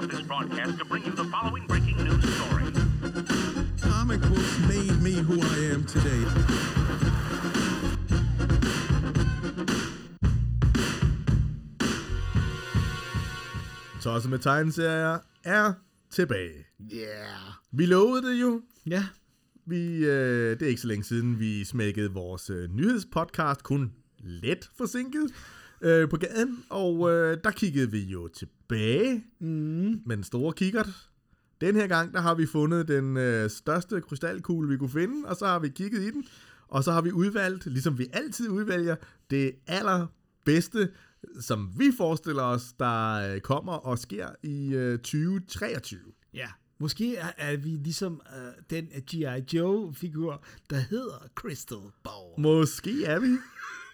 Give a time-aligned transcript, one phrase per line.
[0.00, 2.64] interrupt this broadcast to bring you the following breaking news story.
[3.80, 6.22] Comic books made me who I am today.
[14.00, 15.72] Tosset med tegneserier er
[16.10, 16.66] tilbage.
[16.92, 17.52] Yeah.
[17.72, 18.62] Vi lovede det jo.
[18.86, 19.04] Ja.
[19.66, 24.70] Vi, øh, det er ikke så længe siden, vi smækkede vores øh, nyhedspodcast, kun let
[24.78, 25.30] forsinket,
[25.80, 26.64] øh, på gaden.
[26.68, 30.00] Og øh, der kiggede vi jo tilbage mm.
[30.06, 31.10] med den store kikkert.
[31.60, 35.36] Den her gang, der har vi fundet den øh, største krystalkugle, vi kunne finde, og
[35.36, 36.24] så har vi kigget i den.
[36.68, 38.96] Og så har vi udvalgt, ligesom vi altid udvælger,
[39.30, 40.90] det allerbedste,
[41.40, 46.00] som vi forestiller os, der øh, kommer og sker i øh, 2023.
[46.34, 46.48] Ja.
[46.78, 49.56] Måske er, er vi ligesom uh, den G.I.
[49.56, 52.40] Joe-figur, der hedder Crystal Ball.
[52.40, 53.28] Måske er vi.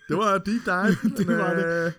[0.08, 1.10] Det var deep dive.
[1.18, 1.86] Det var det.
[1.86, 1.92] øh,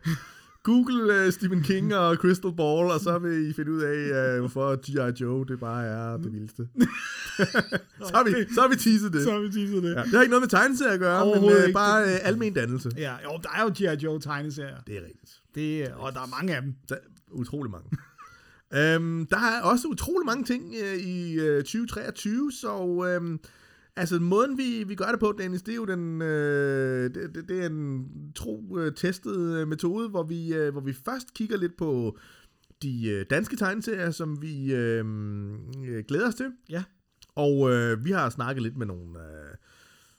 [0.63, 4.39] Google uh, Stephen King og Crystal Ball, og så vil I finde ud af, uh,
[4.39, 5.23] hvorfor G.I.
[5.23, 6.67] Joe det bare er det vildeste.
[8.07, 9.23] så, har vi, så har vi teaset det.
[9.23, 9.95] Så har vi teaset det.
[9.95, 12.91] Ja, det har ikke noget med tegneserier at gøre, men uh, bare uh, almen dannelse.
[12.97, 14.03] Ja, jo, der er jo G.I.
[14.03, 14.77] Joe tegneserier.
[14.87, 15.41] Det er rigtigt.
[15.55, 16.73] Det, og der er mange af dem.
[16.89, 16.95] Der
[17.31, 17.89] utrolig mange.
[18.73, 23.39] øhm, der er også utrolig mange ting øh, i øh, 2023, så øhm,
[23.97, 27.49] altså måden vi, vi gør det på, Dennis, det er jo den, øh, det, det,
[27.49, 31.57] det er en tro øh, testet øh, metode, hvor vi, øh, hvor vi først kigger
[31.57, 32.17] lidt på
[32.81, 35.05] de øh, danske tegneserier, som vi øh,
[35.87, 36.51] øh, glæder os til.
[36.69, 36.83] Ja.
[37.35, 39.55] Og øh, vi har snakket lidt med nogle, øh,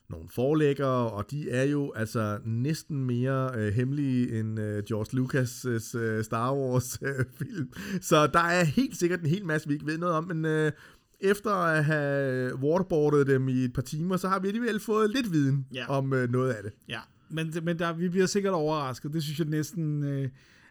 [0.09, 5.99] nogle forlæggere, og de er jo altså næsten mere øh, hemmelige end øh, George Lucas'
[5.99, 7.73] øh, Star Wars øh, film.
[8.01, 10.73] Så der er helt sikkert en hel masse, vi ikke ved noget om, men øh,
[11.21, 15.33] efter at have waterboardet dem i et par timer, så har vi alligevel fået lidt
[15.33, 15.87] viden Ja.
[15.89, 16.73] om øh, noget af det.
[16.89, 19.13] Ja, men, men der, vi bliver sikkert overrasket.
[19.13, 20.03] Det synes jeg næsten...
[20.05, 20.29] Øh,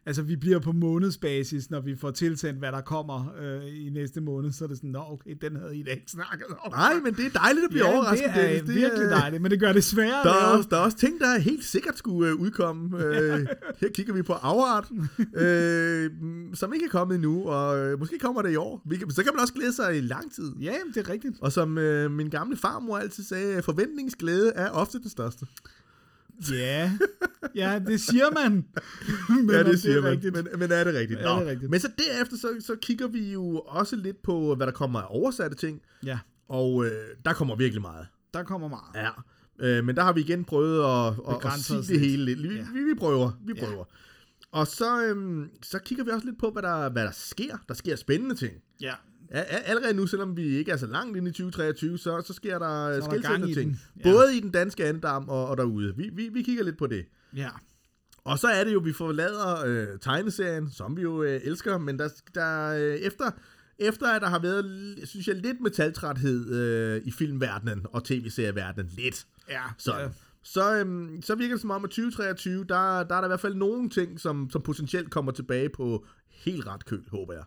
[0.08, 4.22] altså, vi bliver på månedsbasis, når vi får tilsendt, hvad der kommer øh, i næste
[4.22, 4.52] måned.
[4.52, 6.72] Så er det sådan, nå, okay, den havde I da ikke snakket om.
[6.72, 8.30] Nej, men det er dejligt at blive ja, overrasket.
[8.36, 8.76] det er Dennis.
[8.76, 10.24] virkelig er- dejligt, men det gør det sværere.
[10.24, 12.98] Der er, også, der er også ting, der helt sikkert skulle øh, udkomme.
[13.08, 13.48] Øh,
[13.80, 14.88] her kigger vi på afart,
[15.36, 16.12] øh,
[16.54, 18.84] som ikke er kommet endnu, og øh, måske kommer det i år.
[19.10, 20.52] Så kan man også glæde sig i lang tid.
[20.62, 21.36] Ja, det er rigtigt.
[21.42, 25.46] Og som øh, min gamle farmor altid sagde, forventningsglæde er ofte den største.
[26.52, 26.92] Ja,
[27.56, 28.66] ja det siger man.
[29.46, 30.12] men ja, det siger er man.
[30.12, 30.36] rigtigt.
[30.36, 31.20] Men, men er det rigtigt?
[31.22, 31.50] Er det Nå.
[31.50, 31.72] rigtigt?
[31.72, 35.06] Men så derefter, så, så kigger vi jo også lidt på, hvad der kommer af
[35.10, 35.82] oversatte ting.
[36.06, 36.92] Ja, Og øh,
[37.26, 38.08] der kommer virkelig meget.
[38.34, 38.96] der kommer meget.
[38.96, 39.10] Ja.
[39.68, 42.44] Øh, men der har vi igen prøvet at, at, at sige det hele lidt.
[42.44, 42.66] Vi, Ja.
[42.74, 43.66] vi, vi prøver, vi Ja.
[43.66, 43.86] prøver.
[44.52, 47.58] Og så, øhm, så kigger vi også lidt på, hvad der, hvad der sker.
[47.68, 48.54] Der sker spændende ting.
[48.82, 48.94] Ja, Ja,
[49.32, 53.22] allerede nu, selvom vi ikke er så langt inde i 2023, så, så sker der
[53.22, 53.80] gang i ting.
[54.06, 54.12] Ja.
[54.12, 55.94] Både i den danske andedam og, og derude.
[55.98, 57.06] Vi, vi, vi kigger lidt på det.
[57.36, 57.50] ja.
[58.24, 62.00] Og så er det jo, vi forlader øh, tegneserien, som vi jo øh, elsker, men
[62.00, 63.32] der, der øh, efter,
[63.80, 69.26] efter at der har været, synes jeg, lidt metaltræthed øh, i filmverdenen og tv-serieverdenen, lidt,
[69.50, 70.02] Ja, sådan.
[70.02, 70.08] ja.
[70.44, 73.40] Så, øhm, så virker det som om, at 2023, der, der er der i hvert
[73.40, 77.44] fald nogle ting, som, som potentielt kommer tilbage på helt ret køl, håber jeg.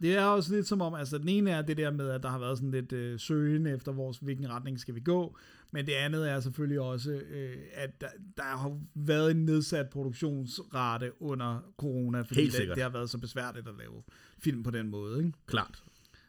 [0.00, 2.28] Det er også lidt som om, altså den ene er det der med, at der
[2.28, 5.36] har været sådan lidt øh, søgen efter, vores, hvilken retning skal vi gå,
[5.72, 11.22] men det andet er selvfølgelig også, øh, at der, der har været en nedsat produktionsrate
[11.22, 14.02] under corona, fordi Helt det, det har været så besværligt at lave
[14.38, 15.18] film på den måde.
[15.18, 15.32] Ikke?
[15.46, 15.82] Klart.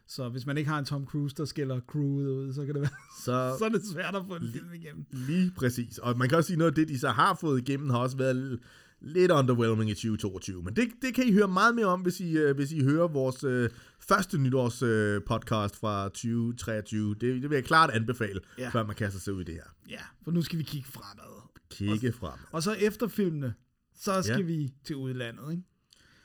[0.07, 2.81] Så hvis man ikke har en Tom Cruise, der skiller crewet ud, så kan det
[2.81, 2.91] være,
[3.25, 5.05] Så så er det svært at få en film igennem.
[5.11, 5.97] lige præcis.
[5.97, 8.17] Og man kan også sige, noget af det, de så har fået igennem, har også
[8.17, 8.66] været l-
[9.02, 10.63] lidt underwhelming i 2022.
[10.63, 13.08] Men det, det kan I høre meget mere om, hvis I, øh, hvis I hører
[13.08, 13.69] vores øh,
[14.00, 17.09] første nytårs øh, podcast fra 2023.
[17.09, 18.69] Det, det vil jeg klart anbefale, Ja.
[18.69, 19.63] før man kaster sig ud i det her.
[19.90, 21.41] Ja, for nu skal vi kigge fremad.
[21.69, 22.40] Kigge frem.
[22.52, 23.53] Og så efter filmene,
[23.96, 24.46] så skal Ja.
[24.46, 25.64] vi til udlandet, ikke?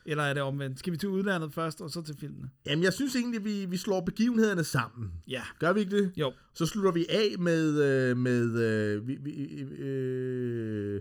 [0.07, 0.79] Eller er det omvendt?
[0.79, 2.51] Skal vi til udlandet først, og så til filmene?
[2.67, 5.13] Jamen, jeg synes egentlig, vi, vi slår begivenhederne sammen.
[5.29, 5.43] Ja.
[5.59, 6.13] Gør vi ikke det?
[6.17, 6.33] Jo.
[6.55, 7.83] Så slutter vi af med...
[7.85, 9.31] Øh, med øh, vi, vi,
[9.79, 11.01] øh,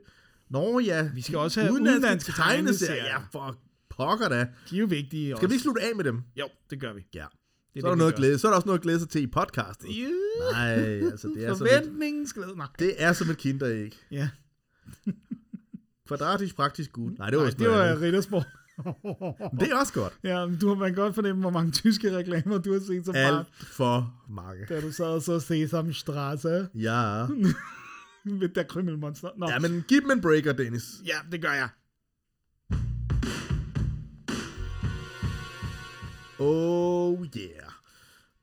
[0.52, 1.10] Nå ja.
[1.14, 3.06] Vi skal også have udenlandske udenlandske tegneserier.
[3.06, 3.58] Ja, for
[3.90, 4.48] pokker da.
[4.70, 6.22] De er jo vigtige Skal vi ikke slutte af med dem?
[6.36, 7.02] Jo, det gør vi.
[7.14, 7.26] Ja.
[7.74, 9.22] Det Så er, der noget glæde, så er der også noget at glæde sig til
[9.22, 9.90] i podcastet.
[10.00, 10.12] Yeah.
[10.52, 12.58] Nej, altså det er, som et.
[12.58, 12.68] Nej.
[12.80, 14.00] det er som et kinderæg.
[14.12, 14.30] Ja.
[16.08, 17.12] Kvadratisk, praktisk gud.
[17.18, 18.02] Nej, det var Nej, det var.
[18.02, 18.48] Riddersport.
[19.60, 20.14] Det er også godt.
[20.24, 23.16] ja, men du har man godt fornemme, hvor mange tyske reklamer du har set som
[23.16, 24.66] Alt barn, for mange.
[24.70, 27.26] da du sad og så Sesamstraße Ja.
[28.40, 29.30] med der krymmelmonster.
[29.38, 29.50] Nå.
[29.50, 30.84] Ja, men giv dem en breaker, Dennis.
[31.06, 31.70] ja, det gør jeg.
[36.40, 37.72] Oh yeah.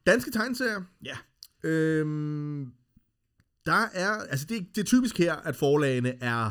[0.06, 0.82] Danske tegneserier.
[1.04, 1.16] Ja.
[1.62, 2.72] Øhm,
[3.66, 6.50] der er, altså det, det er typisk her, at forlagene er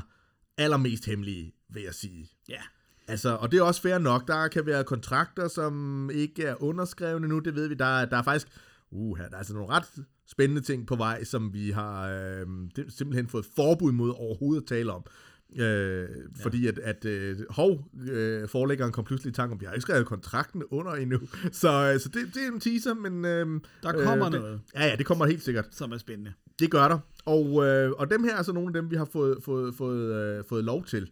[0.57, 2.29] allermest hemmelige, vil jeg sige.
[2.50, 2.62] Ja.
[3.07, 4.27] Altså, og det er også fair nok.
[4.27, 7.74] Der kan være kontrakter, som ikke er underskrevne nu, det ved vi.
[7.75, 8.47] Der, er- der er faktisk
[8.91, 9.85] uh, der er altså nogle ret
[10.27, 12.45] spændende ting på vej, som vi har øh,
[12.75, 15.06] det, simpelthen fået forbud mod overhovedet at tale om.
[15.56, 16.09] Øh,
[16.41, 19.81] fordi at, at øh, hov, øh, forlæggeren kom pludselig i tanke om, vi har ikke
[19.81, 21.19] skrevet kontrakten under endnu.
[21.51, 23.25] Så, øh, så det, det er en teaser, men...
[23.25, 24.62] Øh, Der kommer øh, noget.
[24.68, 25.68] Det, ja, ja, det kommer helt sikkert.
[25.71, 26.33] som er spændende.
[26.59, 27.00] Det gør der.
[27.25, 30.13] Og, øh, og dem her er så nogle af dem, vi har fået, fået, fået,
[30.15, 31.09] øh, fået lov til.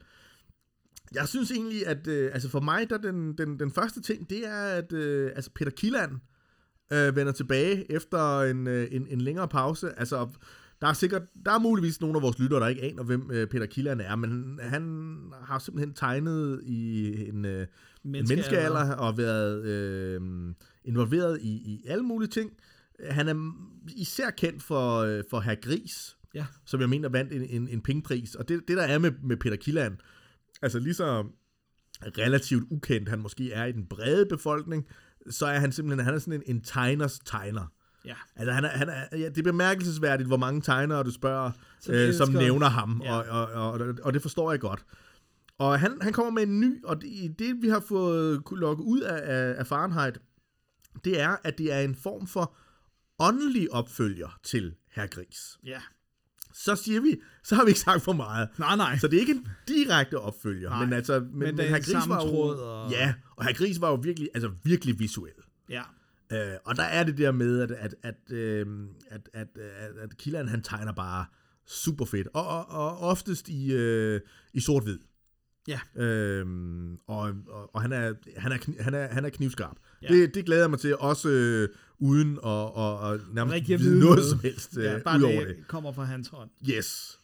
[1.14, 4.48] Jeg synes egentlig, at øh, altså for mig, der den, den, den første ting, det
[4.48, 6.20] er, at øh, altså Peter Killand øh,
[6.92, 10.00] vender tilbage efter en, øh, en, en længere pause.
[10.00, 10.30] Altså,
[10.82, 13.48] der er sikkert, der er muligvis nogle af vores lyttere, der ikke aner, hvem øh,
[13.48, 14.84] Peter Killand er, men han
[15.42, 17.68] har simpelthen tegnet i en, øh,
[18.06, 20.22] en menneskealder og været øh,
[20.84, 22.52] involveret i, i alle mulige ting.
[23.10, 23.52] Han er
[23.96, 26.46] især kendt for, øh, for Herr Gris, Ja.
[26.66, 28.36] som jeg mener vandt en, en, en pengepris.
[28.36, 29.98] Og det, det der er med, med Peter Killand,
[30.62, 31.26] altså lige så
[32.18, 34.88] relativt ukendt han måske er i den brede befolkning,
[35.30, 37.66] så er han simpelthen, han er sådan en, en tegners tegner.
[38.06, 38.16] Ja.
[38.36, 41.94] Altså han er, han er, ja, det er bemærkelsesværdigt, hvor mange tegnere du spørger, Som
[41.94, 43.14] øh, som nævner ham, Ja.
[43.16, 44.86] og, og, og, og det forstår jeg godt.
[45.58, 48.84] Og han, han kommer med en ny, og det, det vi har fået kunne lokke
[48.84, 50.18] ud af, af, af Fahrenheit,
[51.06, 52.56] det er, at det er en form for
[53.20, 55.58] åndelig opfølger til Herr Gris.
[55.64, 55.82] Ja.
[56.58, 58.50] Så siger vi, så har vi ikke sagt for meget.
[58.60, 58.98] Nej, nej.
[58.98, 62.10] Så det er ikke en direkte opfølger, Nej, men altså, men, men, er Herr Gris
[62.10, 65.32] var jo, og- ja, og Herr Gris var jo virkelig, altså virkelig visuel.
[65.70, 65.82] Ja.
[66.32, 68.66] Øh, og der er det der med, at, at, at, øh,
[69.12, 71.26] at, at, at, at Killan, han tegner bare
[71.68, 74.22] super fedt, og, og, og oftest i, øh,
[74.54, 75.00] i sort-hvid.
[75.68, 75.80] Ja.
[76.04, 79.78] Øhm, og, og, og han er, han er, han er, han er knivskarp.
[80.02, 80.08] Ja.
[80.08, 81.70] Det, det glæder jeg mig til, også øh,
[82.00, 84.30] uden at og, og nærmest Rigtig at vide noget noget.
[84.30, 85.68] som helst øh, ja bare ud over det, det.
[85.68, 86.50] kommer fra hans hånd.
[86.70, 87.20] Yes.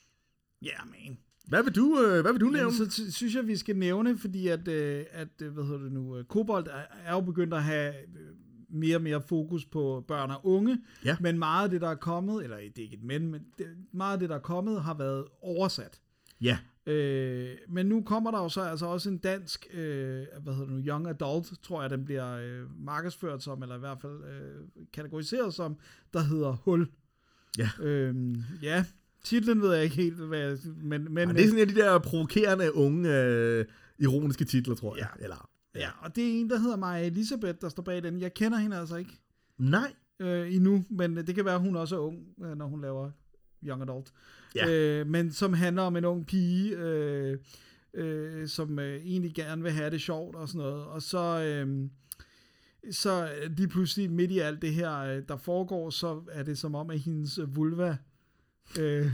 [0.61, 1.17] Ja, yeah, man.
[1.47, 2.77] Hvad vil du, øh, hvad vil du nævne?
[2.79, 5.91] Men så synes jeg, vi skal nævne, fordi at, øh, at øh, hvad hedder det
[5.91, 6.67] nu, øh, Kobold
[7.05, 8.27] er, jo begyndt at have øh,
[8.69, 11.17] mere og mere fokus på børn og unge, Ja.
[11.19, 13.67] men meget af det, der er kommet, eller det er ikke et men, men det,
[13.93, 16.01] meget af det, der er kommet, har været oversat.
[16.41, 20.67] Ja, Øh, men nu kommer der jo så altså også en dansk, øh, hvad hedder
[20.67, 24.23] det nu, young adult, tror jeg, den bliver øh, markedsført som, eller i hvert fald
[24.23, 25.77] øh, kategoriseret som,
[26.13, 26.87] der hedder Hul.
[27.57, 27.69] Ja.
[27.81, 28.85] Øh, ja,
[29.23, 31.75] titlen ved jeg ikke helt, hvad jeg, men, men Ej, det er sådan en af
[31.75, 33.65] de der provokerende, unge, øh,
[33.99, 35.07] ironiske titler, tror jeg.
[35.19, 35.23] Ja.
[35.23, 38.21] Eller, Ja, og det er en, der hedder Maja Elisabeth, der står bag den.
[38.21, 39.19] Jeg kender hende altså ikke
[39.57, 39.93] Nej.
[40.19, 43.11] øh, endnu, men det kan være, at hun også er ung, øh, når hun laver
[43.67, 44.11] Young Adult.
[44.55, 44.69] Ja.
[44.69, 47.37] Øh, men som handler om en ung pige, øh,
[47.93, 50.85] øh, som øh, egentlig gerne vil have det sjovt og sådan noget.
[50.85, 51.89] Og så, øh,
[52.91, 56.75] så lige pludselig midt i alt det her, øh, der foregår, så er det som
[56.75, 57.97] om, at hendes øh, vulva
[58.79, 59.07] øh,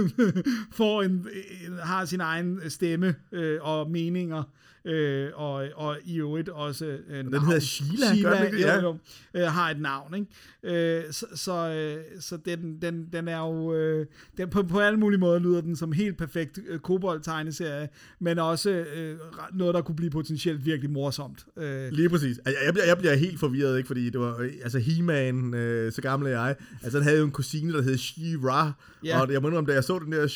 [0.78, 1.28] får en,
[1.66, 4.42] en, har sin egen stemme øh, og meninger,
[4.84, 7.44] øh, og, og i øvrigt også øh, Den navn.
[7.46, 8.62] hedder Sheila, gør Sheila den ikke det?
[8.64, 8.74] Ja.
[8.80, 8.98] jo,
[9.34, 10.96] jo, øh, har et navn, ikke?
[10.98, 14.98] Øh, så så, øh, så den, den, den er jo, øh, den, på, på alle
[14.98, 17.88] mulige måder lyder den som helt perfekt øh, kobold-tegneserie,
[18.20, 19.16] men også øh,
[19.52, 21.44] noget, der kunne blive potentielt virkelig morsomt.
[21.56, 22.38] Øh, Lige præcis.
[22.44, 23.86] Altså, jeg, bliver, jeg bliver helt forvirret, ikke?
[23.86, 27.30] Fordi det var, altså He-Man, øh, så gammel er jeg, altså han havde jo en
[27.30, 28.72] kusine, der hed She-Ra,
[29.04, 29.20] Ja.
[29.20, 30.26] og jeg må indrømme, da jeg så den der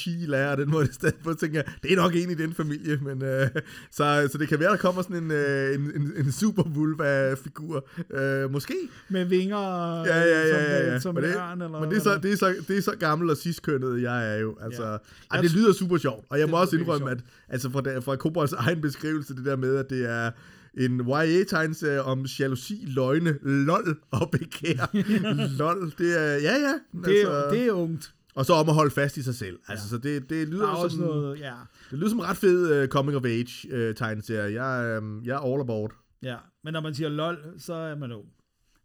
[0.56, 2.96] den måde, i stedet for, så tænkte jeg, det er nok en i den familie,
[3.02, 3.48] men øh,
[3.90, 7.88] så, så det kan være, der kommer sådan en, øh, en, en, en super vulva-figur,
[8.10, 8.74] øh, måske.
[9.08, 9.58] med vinger
[10.04, 10.94] Ja, ja, ja, som, ja, ja.
[10.94, 12.78] øh, som men en det, ørn, eller men det er, så, det, er så, det
[12.78, 14.56] er så gammel og sidstkønnet, jeg er jo.
[14.60, 14.96] Altså, Ja.
[15.30, 16.24] ej, det lyder super sjovt.
[16.28, 19.56] Og jeg Det må også indrømme, at altså fra, fra Kobolds egen beskrivelse, det der
[19.56, 20.30] med, at det er
[20.78, 24.90] en YA-tegneserie om jalousi, løgne, lol og begær.
[25.58, 26.74] lol, det er, ja ja.
[27.04, 28.12] det, er, det er ungt.
[28.38, 29.58] Og så om at holde fast i sig selv.
[29.68, 31.54] Altså, så det, det Der lyder er også som, noget, ja.
[31.90, 34.62] det lyder som en ret fed uh, coming of age uh, tegneserie.
[34.64, 35.90] Jeg, um, jeg er all aboard.
[36.22, 36.36] ja.
[36.64, 38.24] Men når man siger lol, så er man ung.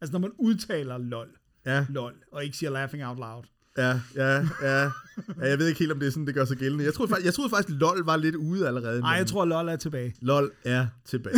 [0.02, 1.28] Altså når man udtaler lol,
[1.66, 3.44] Ja, lol, og ikke siger laughing out loud.
[3.78, 4.84] ja, ja, ja.
[4.84, 4.92] ja.
[5.42, 6.86] Jeg ved ikke helt, om det er sådan, det gør sig gældende.
[6.86, 9.00] Jeg troede, faktisk- jeg troede faktisk, LOL var lidt ude allerede.
[9.00, 10.16] Nej, jeg tror, lol er tilbage.
[10.22, 11.36] LOL er tilbage.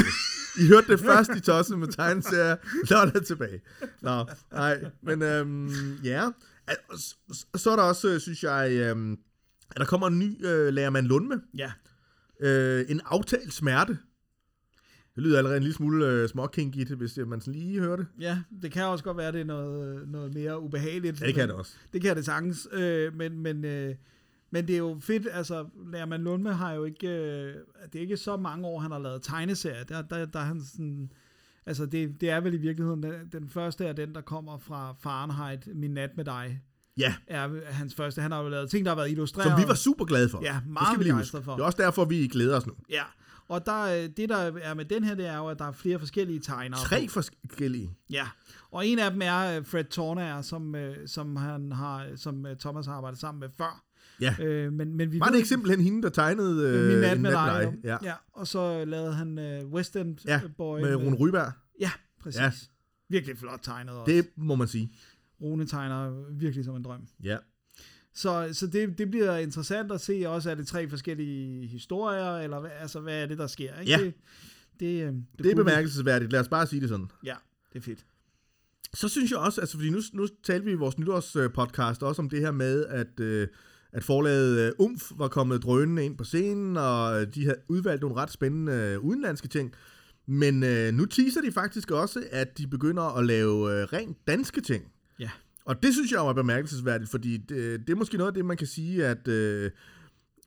[0.59, 2.55] I hørte det først i Tosset med tegneserier.
[2.91, 3.61] LOL er tilbage.
[4.01, 5.69] Nå, nej, men øhm,
[6.03, 6.29] ja.
[7.55, 9.11] Så er der også, øh, synes jeg, øhm,
[9.71, 11.41] at der kommer en ny øh, Lærermand Lundme.
[11.57, 11.71] Ja.
[12.39, 13.97] Øh, en aftalt smerte.
[15.15, 18.07] Det lyder allerede en lille smule øh, småkinkigt, hvis øh, man sådan lige hører det.
[18.19, 21.21] Ja, det kan også godt være, det er noget, noget mere ubehageligt.
[21.21, 21.73] Ja, det kan men- det også.
[21.93, 23.95] Det kan det sagtens, øh, men, men, øh,
[24.51, 27.53] men det er jo fedt, altså Lærman Lundme har jo ikke, øh,
[27.93, 30.61] det er ikke så mange år, han har lavet tegneserier, der, der, der er han
[30.61, 31.11] sådan,
[31.65, 34.95] altså det, det er vel i virkeligheden, den, den første er den, der kommer fra
[34.99, 36.61] Fahrenheit, Min Nat med dig,
[36.97, 38.21] Ja, er hans første.
[38.21, 39.51] Han har jo lavet ting, der har været illustreret.
[39.51, 40.41] som vi var super glade for.
[40.41, 41.41] Ja, meget huske.
[41.41, 41.51] for.
[41.53, 42.73] Det er også derfor, vi glæder os nu.
[42.89, 43.03] Ja,
[43.47, 45.71] og der, øh, det der er med den her, det er jo, at der er
[45.71, 46.79] flere forskellige tegnere.
[46.79, 47.97] Tre forskellige.
[48.09, 48.27] Ja,
[48.71, 52.57] og en af dem er øh, Fred Tornair, som, øh, som, han har, som øh,
[52.57, 53.84] Thomas har arbejdet sammen med før.
[54.21, 54.35] Ja.
[54.39, 57.31] Øh, men, men vi Var det ikke simpelthen hende, der tegnede øh, min nat med
[57.31, 57.73] dig?
[57.83, 57.97] Ja.
[58.03, 58.13] Ja.
[58.33, 60.81] og så lavede han øh, West End ja, Boy.
[60.81, 61.51] med Rune Ryberg.
[61.79, 62.39] Ja, præcis.
[62.41, 62.51] Ja.
[63.09, 64.13] Virkelig flot tegnet også.
[64.13, 64.91] Det må man sige.
[65.41, 67.07] Rune tegner virkelig som en drøm.
[67.23, 67.37] Ja.
[68.13, 72.59] Så, så det, det bliver interessant at se også, er det tre forskellige historier, eller
[72.59, 73.79] hvad, altså, hvad er det, der sker?
[73.79, 73.91] Ikke?
[73.91, 73.97] Ja.
[73.97, 74.13] Det,
[74.79, 76.31] det, øh, det, Det er bemærkelsesværdigt.
[76.31, 77.07] Lad os bare sige det sådan.
[77.25, 77.35] Ja,
[77.73, 78.05] det er fedt.
[78.93, 82.29] Så synes jeg også, altså fordi nu, nu talte vi i vores nytårspodcast også om
[82.29, 83.47] det her med, at, øh,
[83.95, 88.01] at forlaget øh, UMF var kommet drønende ind på scenen, og øh, de havde udvalgt
[88.01, 89.73] nogle ret spændende øh, udenlandske ting.
[90.25, 94.61] Men øh, nu teaser de faktisk også, at de begynder at lave øh, rent danske
[94.61, 94.83] ting.
[95.19, 95.29] Ja.
[95.65, 98.57] Og det synes jeg er bemærkelsesværdigt, fordi det, det er måske noget af det, man
[98.57, 99.71] kan sige, at øh,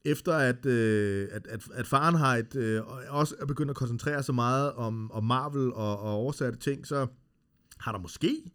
[0.05, 4.73] efter at, øh, at, at, at Fahrenheit øh, også er begyndt at koncentrere sig meget
[4.73, 7.07] om, om Marvel og, og oversatte ting, så
[7.81, 8.53] har der måske...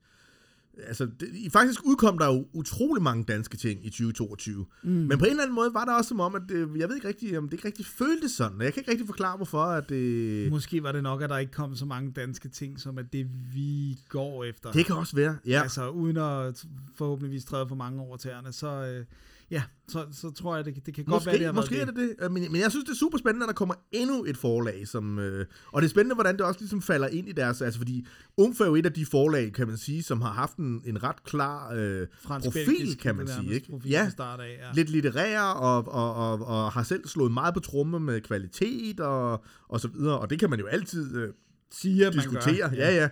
[0.87, 4.65] Altså, det, faktisk udkom der jo utrolig mange danske ting i 2022.
[4.83, 4.89] Mm.
[4.91, 6.95] Men på en eller anden måde var der også som om, at det, jeg ved
[6.95, 8.61] ikke rigtig, om det ikke rigtig føltes sådan.
[8.61, 10.51] Jeg kan ikke rigtig forklare, hvorfor at det...
[10.51, 13.27] Måske var det nok, at der ikke kom så mange danske ting, som at det
[13.53, 14.71] vi går efter.
[14.71, 15.61] Det kan også være, ja.
[15.61, 16.65] Altså uden at
[16.95, 19.05] forhåbentligvis træde for mange over tæerne, så, øh,
[19.53, 21.87] ja, så, så tror jeg, det, det kan godt Måske, være, det har måske været
[21.87, 22.25] er det det.
[22.25, 24.87] Øh, Men, men jeg synes, det er super spændende, at der kommer endnu et forlag.
[24.87, 27.61] Som, øh, og det er spændende, hvordan det også ligesom falder ind i deres...
[27.61, 28.07] Altså, fordi
[28.37, 31.03] UMF er jo et af de forlag, kan man sige, som har haft en, en
[31.03, 33.53] ret klar øh, profil, kan man sige.
[33.53, 33.81] Ikke?
[33.85, 34.71] Ja, af, ja.
[34.73, 39.43] lidt litterære, og, og, og, og har selv slået meget på tromme med kvalitet, og,
[39.69, 40.19] og så videre.
[40.19, 41.29] Og det kan man jo altid øh,
[41.71, 42.69] Siger, at man diskutere.
[42.69, 42.75] gør.
[42.75, 43.09] Ja, ja.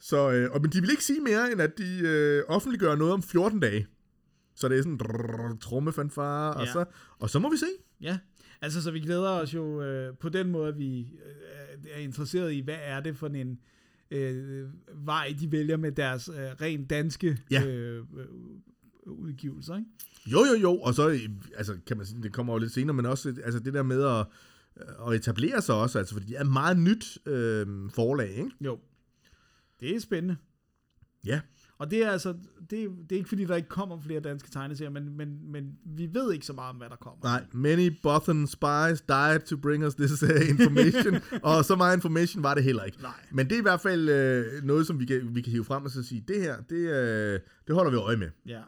[0.00, 3.12] Så, øh, og, men de vil ikke sige mere, end at de øh, offentliggør noget
[3.12, 3.86] om 14 dage.
[4.58, 6.72] Så det er sådan trommefanfare, og, Ja.
[6.72, 6.84] så,
[7.18, 7.66] og så må vi se.
[8.00, 8.18] Ja,
[8.60, 12.52] altså så vi glæder os jo øh, på den måde, at vi øh, er interesseret
[12.52, 13.58] i, hvad er det for en
[14.10, 17.66] øh, vej, de vælger med deres øh, rent danske Ja.
[17.66, 18.26] øh, øh,
[19.06, 19.88] udgivelser, ikke?
[20.26, 21.20] Jo, jo, jo, og så, øh,
[21.56, 24.04] altså, kan man sige, det kommer jo lidt senere, men også altså, det der med
[24.04, 24.26] at,
[25.08, 28.50] at etablere sig også, altså, fordi de er et meget nyt øh, forlag, ikke?
[28.60, 28.78] Jo.
[29.80, 30.36] Det er spændende.
[31.26, 31.40] Ja.
[31.78, 32.34] Og det er altså,
[32.70, 36.08] det, det er ikke fordi, der ikke kommer flere danske tegneserier, men, men, men vi
[36.12, 37.24] ved ikke så meget om, hvad der kommer.
[37.24, 42.42] Nej, many Bothan spies died to bring us this uh, information, og så meget information
[42.42, 43.02] var det heller ikke.
[43.02, 43.12] Nej.
[43.30, 45.84] Men det er i hvert fald øh, noget, som vi kan, vi kan hive frem
[45.84, 48.30] og så sige, det her, det, øh, det holder vi øje med.
[48.46, 48.60] Ja.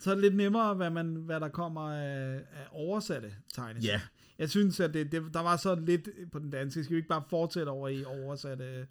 [0.00, 3.92] Så er det lidt nemmere, hvad, man, hvad der kommer af, af oversatte tegneserier.
[3.92, 4.00] Ja.
[4.38, 6.84] Jeg synes, at det, det, der var så lidt på den danske.
[6.84, 8.86] Skal vi ikke bare fortsætte over i oversatte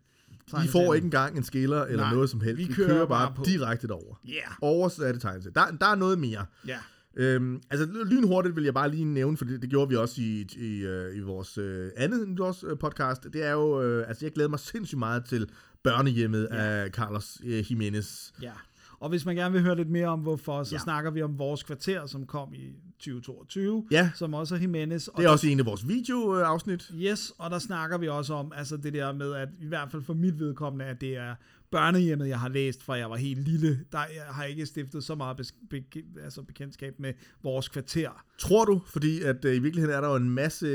[0.62, 2.58] Vi får ikke engang en skiller eller Nej, noget som helst.
[2.58, 4.16] vi Vi, kører kører, bare bare direkte derover.
[4.30, 4.42] Yeah.
[4.62, 5.54] Oversatte tegneserier.
[5.54, 6.46] Der, der er noget mere.
[6.68, 6.78] ja.
[7.16, 10.48] Øhm, altså lynhurtigt vil jeg bare lige nævne, for det, det gjorde vi også i,
[10.58, 13.24] i, øh, i vores øh, andet nytårs, øh, podcast.
[13.34, 15.50] Det er jo, øh, altså jeg glæder mig sindssygt meget til
[15.84, 16.58] børnehjemmet Ja.
[16.58, 18.32] af Carlos øh, Jimenez.
[18.42, 18.52] ja.
[19.00, 20.76] Og hvis man gerne vil høre lidt mere om hvorfor, så.
[20.76, 20.80] Ja.
[20.80, 22.70] snakker vi om vores kvarter, som kom i
[23.02, 24.12] 2022, Ja.
[24.16, 25.08] som også er Jimenez.
[25.08, 26.92] Og Det er også en af vores videoafsnit.
[26.96, 30.02] Yes, og der snakker vi også om, altså det der med, at i hvert fald
[30.04, 31.36] for mit vedkommende, at det er
[31.72, 33.80] børnehjemmet, jeg har læst, fra jeg var helt lille.
[33.92, 35.84] Der jeg har ikke stiftet så meget bes- be-
[36.24, 38.24] altså bekendtskab med vores kvarter.
[38.38, 38.82] Tror du?
[38.88, 40.68] Fordi at øh, i virkeligheden er der jo en masse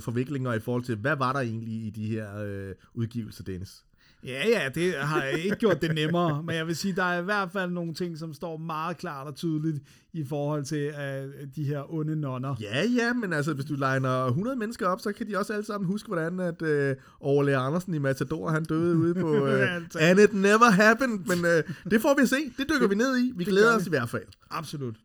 [0.00, 3.84] forviklinger i forhold til, hvad var der egentlig i de her øh, udgivelser, Dennis?
[4.26, 7.20] Ja, ja, det har jeg ikke gjort det nemmere, men jeg vil sige, der er
[7.20, 11.48] i hvert fald nogle ting, som står meget klart og tydeligt i forhold til uh,
[11.56, 12.54] de her onde nonner.
[12.60, 15.64] Ja, ja, men altså, hvis du legner 100 mennesker op, så kan de også alle
[15.64, 19.46] sammen huske, hvordan at øh, Overlæger Andersen i Matador, han døde ude på
[19.92, 20.02] tak.
[20.02, 22.36] And It Never Happened, men øh, det får vi at se.
[22.58, 23.32] Det dykker vi ned i.
[23.36, 24.26] Vi glæder gør os i hvert fald.
[24.50, 24.96] Absolut.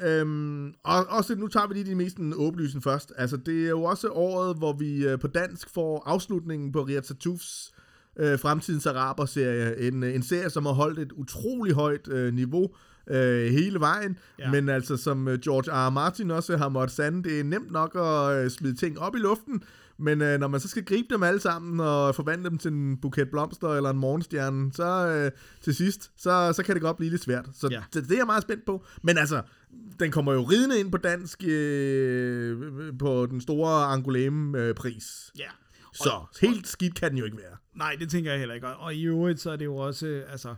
[0.00, 3.12] Øhm, og også, nu tager vi lige de mest åbenlysen først.
[3.16, 7.02] Altså, det er jo også året, hvor vi øh, på dansk får afslutningen på Riyad
[7.02, 7.72] Satufs
[8.18, 9.80] øh, Fremtidens Araber-serie.
[9.88, 12.68] En, øh, en serie, som har holdt et utrolig højt øh, niveau
[13.10, 14.18] øh, hele vejen.
[14.38, 14.50] Ja.
[14.50, 15.86] Men altså, som øh, George R.
[15.86, 15.90] R.
[15.90, 19.18] Martin også har måttet sande, det er nemt nok at øh, smide ting op i
[19.18, 19.62] luften.
[20.00, 22.96] Men øh, når man så skal gribe dem alle sammen og forvandle dem til en
[22.96, 25.30] buket blomster eller en morgenstjerne, så øh,
[25.62, 27.46] til sidst, så, så kan det godt blive lidt svært.
[27.54, 27.82] Så, Ja.
[27.92, 28.84] så det er jeg meget spændt på.
[29.02, 29.42] Men altså,
[30.00, 32.58] den kommer jo ridende ind på dansk øh,
[32.98, 35.32] på den store Angoleme-pris.
[35.38, 35.48] Ja.
[35.94, 36.10] Så
[36.40, 37.56] helt skidt kan den jo ikke være.
[37.78, 38.66] Nej, det tænker jeg heller ikke.
[38.68, 40.54] Og- i øvrigt, så er det jo også, øh, altså,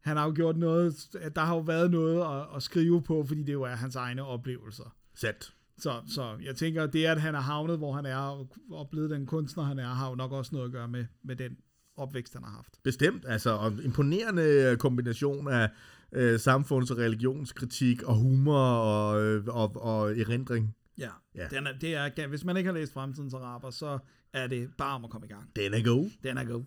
[0.00, 0.94] han har jo gjort noget,
[1.34, 4.24] der har jo været noget at, at skrive på, fordi det jo er hans egne
[4.24, 4.94] oplevelser.
[5.14, 5.54] Sandt.
[5.78, 8.48] Så, så jeg tænker, det at han er havnet, hvor han er, og,
[8.90, 11.56] blevet den kunstner, han er, har jo nok også noget at gøre med, med den
[11.96, 12.82] opvækst, han har haft.
[12.82, 15.70] Bestemt, altså, og en imponerende kombination af
[16.12, 20.74] øh, samfunds- og religionskritik og humor og, øh, og, og erindring.
[20.98, 21.46] Ja, Ja.
[21.50, 23.98] Den er, det er, hvis man ikke har læst Fremtidens Araber, så
[24.34, 25.50] er det bare om at komme i gang.
[25.56, 26.10] Den er god.
[26.22, 26.64] Den er god.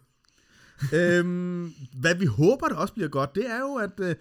[0.94, 4.16] øhm, hvad vi håber, der også bliver godt, det er jo, at øh,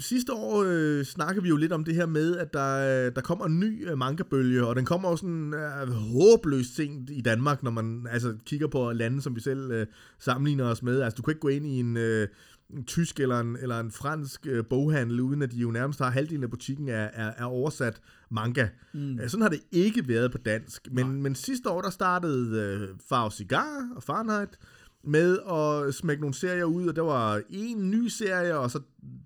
[0.00, 3.20] sidste år øh, snakkede vi jo lidt om det her med, at der, øh, der
[3.20, 7.62] kommer en ny øh, manga-bølge, og den kommer jo sådan øh, håbløst sent i Danmark,
[7.62, 9.86] når man altså kigger på lande, som vi selv øh,
[10.18, 11.02] sammenligner os med.
[11.02, 11.96] Altså, du kan ikke gå ind i en...
[11.96, 12.28] Øh,
[12.72, 16.10] en tysk eller en, eller en fransk øh, boghandel, uden at de jo nærmest har
[16.10, 18.00] halvdelen af butikken er, er, er oversat
[18.30, 18.68] manga.
[18.92, 19.18] Mm.
[19.26, 20.88] Sådan har det ikke været på dansk.
[20.92, 24.58] Men, men sidste år, der startede øh, Farve Cigar og Fahrenheit
[25.04, 28.80] med at smække nogle serier ud, og der var en ny serie, og så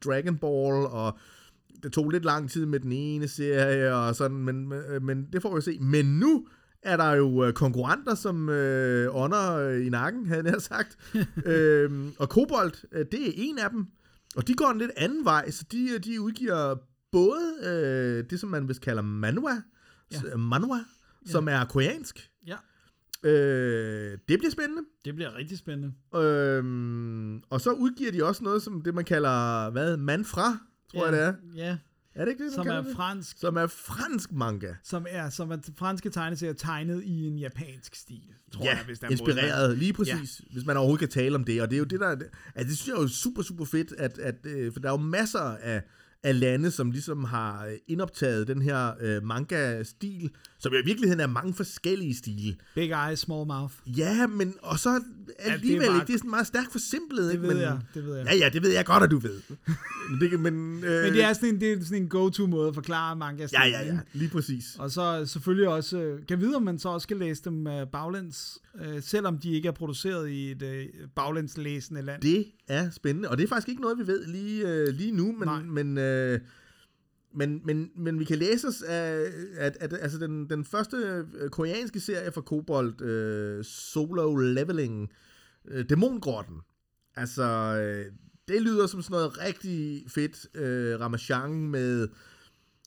[0.05, 1.19] Dragon Ball, og
[1.83, 5.43] det tog lidt lang tid med den ene serie, og sådan, men, men, men det
[5.43, 5.79] får vi se.
[5.81, 6.47] Men nu
[6.87, 10.99] er der jo øh, konkurrenter, som øh, ånder øh, i nakken, havde jeg sagt.
[11.47, 13.87] øhm, og Kobold, øh, det er en af dem.
[14.37, 16.75] Og de går en lidt anden vej, så de, de udgiver
[17.13, 19.51] både øh, det, som man vist kalder manhwa,
[20.13, 20.37] Ja.
[20.37, 21.31] manhwa ja.
[21.31, 22.31] som er koreansk.
[22.47, 22.57] Ja,
[23.25, 24.83] Øh, det bliver spændende.
[25.05, 25.93] det bliver rigtig spændende.
[26.17, 30.59] Øhm, og så udgiver de også noget, som det man kalder, hvad, man fra,
[30.93, 31.35] tror ja, jeg det er.
[31.65, 31.79] Ja,
[32.17, 32.97] Er det ikke det, som er det?
[32.97, 34.75] fransk, Som er fransk manga.
[34.83, 38.99] som er, som er franske tegneserier tegnet i en japansk stil, tror ja, jeg, hvis
[38.99, 40.53] der er måde, inspireret, lige præcis, ja.
[40.53, 41.63] hvis man overhovedet kan tale om det.
[41.63, 42.09] Og det er jo det, der...
[42.09, 44.93] Altså, det synes jeg er jo super, super fedt, at, at, øh, for der er
[44.93, 45.83] jo masser af,
[46.23, 51.27] af lande, som ligesom har øh, indoptaget den her øh, manga-stil, som i virkeligheden er
[51.27, 52.57] mange forskellige stile.
[52.75, 53.75] Big eyes, small mouth.
[53.87, 55.01] Ja, men og så
[55.39, 56.07] alligevel bare- ikke.
[56.07, 57.25] Det er sådan meget stærkt forsimplet.
[57.25, 57.43] Det ikke?
[57.43, 58.27] ved men, jeg, det ved jeg.
[58.27, 59.41] Ja, ja, det ved jeg godt, at du ved.
[60.11, 62.69] men, det, men, øh, Men det er sådan en, det er sådan en go-to måde
[62.69, 64.77] at forklare manga Ja, ja, ja, lige præcis.
[64.79, 67.87] Og så selvfølgelig også, øh, kan vide, om man så også skal læse dem øh,
[67.87, 72.23] baglæns, øh, selvom de ikke er produceret i et øh, baglænslæsende land.
[72.23, 75.33] Det er spændende, og det er faktisk ikke noget, vi ved lige, øh, lige nu,
[75.45, 75.63] Nej.
[75.63, 76.41] men, men, øh,
[77.37, 79.27] men, men, men vi kan læse os af,
[79.57, 80.97] at, at altså den, den første
[81.39, 85.11] øh, koreanske serie fra Kobold, øh, Solo Leveling,
[85.69, 86.57] øh, Dæmongrotten,
[87.17, 87.45] altså
[87.81, 88.13] øh,
[88.49, 92.09] det lyder som sådan noget rigtig fedt øh, Ramachan med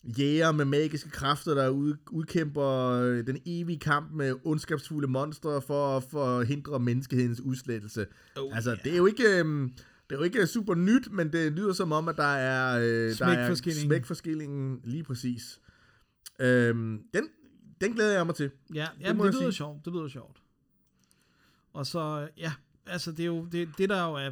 [0.04, 5.98] jæger med magiske kræfter, der ud, udkæmper øh, den evige kamp med ondskabsfulde monstre for
[5.98, 8.06] at forhindre menneskehedens udslettelse.
[8.38, 8.84] Oh, altså, yeah.
[8.84, 9.40] det er jo ikke...
[9.40, 9.72] øhm,
[10.10, 12.84] det er jo ikke super nyt, men det lyder som om, at der er, øh,
[13.10, 13.90] der Smæk er forskillingen.
[13.90, 15.60] smækforskillingen lige præcis.
[16.40, 17.30] Øhm, den,
[17.82, 18.52] den glæder jeg mig til.
[18.74, 19.54] Ja, Det jamen, det, lyder sige.
[19.54, 20.38] sjovt, det lyder sjovt.
[21.74, 22.54] Og så, ja,
[22.86, 24.32] altså det er jo, det, det der jo er,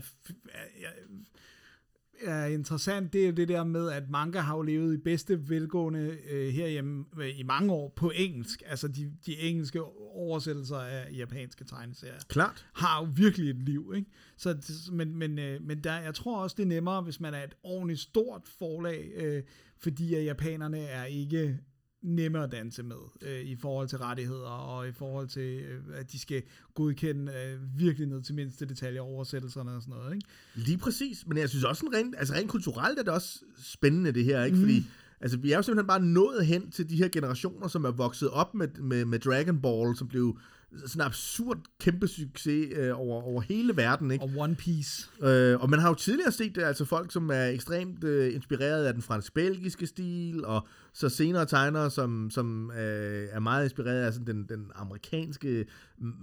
[2.22, 5.50] er, er interessant, det er det der med, at manga har jo levet i bedste
[5.50, 8.64] velgående øh, herhjemme øh, i mange år på engelsk.
[8.66, 12.68] Altså de, de engelske oversættelser af japanske tegneserier Klart.
[12.74, 14.10] har jo virkelig et liv, ikke?
[14.38, 14.58] Så,
[14.92, 17.56] men, men, øh, men der, jeg tror også, det er nemmere, hvis man er et
[17.64, 19.44] ordentligt stort forlag, øh,
[19.78, 21.60] fordi at japanerne er ikke
[22.08, 26.12] nemme at danse med øh, i forhold til rettigheder og i forhold til, øh, at
[26.12, 26.44] de skal
[26.74, 30.28] godkende øh, virkelig ned til mindste detaljer oversættelserne og sådan noget, ikke?
[30.56, 34.12] Lige præcis, men jeg synes også, sådan rent, altså rent kulturelt er det også spændende
[34.12, 34.58] det her, ikke?
[34.58, 34.62] Mm.
[34.62, 34.84] Fordi
[35.22, 38.30] altså, vi er jo simpelthen bare nået hen til de her generationer, som er vokset
[38.30, 40.40] op med, med, med Dragon Ball, som blev
[40.76, 44.26] sådan en absurd kæmpe succes øh, over, over hele verden, ikke?
[44.26, 45.10] Og One Piece.
[45.22, 48.86] Øh, og man har jo tidligere set det, altså folk, som er ekstremt øh, inspireret
[48.86, 54.14] af den fransk-belgiske stil, og så senere tegnere, som, som øh, er meget inspireret af
[54.14, 55.66] sådan den, den amerikanske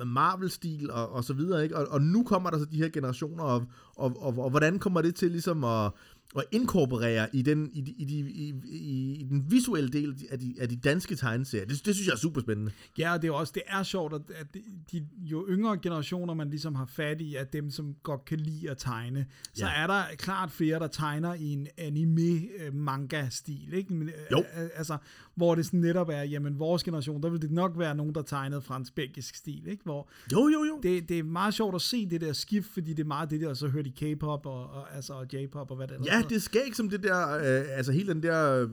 [0.06, 1.76] Marvel-stil, og, og så videre, ikke?
[1.76, 5.02] Og, og nu kommer der så de her generationer, og, og, og, og hvordan kommer
[5.02, 5.92] det til ligesom at,
[6.36, 10.38] at inkorporere i den, i, de, i, de, i, i, i den visuelle del af
[10.38, 11.66] de, af de danske tegneserier?
[11.66, 12.72] Det, det synes jeg er super spændende.
[12.98, 14.46] Ja, og det er også, det er sjovt, at, at
[14.92, 18.70] de, jo yngre generationer, man ligesom har fat i, er dem, som godt kan lide
[18.70, 19.26] at tegne.
[19.54, 19.82] Så Ja.
[19.82, 23.94] er der klart flere, der tegner i en anime-manga-stil, ikke?
[23.94, 24.38] Men, øh, Jo.
[24.38, 24.96] øh, Altså,
[25.34, 28.22] hvor det sådan netop er, jamen vores generation, der vil det nok være nogen, der
[28.22, 29.82] tegnede fransk-belgisk stil, ikke?
[29.84, 30.80] Hvor Jo, jo, jo.
[30.82, 33.40] det, det er meget sjovt at se det der skift, fordi det er meget det
[33.40, 36.06] der, og så hører de K-pop og, og, altså, og J-pop og hvad det ellers
[36.08, 38.68] Ja det er ikke som det der, øh, altså hele den der øh,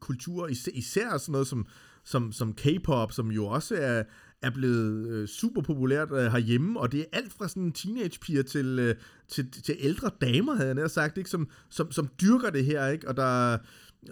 [0.00, 1.66] kultur, især, især sådan noget som,
[2.04, 4.02] som, som K-pop, som jo også er,
[4.42, 8.78] er blevet øh, super populært øh, herhjemme, og det er alt fra sådan teenagepiger til,
[8.78, 8.94] øh,
[9.28, 11.30] til, til ældre damer, havde jeg nær sagt, ikke?
[11.30, 13.08] Som, som, som dyrker det her, ikke?
[13.08, 13.58] og der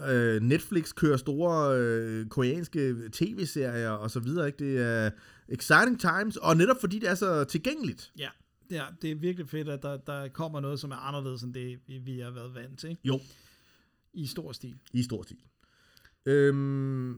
[0.09, 4.65] øh, Netflix kører store øh, koreanske tv-serier og så videre, ikke?
[4.65, 5.11] Det er
[5.49, 8.13] exciting times, og netop fordi det er så tilgængeligt.
[8.19, 8.29] Ja,
[8.79, 11.79] er, det er virkelig fedt, at der, der kommer noget, som er anderledes end det,
[11.87, 12.97] vi, vi har været vant til?
[13.05, 13.21] Jo,
[14.13, 14.79] i stor stil.
[14.93, 15.39] i stor stil.
[16.27, 17.13] Øhm,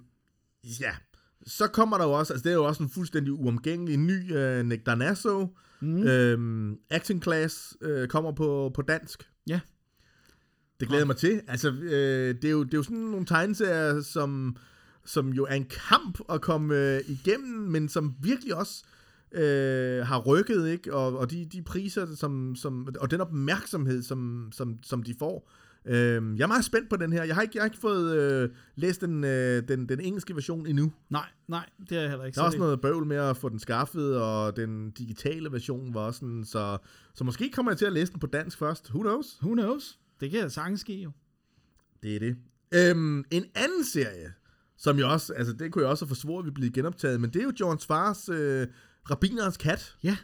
[0.81, 0.95] ja,
[1.47, 4.67] Så kommer der jo også, altså det er jo også en fuldstændig uomgængelig ny uh,
[4.67, 5.57] Nick Darnasso.
[5.81, 6.03] Mm.
[6.03, 9.31] Øhm, Action Class uh, kommer på, på dansk.
[9.47, 9.61] Ja.
[10.81, 11.43] Det glæder jeg mig til.
[11.49, 14.57] Altså, øh, det, er jo, det er jo sådan nogle tegneserier, som,
[15.05, 18.85] som jo er en kamp at komme øh, igennem, men som virkelig også
[19.35, 20.95] øh, har rykket, ikke?
[20.95, 25.51] Og, og de, de priser, som, som, og den opmærksomhed, som, som, som de får.
[25.87, 27.25] Øh, jeg er meget spændt på den her.
[27.25, 30.67] Jeg har ikke, jeg har ikke fået øh, læst den, øh, den, den engelske version
[30.67, 30.93] endnu.
[31.11, 32.37] Nej, nej, det er jeg heller ikke.
[32.37, 35.95] Der er Så også noget bøvl med at få den skaffet, og den digitale version
[35.95, 36.79] var også sådan, så,
[37.15, 38.91] så måske kommer jeg til at læse den på dansk først.
[38.91, 39.39] Who knows?
[39.43, 39.99] Who knows?
[40.21, 41.11] Det kan sagtens ske jo.
[42.03, 42.37] Det er det.
[42.75, 44.33] Øhm, en anden serie,
[44.77, 47.31] som jo også, altså det kunne jeg også have forsvoret, at vi blev genoptaget, men
[47.31, 48.67] det er jo John Svars øh,
[49.11, 49.95] Rabinerens kat.
[50.03, 50.17] Ja.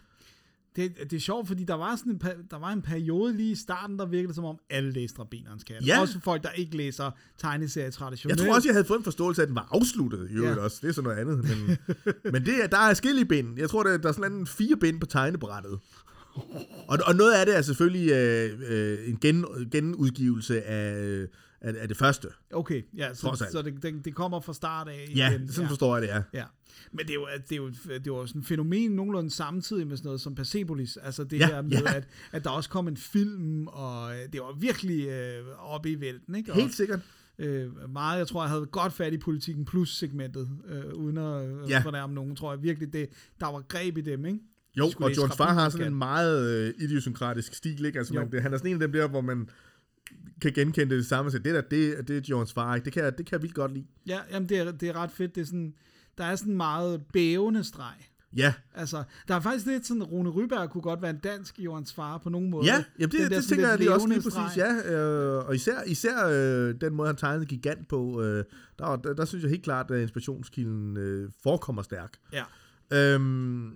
[0.76, 3.54] Det, det er sjovt, fordi der var, sådan en, der var en periode lige i
[3.54, 5.86] starten, der virkede som om alle læste Rabinerens Kat.
[5.86, 6.00] Ja.
[6.00, 8.40] Også folk, der ikke læser tegneserier Jeg traditionelt.
[8.40, 10.62] tror også, jeg havde fået en forståelse af, at den var afsluttet øvrigt Ja.
[10.62, 10.78] også.
[10.82, 11.44] Det er sådan noget andet.
[11.44, 11.78] Men,
[12.32, 13.58] men det er, der er skille bind.
[13.58, 15.78] Jeg tror, der, der er sådan en fire bind på tegnebrættet.
[16.88, 21.28] Og, og noget af det er selvfølgelig øh, øh, en gen, genudgivelse af, øh,
[21.60, 22.28] af, af det første.
[22.52, 23.52] Okay, ja, så, alt.
[23.52, 25.08] så det, det, det kommer fra start af.
[25.16, 25.48] Ja, igen.
[25.48, 25.70] sådan ja.
[25.70, 26.22] forstår jeg det, ja.
[26.34, 26.44] Ja,
[26.92, 29.86] men det er jo, det er jo, det er jo sådan et fænomen nogenlunde samtidig
[29.86, 30.96] med sådan noget som Persepolis.
[30.96, 31.94] Altså det Ja, her med, ja.
[31.94, 36.00] at, at der også kom en film, og øh, det var virkelig øh, oppe i
[36.00, 36.34] vælten.
[36.34, 36.52] Ikke?
[36.52, 37.00] Og, Helt sikkert.
[37.38, 41.48] øh, meget, jeg tror, jeg havde godt fat i politikken plus segmentet, øh, uden at
[41.48, 41.78] øh, Ja.
[41.80, 43.08] fornærme nogen, tror jeg virkelig, det,
[43.40, 44.38] der var greb i dem, ikke?
[44.78, 47.98] Jo, skulle og George Farr har sådan en meget øh, idiosynkratisk stil, ikke?
[47.98, 48.20] Altså, Jo.
[48.20, 49.48] man, det, han er sådan en af dem der, hvor man
[50.40, 51.30] kan genkende det samme.
[51.30, 52.84] Så det der, det, det er George Farr, ikke?
[52.84, 53.86] Det kan, det kan jeg vildt godt lide.
[54.06, 55.34] Ja, jamen det er, det er ret fedt.
[55.34, 55.74] Det er sådan,
[56.18, 57.94] der er sådan meget bævende streg.
[58.36, 61.92] Ja, Altså, der er faktisk lidt sådan, Rune Ryberg kunne godt være en dansk Jørgens
[61.92, 62.66] far på nogen måde.
[62.66, 64.92] ja jamen Den det, der det tænker jeg lige også lige præcis, ja.
[64.92, 68.44] Øh, og især, især øh, den måde, han tegnede Gigant på, øh,
[68.78, 72.12] der, der, der synes jeg helt klart, at inspirationskilden øh, forekommer stærk.
[72.32, 72.44] Ja.
[72.92, 73.72] Øhm,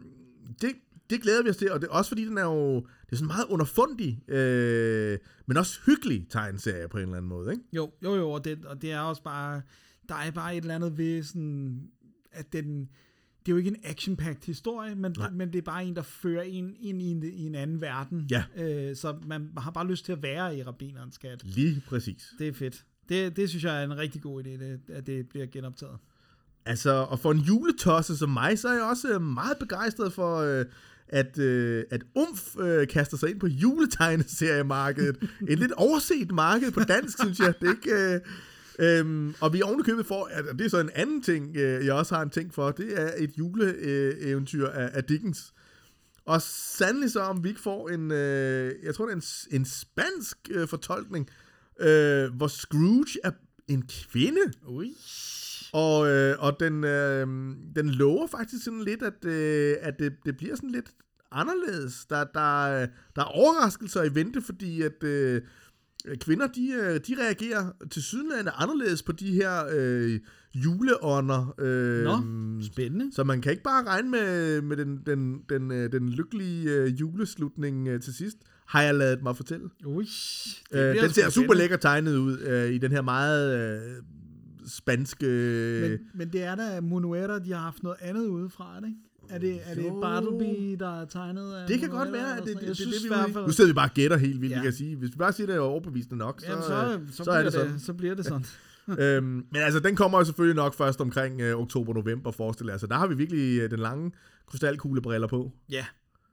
[0.60, 0.70] det,
[1.10, 3.24] det glæder vi os til, og det er også fordi, den er jo det er
[3.26, 7.64] sådan meget underfundig, øh, men også hyggelig tegneserie på en eller anden måde, ikke?
[7.72, 9.62] Jo, jo, jo, og det, og det er også bare,
[10.08, 11.82] der er bare et eller andet ved sådan,
[12.32, 12.80] at den,
[13.46, 15.30] det er jo ikke en action-packed historie, men, Nej.
[15.30, 18.26] men det er bare en, der fører en ind i en, i en anden verden.
[18.30, 18.44] Ja.
[18.56, 21.44] Øh, så man har bare lyst til at være i Rabinerens Skat.
[21.44, 22.34] Lige præcis.
[22.38, 22.84] Det er fedt.
[23.08, 25.98] Det, det synes jeg er en rigtig god idé, det, at det bliver genoptaget.
[26.66, 30.64] Altså, og for en juletosse som mig, så er jeg også meget begejstret for, øh,
[31.14, 35.16] at, øh, at UMF øh, kaster sig ind på juletegneseriemarkedet.
[35.48, 37.54] Et lidt overset marked på dansk, synes jeg.
[37.60, 38.14] Det er ikke...
[38.14, 38.20] Øh,
[38.78, 41.94] Øhm, og vi er ovenikøbet for, at det er så en anden ting, øh, jeg
[41.94, 45.52] også har en ting for, det er et juleeventyr af, af Dickens.
[46.24, 49.16] Og sandelig så, om vi ikke får en, øh, jeg tror det er
[49.50, 51.28] en, en spansk øh, fortolkning,
[51.80, 53.30] øh, hvor Scrooge er
[53.68, 54.40] en kvinde.
[54.68, 54.94] Ui.
[55.72, 57.26] Og, øh, og den, øh,
[57.76, 60.90] den lover faktisk sådan lidt, at, øh, at det, det bliver sådan lidt
[61.34, 62.06] anderledes.
[62.06, 65.42] Der, der, der er overraskelser i vente, fordi at øh,
[66.20, 70.20] kvinder, de, øh, de reagerer til sydenlande anderledes på de her øh,
[70.54, 71.54] juleånder.
[71.58, 72.16] Øh, Nå,
[72.62, 73.14] spændende.
[73.14, 77.00] Så man kan ikke bare regne med, med den, den, den, øh, den lykkelige øh,
[77.00, 79.68] juleslutning øh, til sidst, har jeg lavet mig fortælle.
[79.86, 80.06] Ui.
[80.72, 84.02] Øh, den ser super lækker tegnet ud øh, i den her meget øh,
[84.66, 85.26] spanske...
[85.82, 89.00] Men, men det er da Monuera, de har haft noget andet udefra, er det ikke?
[89.30, 89.92] Er det, er det.
[90.02, 92.68] Bartleby, der er tegnet af Det kan godt være, at det, det, det, det, Jeg
[92.68, 93.46] det, synes i hvert vi, fald...
[93.46, 94.62] nu sidder vi bare og gætter helt vildt, Ja.
[94.62, 94.96] kan sige.
[94.96, 97.30] Hvis vi bare siger, det er overbevisende nok, så, Jamen, så, øh, så, så, så
[97.30, 97.72] er bliver det sådan.
[97.72, 98.44] det, så bliver det sådan.
[99.02, 102.80] øhm, men altså, den kommer jo selvfølgelig nok først omkring øh, oktober-november, forestiller jeg.
[102.80, 104.12] Så der har vi virkelig øh, den lange
[104.46, 105.52] krystalkuglebriller på.
[105.70, 105.86] Ja,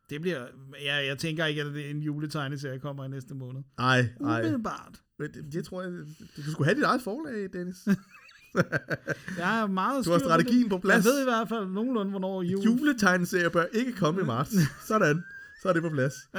[0.10, 0.40] det bliver...
[0.84, 3.62] Ja, jeg tænker ikke, at det er en juletegneserie kommer i næste måned.
[3.80, 4.40] Ej, ej.
[4.40, 5.02] Umiddelbart.
[5.20, 5.92] Men Det, det tror jeg...
[6.38, 7.78] Du skulle have dit eget forlag, Dennis.
[9.38, 11.06] Jeg er meget Du har strategien på plads.
[11.06, 12.64] Jeg ved i hvert fald nogenlunde, hvornår jul...
[12.64, 14.52] Juletegneserie bør ikke komme i marts.
[14.88, 15.24] Sådan.
[15.62, 16.14] Så er det på plads.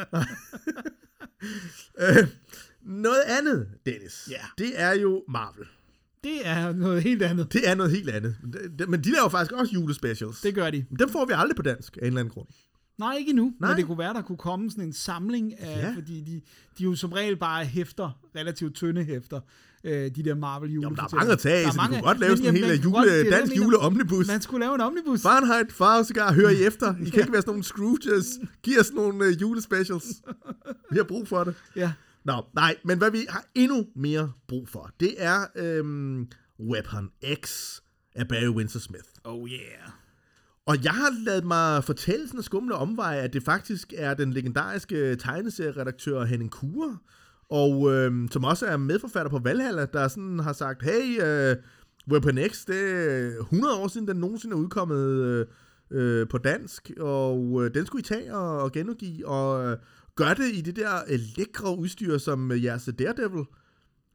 [2.03, 2.29] øh,
[2.83, 4.29] noget andet, Dennis.
[4.31, 4.43] Ja.
[4.59, 5.67] Det er jo Marvel.
[6.25, 7.53] Det er noget helt andet.
[7.53, 8.37] Det er noget helt andet.
[8.89, 10.41] Men de laver faktisk også julespecials.
[10.41, 10.85] Det gør de.
[10.91, 12.49] Men dem får vi aldrig på dansk, af en eller anden grund.
[12.99, 13.53] Nej, ikke endnu.
[13.61, 13.71] Nej.
[13.71, 15.87] Men det kunne være, der kunne komme sådan en samling af, Ja.
[15.89, 15.95] ja.
[15.97, 16.41] fordi de,
[16.79, 19.41] de jo som regel bare hæfter, relativt tynde hæfter,
[19.85, 20.89] øh, de der Marvel jule.
[20.89, 22.71] men der er mange at tage af, så de kunne godt lave sådan en jamen,
[22.71, 24.27] hel kunne jule, godt- dansk juleomnibus.
[24.29, 25.23] Man skulle lave en omnibus.
[25.23, 26.95] Fahrenheit, Far Cigar, hør I efter.
[27.07, 28.27] I kan ikke være sådan nogle Scrooges.
[28.63, 30.07] Giv os nogle uh, julespecials.
[30.91, 31.55] Vi har brug for det.
[31.77, 31.93] Ja.
[32.25, 36.29] Nå, nej, men hvad vi har endnu mere brug for, det er øhm,
[36.61, 37.11] Weapon
[37.45, 37.77] X
[38.15, 39.05] af Barry Windsor Smith.
[39.25, 39.61] Oh yeah.
[40.67, 45.17] Og jeg har lavet mig fortælle sådan skumle omvej, at det faktisk er den legendariske
[45.17, 46.99] tegneserieredaktør Henning Kure,
[47.49, 51.57] og øhm, som også er medforfatter på Valhalla, der sådan har sagt, hey, øh,
[52.11, 55.47] Weapon X, det er 100 år siden, den nogensinde er udkommet øh,
[55.91, 59.77] øh, på dansk, og øh, den skulle I tage og, og genudgive, og øh,
[60.15, 63.45] gør det i det der øh, lækre udstyr, som øh, jeres Daredevil.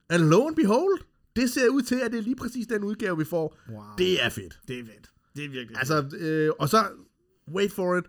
[0.09, 0.99] And lo and behold,
[1.35, 3.57] det ser ud til, at det er lige præcis den udgave, vi får.
[3.69, 3.81] Wow.
[3.97, 4.59] Det er fedt.
[4.67, 5.09] Det er fedt.
[5.37, 6.85] Det er virkelig Altså, øh, og så,
[7.55, 8.05] wait for it,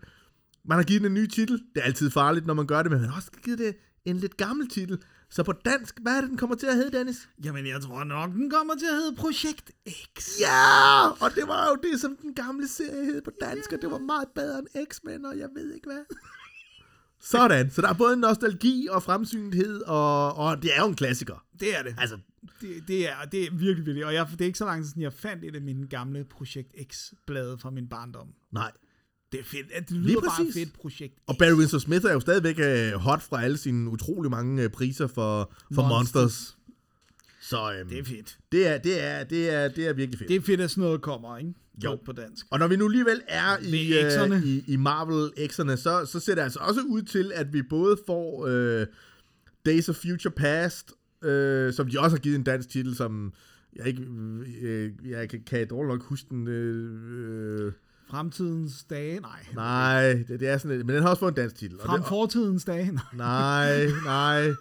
[0.65, 1.63] man har givet den en ny titel.
[1.75, 4.17] Det er altid farligt, når man gør det, men man har også givet det en
[4.17, 4.99] lidt gammel titel.
[5.31, 7.29] Så på dansk, hvad er det, den kommer til at hedde, Dennis?
[7.45, 9.71] Jamen, jeg tror nok, den kommer til at hedde Projekt
[10.19, 10.41] X.
[10.41, 11.09] Ja!
[11.09, 13.99] Og det var jo det, som den gamle serie hed på dansk, og det var
[13.99, 16.05] meget bedre end X-Men, og jeg ved ikke hvad.
[17.21, 21.45] Sådan, så der er både nostalgi og fremsynethed, og, og det er jo en klassiker.
[21.61, 21.95] Det er det.
[21.99, 22.19] Altså,
[22.61, 24.05] Det, det, er, det er virkelig vildt.
[24.05, 26.25] Og jeg, det er ikke så lang tid siden, jeg fandt et af mine gamle
[26.25, 28.29] Projekt X-blade fra min barndom.
[28.53, 28.73] nej.
[29.33, 29.67] Det er fedt.
[29.89, 30.55] Det lyder bare præcis.
[30.55, 31.23] fedt, Projekt X.
[31.27, 34.71] Og Barry Windsor Smith er jo stadigvæk øh, hot fra alle sine utrolig mange øh,
[34.71, 36.23] priser for, for Monsters.
[36.23, 36.57] Monsters.
[37.41, 38.39] Så øhm, Det er fedt.
[38.53, 40.29] det, er, det, er, det, er, det er virkelig fedt.
[40.29, 41.55] Det er fedt, at sådan noget kommer, ikke?
[41.85, 41.99] Jo.
[42.05, 42.47] På dansk.
[42.51, 43.93] Og når vi nu alligevel er i,
[44.33, 47.63] øh, i, i Marvel X'erne, så, så ser det altså også ud til, at vi
[47.63, 48.87] både får øh,
[49.67, 50.93] Days of Future Past,
[51.25, 53.33] øh, som de også har givet en dansk titel, som
[53.77, 54.03] jeg ikke
[54.61, 56.49] øh, jeg kan, kan jeg dårligt nok huske den.
[56.49, 57.73] Øh, øh,
[58.11, 59.21] Fremtidens dage?
[59.21, 59.47] Nej.
[59.55, 61.81] nej, det, det er sådan lidt, men den har også fået en dansk titel.
[61.81, 62.93] og Frem det, fortidens dage?
[62.93, 63.87] Nej.
[63.87, 64.55] nej, nej.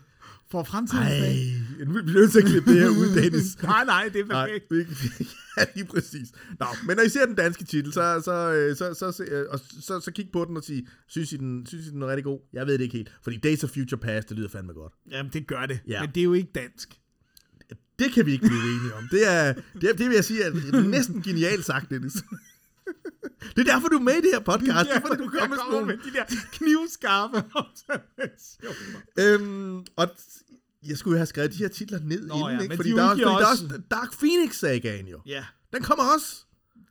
[0.52, 1.08] For fremtidens?
[1.08, 3.58] Ej, nu bliver vi nødt til at klippe det her ud, Dennis.
[3.64, 4.70] Nej, nej, det er Nej, perfekt.
[4.70, 6.28] det- ja, lige præcis.
[6.60, 9.46] Nå, men når I ser den danske titel, så, så, øh, så, så, så, øh,
[9.82, 12.24] så, så kig på den og sig, synes I, den, synes I, den er rigtig
[12.24, 12.40] god?
[12.54, 14.94] Jeg ved det ikke helt, fordi Days of Future Past, det lyder fandme godt.
[15.12, 15.80] Jamen, det gør det.
[15.88, 16.02] Ja.
[16.02, 16.90] Men det er jo ikke dansk.
[18.00, 19.08] Det kan vi ikke blive enige om.
[19.12, 22.14] Det er, det, er, det vil jeg sige, er næsten genialt sagt, Dennis.
[23.56, 24.90] Det er derfor, du er med i det her podcast.
[24.90, 25.86] det er, fordi du kommer med nogle...
[25.88, 29.00] med de der knivskarpe observationer.
[29.20, 30.10] Øhm, og
[30.88, 32.76] jeg skulle jo have skrevet de her titler ned Nå inden, ja, ikke?
[32.76, 35.22] Fordi de der er, også, fordi der er også- også Dark Phoenix-sagaen jo.
[35.26, 35.46] Ja.
[35.74, 36.36] Den kommer også.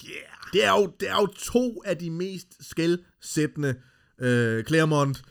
[0.04, 0.16] Yeah.
[0.52, 3.74] Det er jo, det er jo to af de mest skældsættende
[4.20, 5.22] øh, Claremont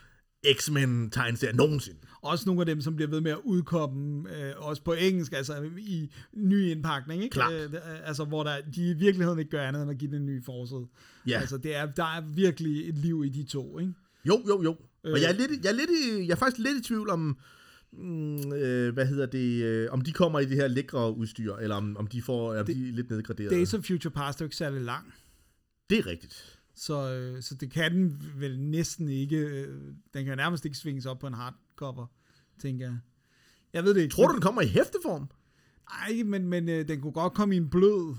[0.57, 1.99] X-Men tegneserier nogensinde.
[2.25, 5.69] Også nogle af dem, som bliver ved med at udkomme, øh, også på engelsk, altså
[5.79, 7.33] i ny indpakning, ikke?
[7.33, 7.53] Klart.
[7.53, 10.11] Øh, det er- altså, hvor der, de i virkeligheden ikke gør andet end at give
[10.11, 10.87] den en ny forside.
[11.27, 11.39] Ja.
[11.39, 13.93] Altså, det er, der er virkelig et liv i de to, ikke?
[14.27, 14.75] Jo, jo, jo.
[15.03, 15.13] Øh.
[15.13, 17.37] Og jeg er, lidt, jeg, er lidt i, jeg er faktisk lidt i tvivl om,
[17.93, 21.75] mm, øh, hvad hedder det, øh, om de kommer i det her lækre udstyr, eller
[21.75, 23.51] om, om de får, om de er lidt nedgraderet.
[23.51, 25.13] Days of Future Past er jo ikke særlig lang.
[25.89, 26.59] Det er rigtigt.
[26.75, 29.67] Så, øh, så det kan den vel næsten ikke, øh,
[30.13, 31.33] den kan nærmest ikke svinges op på en
[31.79, 32.05] hardcover,
[32.61, 32.97] tænker jeg.
[33.73, 34.13] Jeg ved det ikke.
[34.15, 35.29] Tror du, den kommer i hæfteform?
[35.91, 38.15] Nej, men, men øh, den kunne godt komme i en blød.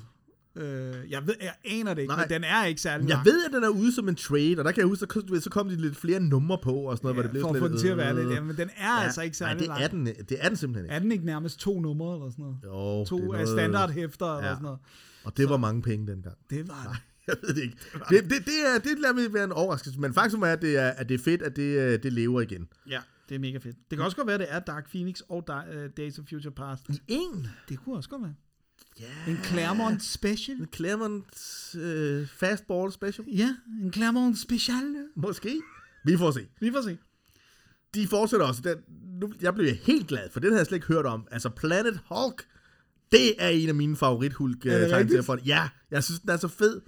[0.57, 2.23] Øh, jeg ved, jeg aner det ikke, Nej.
[2.25, 3.25] men den er ikke særlig Jeg lang.
[3.27, 5.51] ved, at den er ude som en trade, og der kan jeg huske, så, så
[5.51, 7.65] kom de lidt flere numre på, og sådan noget, hvor det blev for at få
[7.65, 8.27] den lidt, til at være lidt.
[8.27, 9.83] øh, Ja, men den er altså ikke Nej, særlig det lang.
[9.83, 10.95] er, den, det er den simpelthen ikke.
[10.95, 12.57] Er den ikke nærmest to numre eller sådan noget?
[12.65, 14.55] Jo, To det er noget- standardhæfter eller Ja.
[14.55, 14.79] sådan noget.
[15.25, 16.37] Og det var mange penge dengang.
[16.51, 16.99] Det var det.
[17.29, 17.77] Jeg ved det ikke.
[18.09, 20.77] Det, det, det, er, det lader mig være en overraskelse, men faktum er, at det
[20.77, 22.69] er, at det er fedt, at det, øh, det lever igen.
[22.91, 23.77] Ja, det er mega fedt.
[23.91, 26.89] Det kan også godt være, det er Dark Phoenix og uh, Days of Future Past.
[26.89, 27.47] I en?
[27.69, 28.35] Det kunne også godt være.
[29.01, 29.31] Ja.
[29.33, 30.57] En Claremont Special.
[30.57, 31.25] En Claremont
[31.75, 33.27] øh, Fastball Special?
[33.29, 35.09] Ja, en Claremont Special.
[35.17, 35.61] Måske.
[36.05, 36.49] Vi får se.
[36.61, 36.99] Vi får se.
[37.95, 38.61] De fortsætter også.
[38.63, 38.77] Den,
[39.21, 41.29] nu, jeg blev helt glad, for den havde jeg slet ikke hørt om.
[41.31, 42.47] Altså Planet Hulk,
[43.13, 44.63] det er en af mine favorit hulk
[45.25, 46.81] for Ja, jeg synes, den er så fed.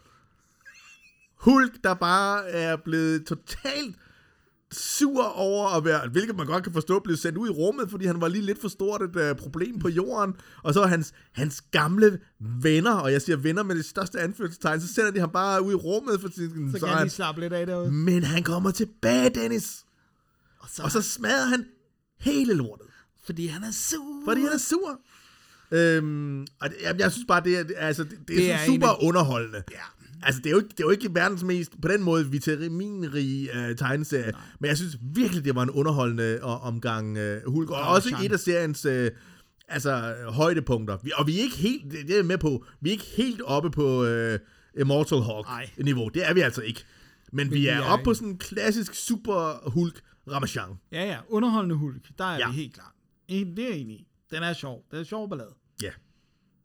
[1.35, 3.97] Hulk, der bare er blevet totalt
[4.73, 8.07] sur over at være, hvilket man godt kan forstå, blev sendt ud i rummet, fordi
[8.07, 10.35] han var lige lidt for stort et uh, problem på jorden.
[10.63, 14.95] Og så hans, hans gamle venner, og jeg siger venner med det største anførselstegn, så
[14.95, 17.41] sender de ham bare ud i rummet, for sådan, Så så kan han, de slappe
[17.41, 17.93] lidt af derude.
[17.93, 19.85] men han kommer tilbage, Dennis.
[20.59, 21.65] Og så, Og så smadrer han
[22.21, 22.87] hele lortet.
[23.25, 24.23] fordi han er sur.
[24.25, 25.01] Fordi han er sur.
[25.71, 28.55] Øhm, og det, jeg, jeg synes bare, det er, altså, det, det er, Det er
[28.57, 29.63] er super af- underholdende.
[29.71, 29.77] Ja.
[30.23, 33.51] Altså, det er, jo ikke, det er jo ikke verdens mest, på den måde, vitaminrige
[33.55, 34.31] uh, tegneserie.
[34.33, 34.41] Nej.
[34.61, 37.71] Men jeg synes virkelig, det var en underholdende uh, omgang uh, Hulk.
[37.71, 38.93] Og også et af seriens uh,
[39.69, 40.99] altså, højdepunkter.
[41.03, 43.11] Vi, og vi er ikke helt, det, det er jeg med på, vi er ikke
[43.17, 44.35] helt oppe på uh,
[44.81, 45.19] Immortal.
[45.19, 46.09] Hulk-niveau.
[46.09, 46.85] Det er vi altså ikke.
[47.33, 50.01] Men, vi vi er, er oppe på sådan en klassisk super Hulk
[50.31, 50.69] Ramachan.
[50.93, 51.17] Ja, ja.
[51.29, 52.09] Underholdende Hulk.
[52.19, 52.51] Der er Ja.
[52.51, 52.93] vi helt klart.
[53.29, 54.07] En- Det er jeg enig i.
[54.31, 54.85] Den er sjov.
[54.91, 55.55] Det er sjov ballade.
[55.83, 55.91] Ja.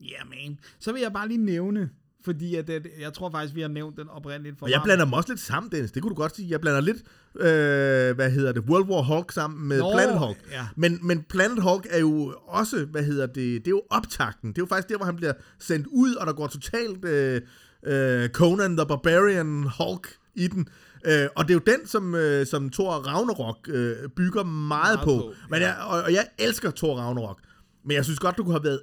[0.02, 0.60] Ja, yeah, man.
[0.80, 1.90] Så vil jeg bare lige nævne,
[2.26, 4.84] fordi at, at jeg tror faktisk, vi har nævnt den oprindeligt for Og jeg meget.
[4.86, 5.92] blander dem også lidt sammen, Dennis.
[5.92, 6.50] Det kunne du godt sige.
[6.50, 6.98] Jeg blander lidt,
[7.36, 10.38] øh, hvad hedder det, World War Hulk sammen med Nå, Planet Hulk.
[10.52, 10.68] ja.
[10.76, 14.50] Men, men Planet Hulk er jo også, hvad hedder det, det er jo optakten.
[14.50, 17.42] Det er jo faktisk der, hvor han bliver sendt ud, og der går totalt øh,
[17.86, 20.68] øh, Conan the Barbarian Hulk i den.
[21.06, 25.00] Øh, og det er jo den, som, øh, som Thor Ragnarok øh, bygger meget, Meget
[25.00, 25.04] på.
[25.18, 25.68] på, Men ja.
[25.68, 27.40] jeg, og, og jeg elsker Thor Ragnarok.
[27.86, 28.80] Men jeg synes godt, du kunne have været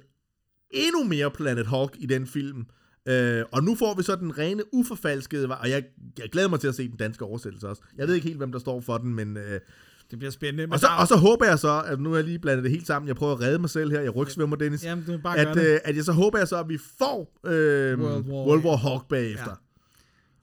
[0.71, 2.65] endnu mere Planet Hawk i den film.
[3.07, 5.83] Øh, og nu får vi så den rene, uforfalskede, og jeg,
[6.19, 7.81] jeg glæder mig til at se den danske oversættelse også.
[7.97, 9.37] Jeg ved ikke helt, hvem der står for den, men...
[9.37, 9.59] Øh,
[10.11, 10.63] Det bliver spændende.
[10.67, 12.63] Men og, så, er- og så håber jeg så, at nu har jeg lige blandet
[12.63, 14.83] det helt sammen, jeg prøver at redde mig selv her, jeg rygsvømmer, Dennis.
[14.85, 17.99] Jamen, du bare at, øh, at jeg så håber jeg så, at vi får øh,
[17.99, 19.45] World War- World War Hawk bagefter.
[19.49, 19.55] Ja.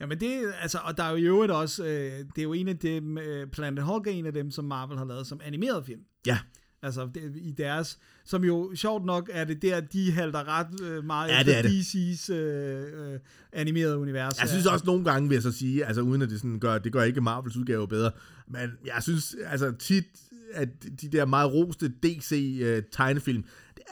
[0.00, 2.68] Jamen det, altså, og der er jo i øvrigt også, øh, det er jo en
[2.68, 5.84] af dem, øh, Planet Hulk er en af dem, som Marvel har lavet som animeret
[5.86, 6.00] film.
[6.26, 6.38] Ja.
[6.82, 11.28] Altså i deres, som jo sjovt nok er det der, de halter ret øh, meget
[11.28, 11.68] Ja, efter det.
[11.68, 13.18] DC's øh, øh,
[13.52, 14.40] animerede univers.
[14.40, 16.78] Jeg synes også nogle gange, vil jeg så sige, altså uden at det sådan gør,
[16.78, 18.10] det gør ikke Marvels udgave bedre,
[18.48, 20.04] men jeg synes altså tit,
[20.54, 20.68] at
[21.00, 23.44] de der meget roste DC-tegnefilm, er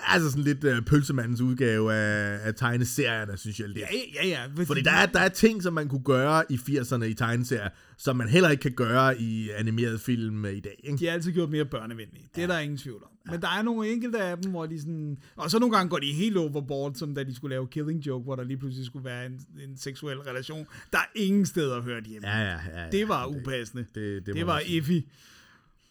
[0.05, 3.79] altså sådan lidt uh, pølsemandens udgave af, af tegneserierne, synes jeg lidt.
[3.79, 3.87] Ja,
[4.25, 4.65] ja, ja.
[4.65, 8.17] Fordi der er, der er ting, som man kunne gøre i 80'erne i tegneserier, som
[8.17, 10.81] man heller ikke kan gøre i animeret film øh, i dag.
[10.85, 10.99] Ikke?
[10.99, 12.29] De har altid gjort mere børnevenlige.
[12.37, 13.11] Det er der ingen tvivl om.
[13.31, 15.17] Men der er nogle enkelte af dem, hvor de sådan...
[15.37, 18.25] Og så nogle gange går de helt overboard, som da de skulle lave Killing Joke,
[18.25, 20.67] hvor der lige pludselig skulle være en, en seksuel relation.
[20.93, 22.29] Der er ingen steder hørt hjemme.
[22.29, 22.83] Ja, ja, ja.
[22.85, 22.91] ja.
[22.91, 23.85] Det var upassende.
[23.95, 25.07] det- det det, det var sige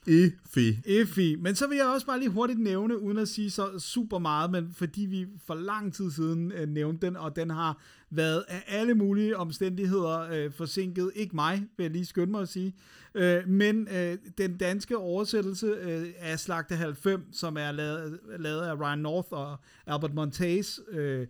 [0.08, 0.74] iffy.
[0.86, 1.36] Iffy.
[1.40, 4.52] Men så vil jeg også bare lige hurtigt nævne, uden at sige så super meget,
[4.52, 8.64] men fordi vi for lang tid siden øh, nævnte den, og den har været af
[8.68, 11.12] alle mulige omstændigheder øh, forsinket.
[11.16, 12.74] Ikke mig, vil jeg lige skynde mig at sige.
[13.16, 18.80] Øh, men øh, den danske oversættelse øh, af Slagte 90, som er lavet, lavet af
[18.80, 21.28] Ryan North og Albert Montez, øh,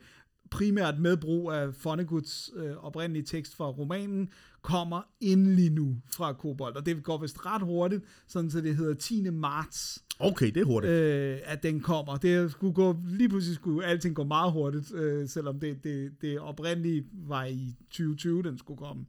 [0.51, 4.29] primært med brug af Foneguts øh, oprindelige tekst fra romanen,
[4.62, 6.75] kommer endelig nu fra Kobold.
[6.75, 9.29] Og det går vist ret hurtigt, sådan så det hedder 10.
[9.29, 10.93] marts, Okay, det er hurtigt.
[10.93, 12.15] øh, at den kommer.
[12.17, 16.39] Det skulle gå, lige pludselig skulle alting gå meget hurtigt, øh, selvom det, det, det
[16.39, 19.06] oprindelige var i 2020, den skulle komme.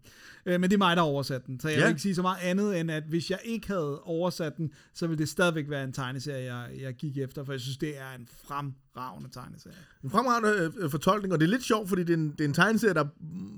[0.46, 1.82] Øh, men det er mig, der har oversat den, så jeg Ja.
[1.84, 5.06] vil ikke sige så meget andet, end at hvis jeg ikke havde oversat den, så
[5.06, 8.18] ville det stadigvæk være en tegneserie, jeg, jeg gik efter, for jeg synes, det er
[8.18, 9.76] en fremragende tegneserie.
[10.04, 12.44] En fremragende øh, fortolkning, og det er lidt sjovt, fordi det er en, det er
[12.44, 13.04] en tegneserie, der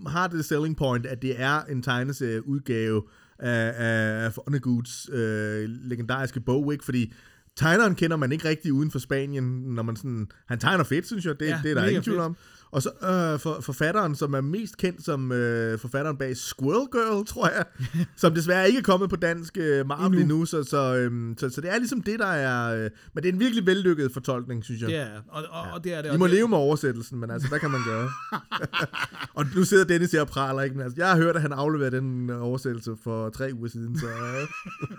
[0.08, 3.02] har det selling point, at det er en tegneserieudgave
[3.38, 6.84] af, af Vonneguts øh, legendariske bog, ikke?
[6.84, 7.12] Fordi
[7.58, 10.28] tegneren kender man ikke rigtig uden for Spanien, når man sådan...
[10.46, 12.36] Han tegner fedt, synes jeg, det, Ja, det er der ingen tvivl om.
[12.70, 17.26] Og så øh, for, forfatteren, som er mest kendt som øh, forfatteren bag Squirrel Girl,
[17.26, 17.64] tror jeg,
[18.16, 20.20] som desværre ikke er kommet på dansk øh, Marvel Endnu.
[20.20, 22.84] endnu, så, så, øh, så, så det er ligesom det, der er...
[22.84, 24.88] Øh, men det er en virkelig vellykket fortolkning, synes jeg.
[24.88, 26.08] Det er, og, og, og det er det.
[26.08, 28.08] I og må det, leve med oversættelsen, men altså, hvad kan man gøre?
[29.36, 30.76] og nu sidder Dennis her og praler, ikke?
[30.76, 33.98] Men altså, jeg har hørt, at han afleverede den øh, oversættelse for tre uger siden,
[33.98, 34.06] så...
[34.06, 34.46] øh.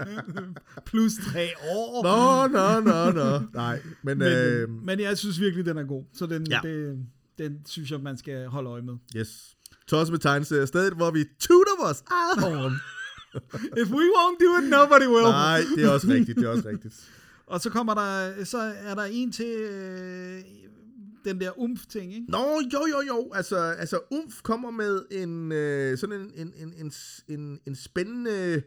[0.89, 2.03] plus tre år.
[2.03, 3.39] Nå, nå, nå, nå.
[3.53, 4.17] Nej, men...
[4.17, 6.03] Men, øh, men jeg synes virkelig, den er god.
[6.13, 6.59] Så den, Ja.
[6.63, 6.69] ja.
[6.69, 6.97] det,
[7.39, 8.93] den synes jeg, man skal holde øje med.
[9.15, 9.55] yes.
[9.87, 10.65] Tosset med tegneserier.
[10.65, 12.73] Stedet, hvor vi tuner vores eget horn.
[13.81, 15.31] If we won't do it, nobody will.
[15.31, 17.09] Nej, det er også rigtigt, det er også rigtigt.
[17.53, 20.41] Og så kommer der, så er der en til øh,
[21.25, 22.31] den der umf-ting, ikke?
[22.31, 23.31] Nå, jo, jo, jo.
[23.33, 26.91] Altså, altså Umf kommer med en øh, sådan en, en, en, en,
[27.27, 28.63] en, en spændende...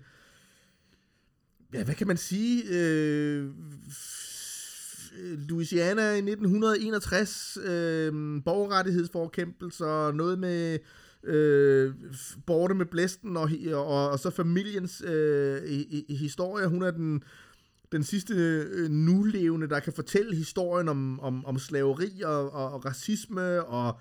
[1.74, 2.64] Ja, hvad kan man sige?
[2.70, 3.50] Øh,
[5.18, 8.12] Øh, Louisiana i 1961, øh,
[8.44, 10.78] borgerrettighedsforkæmpelser, noget med
[11.24, 11.94] øh,
[12.46, 16.66] borte med blæsten og, og, og så familiens øh, i, i, historie.
[16.66, 17.22] Hun er den,
[17.92, 22.84] den sidste øh, nulevende, der kan fortælle historien om, om, om slaveri og, og, og
[22.84, 24.00] racisme og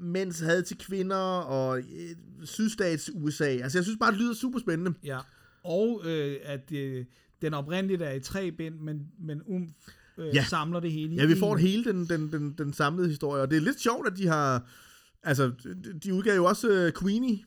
[0.00, 3.44] mænds had til kvinder og øh, sydstats USA.
[3.44, 4.94] Altså, jeg synes bare, det lyder super spændende.
[5.04, 5.18] Ja.
[5.64, 7.04] Og øh, at øh,
[7.42, 9.74] den oprindeligt er i tre bind, men, men um,
[10.18, 10.44] øh, Ja.
[10.48, 13.56] samler det hele Ja, vi får hele den, den, den, den samlede historie, og det
[13.56, 14.68] er lidt sjovt, at de har...
[15.22, 15.50] Altså,
[16.04, 17.38] de- udgav jo også uh, Queenie,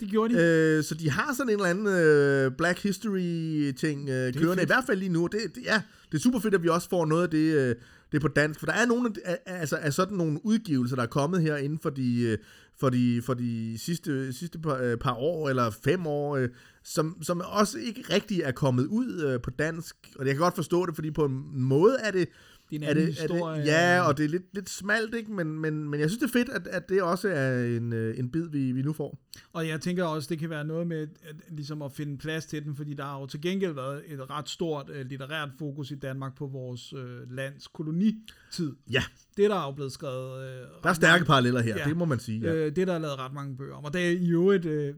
[0.00, 0.40] Det gjorde de.
[0.78, 4.84] øh, så de har sådan en eller anden øh, Black History-ting øh, kørende, i hvert
[4.86, 5.26] fald lige nu.
[5.32, 7.74] Det, det, ja, det er super fedt, at vi også får noget af det, øh,
[8.12, 11.06] det på dansk, for der er nogle af, altså, af sådan nogle udgivelser, der er
[11.06, 12.38] kommet her inden for de, øh,
[12.80, 16.48] for de, for de sidste, sidste par, øh, par år, eller fem år, øh,
[16.84, 20.54] som, som også ikke rigtig er kommet ud øh, på dansk, og jeg kan godt
[20.54, 22.28] forstå det, fordi på en måde er det,
[22.70, 23.60] Det er er det, er historie.
[23.60, 25.32] det, ja, og det er lidt, lidt smalt, ikke?
[25.32, 28.18] Men, men, men jeg synes, det er fedt, at, at det også er en, øh,
[28.18, 29.18] en bid, vi, vi nu får.
[29.52, 32.64] Og jeg tænker også, det kan være noget med at, ligesom at finde plads til
[32.64, 35.94] den, fordi der har jo til gengæld været et ret stort uh, litterært fokus i
[35.94, 37.00] Danmark på vores uh,
[37.36, 38.72] lands kolonitid.
[38.90, 39.02] Ja,
[39.36, 40.32] Det der er jo blevet skrevet...
[40.32, 41.84] Uh, der er stærke paralleller her, Ja.
[41.84, 42.40] det må man sige.
[42.40, 42.54] Ja.
[42.54, 43.84] Øh, det der er lavet ret mange bøger om.
[43.84, 44.94] Og det er i øvrigt øh,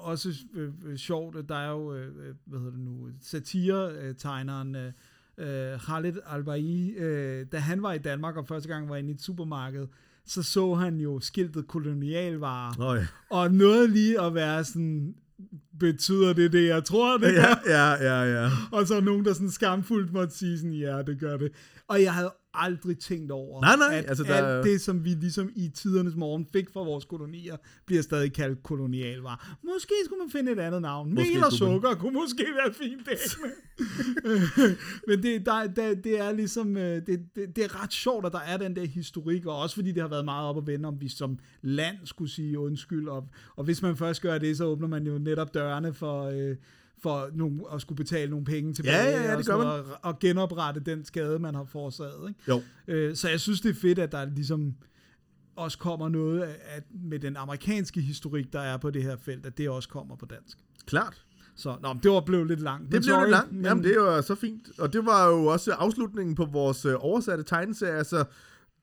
[0.00, 4.76] også øh, øh, sjovt, at der er jo, øh, øh, hvad hedder det nu, satiretegneren
[4.76, 4.92] øh,
[5.38, 9.14] øh, Khaled Albai, øh, da han var i Danmark og første gang var inde i
[9.14, 9.86] et supermarked,
[10.26, 13.06] så så han jo skiltet kolonialvarer, ja.
[13.30, 15.14] og noget lige at være sådan,
[15.80, 17.72] betyder det det, jeg tror, det ja, gør?
[17.72, 18.50] ja, ja, ja.
[18.72, 21.52] Og så nogen, der sådan skamfuldt måtte sige sådan, ja, det gør det.
[21.88, 25.08] Og jeg havde aldrig tænkt over, Nej, nej, at altså, der- alt det, som vi
[25.10, 29.56] ligesom i tidernes morgen fik fra vores kolonier, bliver stadig kaldt kolonialvarer.
[29.64, 31.14] Måske skulle man finde et andet navn.
[31.14, 31.76] Måske Mel og skulle man.
[31.82, 33.18] sukker kunne måske være fint det.
[35.08, 38.32] Men det, der, der, det er ligesom, øh, det, det, det er ret sjovt, at
[38.32, 40.86] der er den der historik, og også fordi det har været meget op at vende,
[40.88, 44.64] om vi som land skulle sige undskyld, og, og hvis man først gør det, så
[44.64, 46.56] åbner man jo netop dørene for, øh,
[47.02, 49.66] for nogle, at skulle betale nogle penge tilbage, Ja, ja, ja, det og, gør man.
[49.66, 52.28] og, og genoprette den skade, man har forårsaget.
[52.28, 52.40] Ikke?
[52.48, 52.62] Jo.
[52.88, 54.74] Øh, så jeg synes, det er fedt, at der ligesom
[55.56, 59.46] også kommer noget af, at med den amerikanske historik, der er på det her felt,
[59.46, 60.58] at det også kommer på dansk.
[60.86, 61.24] Klart.
[61.56, 62.82] Så nå, det var blevet lidt langt.
[62.82, 63.52] Det blev sorry, lidt langt.
[63.52, 64.70] men- Jamen, det var så fint.
[64.78, 68.24] Og det var jo også afslutningen på vores øh, oversatte tegneserier, så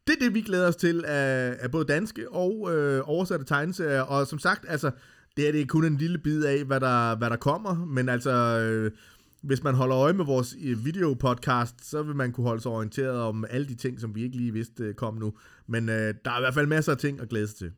[0.08, 4.02] det er det, vi glæder os til af, af både danske og øh, oversatte tegneserier.
[4.02, 4.92] Og som sagt, altså,
[5.38, 8.10] det er det er kun en lille bid af, hvad der, hvad der kommer, men
[8.10, 8.32] altså...
[8.32, 8.92] Øh,
[9.42, 13.20] hvis man holder øje med vores øh, videopodcast, så vil man kunne holde sig orienteret
[13.20, 15.34] om alle de ting, som vi ikke lige vidste øh, kom nu.
[15.68, 17.72] Men øh, der er i hvert fald masser af ting at glæde sig til.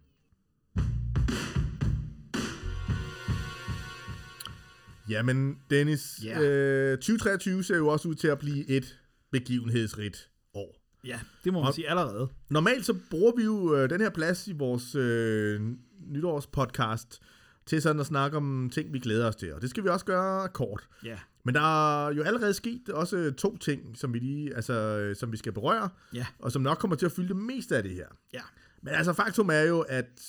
[5.10, 6.42] Jamen, Dennis, Ja.
[6.42, 9.00] øh, 2023 ser jo også ud til at blive et
[9.32, 10.76] begivenhedsrigt år.
[11.06, 12.28] Ja, det må man Og- sige allerede.
[12.50, 15.62] Normalt så bruger vi jo øh, den her plads i vores øh,
[16.08, 17.22] nytårspodcast
[17.70, 19.54] til sådan at snakke om ting, vi glæder os til.
[19.54, 20.88] Og det skal vi også gøre kort.
[21.06, 21.18] Ja.
[21.46, 25.32] Men der er jo allerede sket også to ting, som vi lige, altså, øh, som
[25.32, 26.26] vi skal berøre, Ja.
[26.40, 28.08] og som nok kommer til at fylde det meste af det her.
[28.34, 28.42] Ja.
[28.82, 30.22] Men altså, faktum er jo, at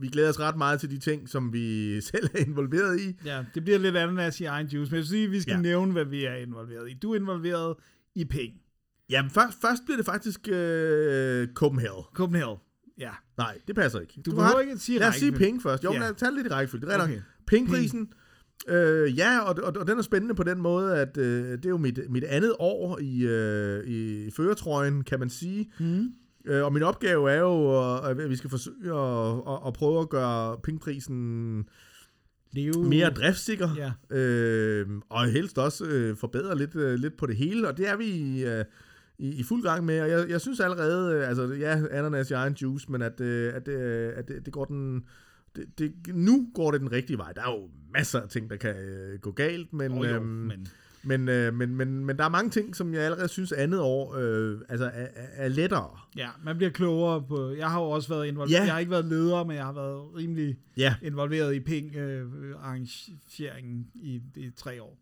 [0.00, 3.16] vi glæder os ret meget til de ting, som vi selv er involveret i.
[3.24, 5.60] Ja, det bliver lidt ananas i egen juice, men jeg sige, at vi skal ja.
[5.60, 6.94] nævne, hvad vi er involveret i.
[6.94, 7.76] Du er involveret
[8.14, 8.62] i penge.
[9.10, 12.04] Jamen, først, først bliver det faktisk øh, Copenhagen.
[12.14, 12.58] Copenhagen.
[12.98, 13.10] Ja.
[13.38, 14.20] Nej, det passer ikke.
[14.26, 15.84] Du, har- behøver ikke at sige Lad os sige penge først.
[15.84, 15.98] Jo, Ja.
[15.98, 16.86] lad os tage det lidt i rækkefølge.
[16.86, 17.20] Det er okay.
[17.46, 18.08] Pengeprisen.
[18.68, 21.70] Øh, ja, og, og, og den er spændende på den måde, at øh, det er
[21.70, 25.70] jo mit, mit andet år i, øh, i føretrøjen, kan man sige.
[25.80, 26.08] Mm.
[26.46, 30.08] Øh, og min opgave er jo, at, vi skal forsøge at, at, at prøve at
[30.08, 31.68] gøre pengeprisen
[32.52, 32.88] Leve.
[32.88, 33.68] mere driftsikker.
[34.10, 34.16] Ja.
[34.16, 37.96] Øh, og helst også øh, forbedre lidt, øh, lidt på det hele, og det er
[37.96, 38.64] vi øh,
[39.18, 40.00] i, i fuld gang med.
[40.00, 43.54] Og jeg, jeg synes allerede, øh, altså ja, ananas i egen juice, men at, øh,
[43.54, 45.04] at, øh, at det, det går den...
[45.56, 47.32] Det, det, nu går det den rigtige vej.
[47.32, 50.24] Der er jo masser af ting, der kan øh, gå galt, men, Oh, jo, øhm,
[50.24, 50.66] men
[51.02, 54.14] men, øh, men, men, men der er mange ting, som jeg allerede synes andet år
[54.16, 55.98] øh, altså er, er, er lettere.
[56.16, 57.50] ja, man bliver klogere på...
[57.50, 58.60] Jeg har jo også været involveret...
[58.60, 58.64] Ja.
[58.64, 64.22] Jeg har ikke været leder, men jeg har været rimelig Ja, involveret i penge-arrangeringen i,
[64.36, 64.98] i tre år.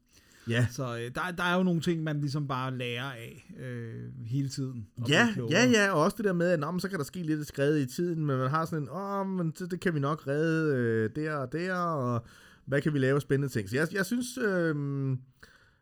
[0.51, 0.67] Ja.
[0.71, 4.49] Så øh, der, der er jo nogle ting, man ligesom bare lærer af øh, hele
[4.49, 4.87] tiden.
[5.03, 7.05] og Ja, ja, ja, og også det der med, at nå, men så kan der
[7.05, 9.95] ske lidt skred i tiden, men man har sådan en, åh, men det, det kan
[9.95, 12.25] vi nok redde øh, der og der, og
[12.65, 13.69] hvad kan vi lave spændende ting.
[13.69, 14.75] Så jeg, jeg synes, øh,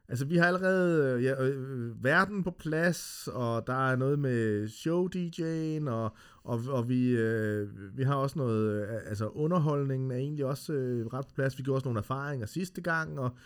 [0.09, 4.69] altså vi har allerede øh, ja, øh, verden på plads, og der er noget med
[4.69, 10.45] show-DJ'en, og, og, og vi, øh, vi har også noget, øh, altså underholdningen er egentlig
[10.45, 11.59] også øh, ret på plads.
[11.59, 13.37] Vi gjorde også nogle erfaringer sidste gang, og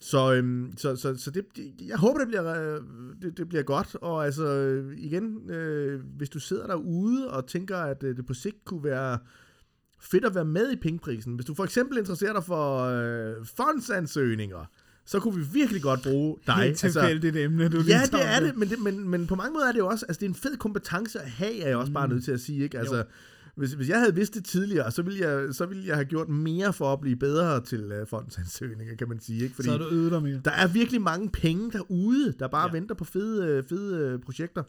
[0.00, 1.44] så, øhm, så, så, så det,
[1.88, 2.80] jeg håber, det bliver, øh,
[3.22, 7.76] det, det bliver godt, og altså øh, igen, øh, hvis du sidder derude og tænker,
[7.76, 9.18] at øh, det på sigt kunne være
[10.00, 14.64] fedt at være med i pengeprisen, hvis du for eksempel interesserer dig for øh, fondsansøgninger,
[15.06, 16.54] så kunne vi virkelig godt bruge dig.
[16.54, 19.66] Helt tilfældigt emne, du Ja, det er det, men, det men, men på mange måder
[19.68, 21.92] er det jo også, altså det er en fed kompetence at have, er jeg også
[21.92, 22.12] bare Mm.
[22.12, 22.78] nødt til at sige, ikke?
[22.78, 23.04] Altså,
[23.58, 26.28] hvis, hvis jeg havde vidst det tidligere, så ville, jeg, så ville jeg have gjort
[26.28, 29.54] mere for at blive bedre til uh, fondsansøgninger, kan man sige, ikke?
[29.54, 30.40] Fordi Så er du øget dig mere.
[30.44, 32.72] der er virkelig mange penge derude, der bare Ja.
[32.72, 34.62] venter på fede, øh, fede øh, projekter.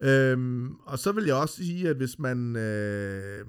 [0.00, 3.44] Øhm, og så vil jeg også sige, at hvis man, øh,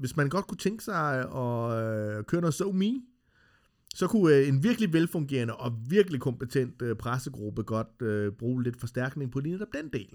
[0.00, 2.92] hvis man godt kunne tænke sig at øh, køre noget SoMe,
[3.94, 8.80] så kunne øh, en virkelig velfungerende og virkelig kompetent øh, pressegruppe godt øh, bruge lidt
[8.80, 10.08] forstærkning på lige netop den del.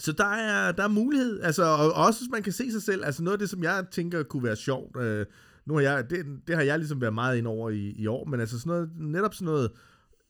[0.00, 3.04] Så der er, der er mulighed, altså, og også hvis man kan se sig selv,
[3.04, 5.26] altså noget af det, som jeg tænker kunne være sjovt, øh,
[5.66, 8.24] nu har jeg, det, det har jeg ligesom været meget ind over i, i år,
[8.24, 9.70] men altså sådan noget, netop sådan noget,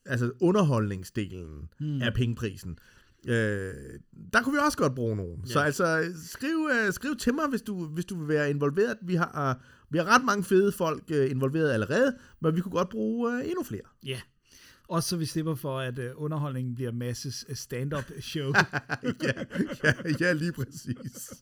[0.07, 1.89] altså underholdningsdelen Hmm.
[1.89, 2.03] mm.
[2.03, 2.79] af pengeprisen,
[3.29, 3.73] øh,
[4.33, 5.41] der kunne vi også godt bruge nogen.
[5.47, 5.53] Ja.
[5.53, 8.97] Så altså, skriv, øh, skriv til mig, hvis du, hvis du vil være involveret.
[9.03, 9.55] Vi har, øh,
[9.91, 13.45] vi har ret mange fede folk øh, involveret allerede, men vi kunne godt bruge øh,
[13.45, 13.83] endnu flere.
[14.07, 14.21] Ja.
[14.91, 18.53] Også så vi slipper for, at uh, underholdningen bliver masses af stand-up show.
[19.25, 19.33] ja,
[19.85, 21.33] ja, ja, lige præcis.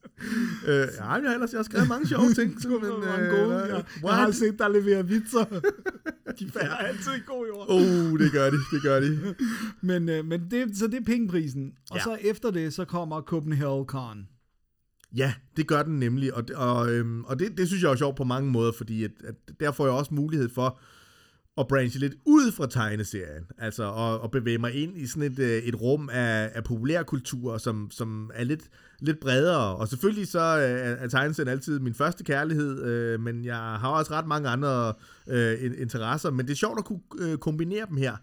[0.66, 2.55] øh, ja, jeg har ellers jeg har skrevet mange sjove ting.
[2.64, 3.46] Var mange øh, gode.
[3.46, 4.34] hvad- Jeg, jeg har what?
[4.36, 5.44] set dig levere vitser.
[6.38, 7.66] De er altid i år.
[7.68, 9.34] Oh, det gør de, det gør de.
[9.80, 11.72] Men, øh, men det, så det er pengeprisen.
[11.90, 12.03] Og Ja.
[12.03, 14.28] så efter det, så kommer Copenhagen Con.
[15.16, 18.16] Ja, det gør den nemlig, og, og, øhm, og det, det synes jeg er sjovt
[18.16, 20.80] på mange måder, fordi at, at der får jeg også mulighed for
[21.59, 25.39] at branche lidt ud fra tegneserien, altså og, og bevæge mig ind i sådan et,
[25.39, 28.63] øh, et rum af, af populærkultur, som, som er lidt,
[29.01, 29.77] lidt bredere.
[29.77, 34.13] Og selvfølgelig så er, er tegneserien altid min første kærlighed, øh, men jeg har også
[34.13, 34.95] ret mange andre
[35.29, 38.17] øh, interesser, men det er sjovt at kunne øh, kombinere dem her.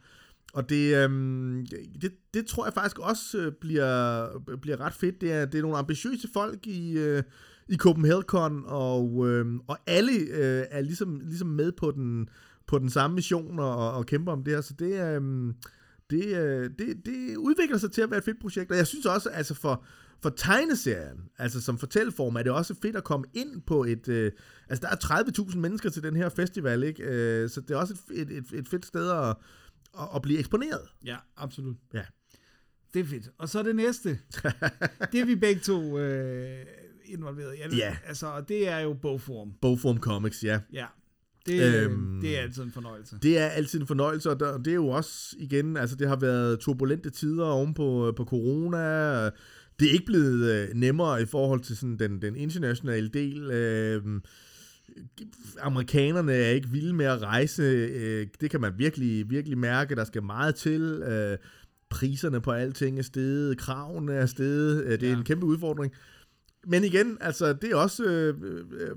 [0.53, 1.65] Og det, øhm,
[2.01, 4.27] det, det tror jeg faktisk også øh, bliver,
[4.61, 5.21] bliver ret fedt.
[5.21, 7.23] Det er, det er nogle ambitiøse folk i, øh,
[7.69, 12.29] i Copenhagen, og, øh, og alle øh, er ligesom, ligesom med på den,
[12.67, 14.61] på den samme mission og, og kæmper om det her.
[14.61, 15.53] Så det, øh,
[16.09, 18.71] det, øh, det, det udvikler sig til at være et fedt projekt.
[18.71, 19.83] Og jeg synes også, altså for,
[20.21, 24.07] for tegneserien, altså som fortælleform, er det også fedt at komme ind på et...
[24.07, 24.31] Øh,
[24.69, 27.03] altså der er 30.000 mennesker til den her festival, ikke?
[27.03, 29.35] Øh, så det er også et, et, et, et fedt sted at,
[29.99, 30.81] at, at blive eksponeret.
[31.05, 31.75] Ja, absolut.
[31.93, 32.03] Ja.
[32.93, 33.29] Det er fedt.
[33.37, 34.09] Og så det næste.
[35.11, 36.65] det er vi begge to øh,
[37.05, 37.75] involveret i.
[37.75, 37.97] Ja.
[38.05, 39.53] Altså, og det er jo bogform.
[39.61, 40.59] Bogform Comics, ja.
[40.73, 40.85] Ja.
[41.45, 43.15] Det, Øhm, det er altid en fornøjelse.
[43.23, 46.15] Det er altid en fornøjelse, og der- det er jo også, igen, altså det har
[46.15, 49.25] været turbulente tider oven på, på corona.
[49.79, 53.51] Det er ikke blevet øh, nemmere i forhold til sådan den, den internationale del.
[53.51, 54.01] Øh,
[55.61, 57.63] amerikanerne er ikke vilde med at rejse.
[57.63, 59.95] Øh, det kan man virkelig, virkelig mærke.
[59.95, 60.81] Der skal meget til.
[60.81, 61.37] Øh,
[61.89, 63.57] priserne på alting er steget.
[63.57, 64.83] Kravene er steget.
[64.83, 65.17] Øh, det er Ja.
[65.17, 65.93] en kæmpe udfordring.
[66.67, 68.33] Men igen, altså, det er også øh,
[68.71, 68.89] øh,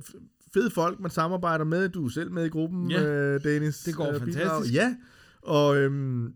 [0.55, 1.89] fede folk, man samarbejder med.
[1.89, 3.03] Du er selv med i gruppen, Ja.
[3.05, 3.79] øh, Dennis.
[3.83, 4.33] Det går øh, bidrag.
[4.35, 4.75] fantastisk.
[4.75, 4.97] Ja,
[5.43, 6.33] og, øhm,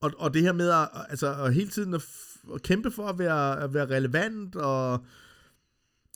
[0.00, 3.06] og, og det her med at, altså, at hele tiden at, f- at kæmpe for
[3.06, 5.04] at være, at være relevant og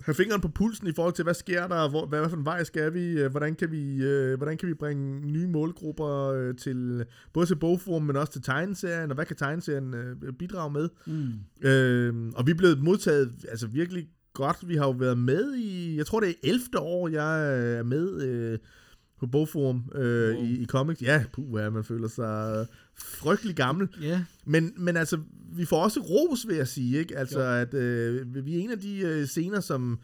[0.05, 2.45] have fingeren på pulsen i forhold til, hvad sker der, hvor, hvad, hvad for en
[2.45, 6.57] vej skal vi, øh, hvordan kan vi, øh, hvordan kan vi bringe nye målgrupper øh,
[6.57, 10.89] til, både til bogform, men også til tegneserien, og hvad kan tegneserien øh, bidrage med?
[11.07, 11.67] Mm.
[11.69, 14.09] Øh, og vi er blevet modtaget altså virkelig
[14.39, 14.69] godt.
[14.69, 16.61] Vi har jo været med i, jeg tror det er 11.
[16.79, 18.59] år, jeg er med øh,
[19.21, 20.45] på Bogforum øh, Wow.
[20.45, 21.03] i, i comics.
[21.03, 22.67] Ja, puh, ja, man føler sig
[22.99, 23.89] frygtelig gammel.
[24.03, 25.19] Ja, Men, men altså,
[25.53, 27.19] vi får også ros, vil jeg sige, ikke?
[27.19, 27.47] Altså, Jo.
[27.55, 29.99] at øh, vi er en af de øh, scener, som,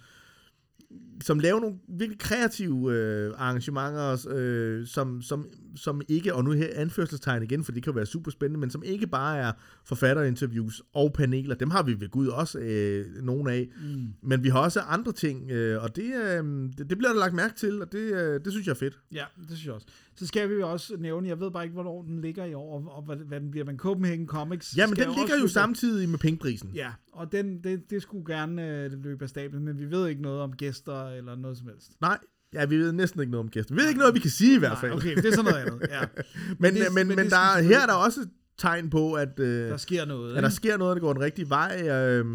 [1.21, 5.47] som laver nogle virkelig kreative øh, arrangementer, øh, som, som,
[5.77, 8.83] som ikke, og nu her anførselstegn igen, for det kan være super spændende, men som
[8.83, 9.53] ikke bare er
[9.85, 14.07] forfatterinterviews og paneler, dem har vi ved Gud også øh, nogle af, mm.
[14.23, 16.45] men vi har også andre ting, øh, og det, øh,
[16.79, 18.99] det, det bliver der lagt mærke til, og det, øh, det synes jeg er fedt.
[19.13, 19.87] ja, det synes jeg også.
[20.17, 22.79] Så skal vi jo også nævne, jeg ved bare ikke, hvornår den ligger i år,
[22.79, 24.77] og, og hvad, hvad den bliver, men Copenhagen Comics.
[24.77, 26.71] Ja, men den ligger jo samtidig med pengeprisen.
[26.75, 30.23] Ja, og den, det, det skulle gerne øh, løbe af stablen, men vi ved ikke
[30.23, 31.93] noget om gæster eller noget som helst.
[32.01, 32.19] Nej,
[32.55, 33.75] ja, vi ved næsten ikke noget om gæster.
[33.75, 34.91] Vi ved ikke noget, vi kan sige i hvert fald.
[34.91, 36.01] Nej, okay, det er sådan noget andet, ja.
[36.61, 38.27] Men, det- men, men, men men det der, er- her er der også
[38.59, 41.49] tegn på, at, øh, Der sker noget, at der sker noget, der går den rigtige
[41.49, 41.89] vej.
[41.89, 42.27] Øh,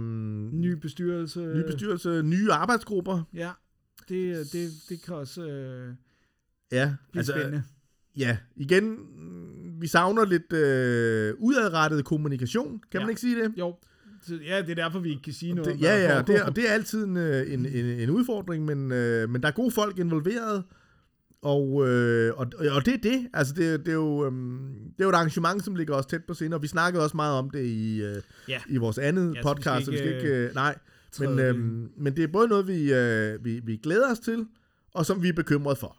[0.53, 1.39] Ny bestyrelse.
[1.39, 3.23] ny bestyrelse, nye arbejdsgrupper.
[3.33, 3.51] Ja,
[4.09, 5.93] det, det, det kan også øh,
[6.71, 7.63] Ja, blive altså, spændende.
[8.17, 8.97] ja, igen,
[9.81, 13.05] vi savner lidt øh, udadrettet kommunikation, kan Ja.
[13.05, 13.53] man ikke sige det?
[13.57, 13.75] Jo,
[14.27, 16.43] så, ja, det er derfor, vi ikke kan sige noget det ja, ja, det er,
[16.45, 19.51] og det er altid en, øh, en, en, en udfordring, men, øh, men der er
[19.51, 20.63] gode folk involveret,
[21.41, 23.27] og, øh, og, og det er det.
[23.33, 26.23] Altså, det, det, er jo, øhm, det er jo et arrangement, som ligger os tæt
[26.27, 28.59] på sinde, og vi snakkede også meget om det i, øh, Ja.
[28.69, 30.47] i vores andet Ja, podcast, så vi skal skal ikke, ikke...
[30.47, 30.77] Øh, nej,
[31.19, 34.45] men, øhm, men det er både noget, vi, øh, vi, vi glæder os til,
[34.93, 35.97] og som vi er bekymret for.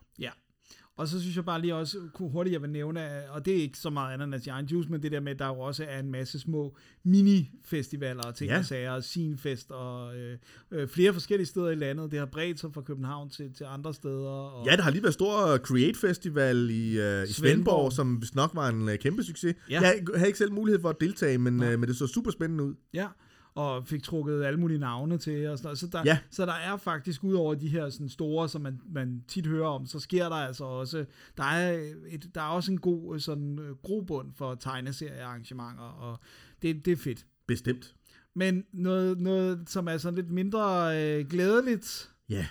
[1.01, 3.63] Og så synes jeg bare lige også, kunne hurtigt jeg vil nævne, og det er
[3.63, 5.85] ikke så meget andet end Giant Juice, men det der med, at der jo også
[5.89, 8.59] er en masse små mini-festivaler og ting Ja.
[8.59, 10.39] og sager, og Sinfest og øh,
[10.71, 12.11] øh, flere forskellige steder i landet.
[12.11, 14.29] Det har bredt sig fra København til, til andre steder.
[14.29, 17.93] Og, Ja, der har lige været stor Create Festival i, øh, i Svendborg, Svendborg.
[17.93, 19.55] som nok var en øh, kæmpe succes.
[19.71, 19.81] Ja.
[19.81, 21.73] Jeg havde ikke selv mulighed for at deltage, men, Nej.
[21.73, 22.75] øh, men det så super spændende ud.
[22.95, 23.07] Ja,
[23.55, 25.49] og fik trukket alle mulige navne til.
[25.49, 25.79] Og sådan noget.
[25.79, 26.19] Så, der, Ja.
[26.31, 29.69] så der er faktisk, ud over de her sådan store, som man, man tit hører
[29.69, 31.05] om, så sker der altså også,
[31.37, 36.19] der er, et, der er også en god øh, sådan, øh, grobund for tegneseriearrangementer, og
[36.63, 37.27] det, det er fedt.
[37.47, 37.95] Bestemt.
[38.35, 42.47] Men noget, noget som er sådan lidt mindre øh, glædeligt, Ja,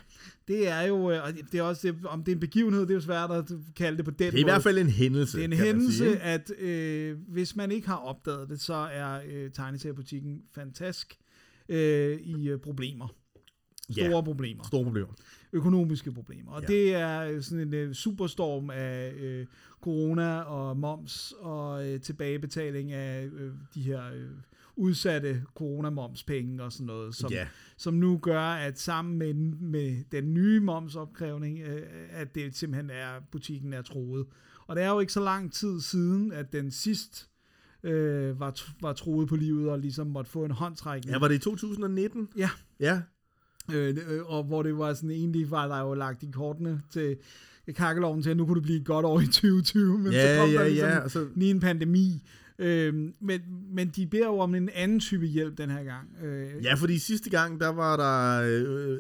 [0.50, 2.90] det er jo, øh, og det er også, det, om det er en begivenhed, det
[2.90, 4.52] er jo svært at kalde det på den det er i måde.
[4.52, 7.96] hvert fald en hændelse, Det er en hændelse, sige, at øh, hvis man ikke har
[7.98, 11.18] opdaget det, så er øh, tegneseriebutikken fantastisk
[11.70, 13.08] øh, i øh, problemer.
[13.92, 14.22] Store Ja.
[14.22, 14.64] problemer.
[14.68, 15.08] Store problemer.
[15.54, 16.52] Økonomiske problemer.
[16.52, 16.74] Og Ja.
[16.74, 16.80] ja.
[16.80, 19.46] det er øh, sådan en øh, superstorm af øh,
[19.82, 24.30] corona og moms og øh, tilbagebetaling af øh, de her øh,
[24.80, 27.48] udsatte corona-momspenge og sådan noget, som, Ja.
[27.78, 33.10] som nu gør, at sammen med, med den nye momsopkrævning, øh, at det simpelthen er,
[33.32, 34.26] butikken er troet.
[34.68, 37.30] Og det er jo ikke så lang tid siden, at den sidst
[37.84, 41.14] øh, var, var troet på livet og ligesom måtte få en håndtrækning.
[41.14, 42.28] Ja, var det i 2019?
[42.38, 42.50] Ja.
[42.80, 43.02] Ja,
[43.74, 47.18] Øh, øh, og hvor det var sådan, egentlig var der jo lagt i kortene til
[47.76, 50.50] kakkeloven til, at nu kunne det blive godt år i 2020, men Ja, så kom
[50.52, 52.24] ja, der ligesom ja, så- lige en pandemi.
[52.62, 53.42] Øhm, men,
[53.72, 56.08] men de beder jo om en anden type hjælp den her gang.
[56.24, 58.44] Øh, Ja, fordi sidste gang, der var der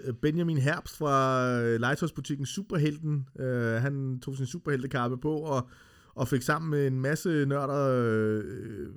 [0.08, 3.26] øh, Benjamin Herbst fra øh, legetøjsbutikken Superhelten.
[3.40, 5.70] Øh, han tog sin superheltekappe på og,
[6.16, 8.44] og fik sammen med en masse nørder øh,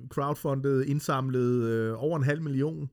[0.09, 2.89] crowdfundet, indsamlet øh, over en halv million,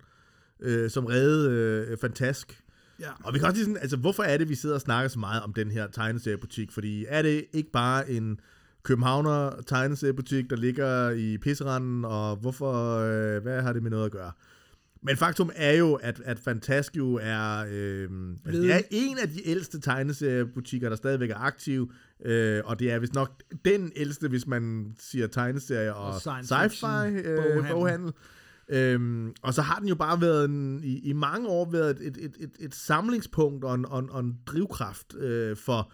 [0.61, 2.63] øh, som reddede øh, Fantask.
[3.01, 3.11] ja.
[3.25, 5.19] Og vi kan også lige sådan, altså hvorfor er det, vi sidder og snakker så
[5.19, 6.73] meget om den her tegneseriebutik?
[6.73, 8.41] Fordi er det ikke bare en
[8.83, 14.13] københavner tegneseriebutik, der ligger i pisseranden, og hvorfor, øh, hvad har det med noget at
[14.13, 14.33] gøre?
[15.03, 18.09] Men faktum er jo, at, at Fantask jo er, øh,
[18.47, 21.93] altså, det er en af de ældste tegneseriebutikker, der stadigvæk er aktiv,
[22.25, 27.07] øh, og det er vist nok den ældste, hvis man siger tegneserier og, Og sci-fi
[27.07, 27.73] øh, boghandel.
[27.73, 28.13] boghandel.
[28.69, 32.17] Øhm, og så har den jo bare været en, i, i mange år været et,
[32.17, 35.93] et, et, et samlingspunkt og en, og en, og en drivkraft øh, for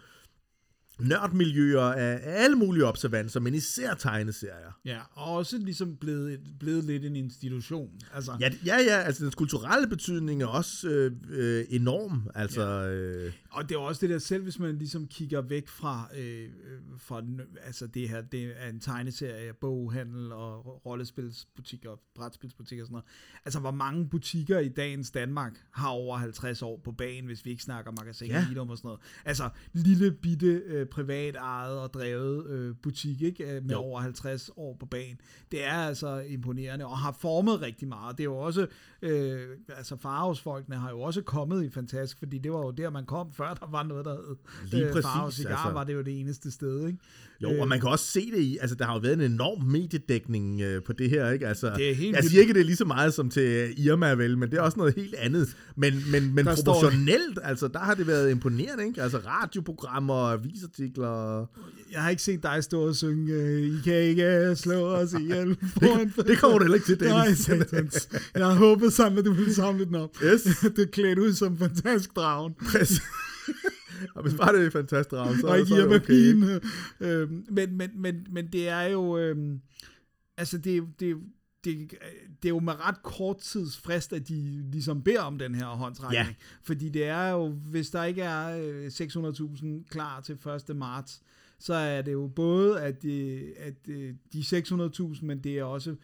[0.99, 4.79] nørdmiljøer af, alle mulige observanser, men især tegneserier.
[4.85, 7.89] ja, og også ligesom blevet, blevet lidt en institution.
[8.13, 12.29] Altså, Ja, ja, ja, altså den kulturelle betydning er også øh, øh, enorm.
[12.35, 16.09] Altså, øh, Og det er også det der, selv hvis man ligesom kigger væk fra,
[16.17, 16.49] øh,
[16.97, 17.21] fra
[17.63, 23.05] altså det her, det er en tegneserie, boghandel og rollespilsbutikker brætspilsbutikker og sådan noget.
[23.45, 27.49] Altså, hvor mange butikker i dagens Danmark har over 50 år på banen, hvis vi
[27.49, 28.45] ikke snakker magasin Ja.
[28.55, 28.61] ja.
[28.61, 28.99] og sådan noget.
[29.25, 33.43] Altså, lille bitte øh, privat ejet og drevet øh, butik, ikke?
[33.55, 33.77] Øh, Med Jo.
[33.77, 35.17] over 50 år på banen.
[35.51, 38.17] Det er altså imponerende, og har formet rigtig meget.
[38.17, 38.67] Det er jo også,
[39.01, 39.39] øh,
[39.77, 43.33] altså Farhusfolkene har jo også kommet i Fantastisk, fordi det var jo der, man kom
[43.33, 44.35] før, der var noget, der hed
[44.71, 45.73] Lige øh, præcis, Farve Cigar, altså.
[45.73, 46.99] var det jo det eneste sted, ikke?
[47.41, 49.63] jo, og man kan også se det i, altså der har jo været en enorm
[49.63, 51.47] mediedækning øh, på det her, ikke?
[51.47, 54.13] Altså, Det er helt jeg siger ikke, det er lige så meget som til Irma,
[54.13, 55.55] vel, men det er også noget helt andet.
[55.75, 59.01] Men, men, men Der står- proportionelt, altså der har det været imponerende, ikke?
[59.01, 60.37] Altså radioprogrammer,
[60.79, 61.45] avisartikler...
[61.91, 65.13] Jeg har ikke set dig stå og synge, øh, I kan ikke øh, slå os
[65.21, 65.49] ihjel.
[65.49, 67.39] Det, det kommer du heller ikke til, Nej, Dennis.
[67.39, 68.09] satans.
[68.35, 70.15] Jeg havde håbet sammen, at du ville samle den op.
[70.23, 70.41] Yes.
[70.75, 72.53] det er klædt ud som fantastisk dragen.
[72.53, 73.01] Præcis.
[74.15, 76.13] og hvis bare det er fantastisk, Ravn, så, og så er det okay.
[76.13, 76.61] Ikke?
[76.99, 79.17] Øhm, men, men, men, men det er jo...
[79.17, 79.59] Øhm,
[80.37, 81.15] altså, det, det,
[81.63, 81.91] det,
[82.43, 85.65] det er jo med ret kort tids frist, at de ligesom beder om den her
[85.65, 86.27] håndsrækning.
[86.27, 86.33] Ja.
[86.63, 90.37] Fordi det er jo, hvis der ikke er øh, 600.000 klar til
[90.69, 90.75] 1.
[90.75, 91.21] marts,
[91.59, 95.95] så er det jo både, at, de, at øh, de 600.000, men det er også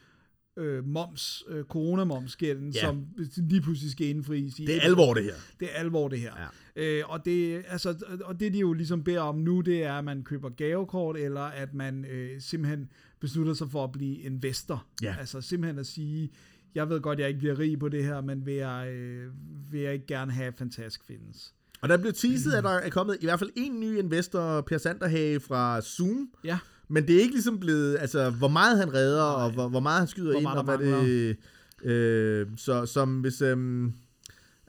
[0.58, 2.80] øh, moms, øh, coronamomsgælden, Ja.
[2.82, 3.06] som
[3.38, 4.60] lige pludselig skal indfries.
[4.60, 5.34] I Det er alvor, det her.
[5.60, 6.34] det er alvor, det her.
[6.42, 6.48] Ja.
[6.76, 10.04] Øh, og, det, altså, og det, de jo ligesom beder om nu, det er, at
[10.04, 14.86] man køber gavekort, eller at man øh, simpelthen beslutter sig for at blive investor.
[15.02, 15.16] Ja.
[15.20, 16.32] Altså simpelthen at sige,
[16.76, 19.32] jeg ved godt, jeg ikke bliver rig på det her, men vil jeg, øh,
[19.72, 21.54] vil jeg ikke gerne have, at Fantask findes.
[21.82, 24.78] Og der blev teaset, at der er kommet i hvert fald en ny investor, Per
[24.78, 26.30] Sanderhage fra Zoom.
[26.44, 29.80] Ja, Men det er ikke ligesom blevet, altså hvor meget han redder, og hvor, hvor
[29.80, 31.38] meget han skyder Hvor ind, meget og der hvad det...
[31.84, 33.42] Øh, så som hvis...
[33.42, 33.94] Øhm,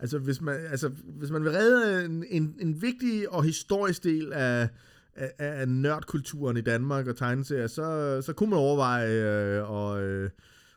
[0.05, 4.33] altså, hvis man, altså, hvis man vil redde en, en, en vigtig og historisk del
[4.33, 4.69] af,
[5.15, 10.31] af, af nørdkulturen i Danmark og tegneserier, så, så kunne man overveje øh, og, øh,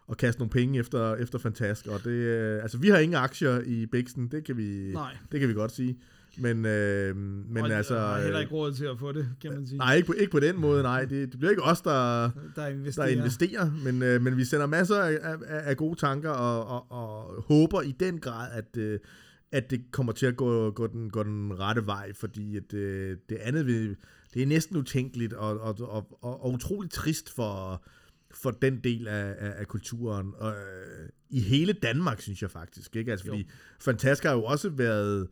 [0.09, 1.87] at kaste nogle penge efter, efter Fantask.
[1.87, 5.17] Og det, øh, altså, vi har ingen aktier i Bixen, det kan vi, Nej.
[5.31, 5.97] det kan vi godt sige.
[6.37, 7.95] Men, øh, men og, altså...
[7.95, 9.77] og heller øh, ikke råd til at få det, kan man sige.
[9.77, 11.05] Nej, ikke på, ikke på den måde, nej.
[11.05, 13.05] Det, det bliver ikke os, der, der investerer.
[13.05, 16.91] der investerer, men, øh, men vi sender masser af, af, af gode tanker og, og,
[16.91, 18.99] og håber i den grad, at, øh,
[19.51, 23.17] at det kommer til at gå, gå, den, gå den rette vej, fordi at, øh,
[23.29, 23.95] det andet vil,
[24.33, 27.83] det er næsten utænkeligt og, og, og, og, og utroligt trist for,
[28.31, 30.33] for den del af, af, af kulturen.
[30.37, 32.95] Og, øh, I hele Danmark, synes jeg faktisk.
[32.95, 33.11] Ikke?
[33.11, 35.27] Altså, fordi Fantask har jo også været øh,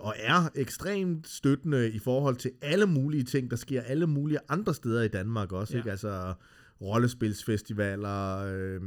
[0.00, 4.74] og er ekstremt støttende i forhold til alle mulige ting, der sker alle mulige andre
[4.74, 5.72] steder i Danmark også.
[5.72, 5.78] Ja.
[5.78, 5.90] Ikke?
[5.90, 6.34] Altså
[6.80, 8.80] rollespilsfestivaler, øh,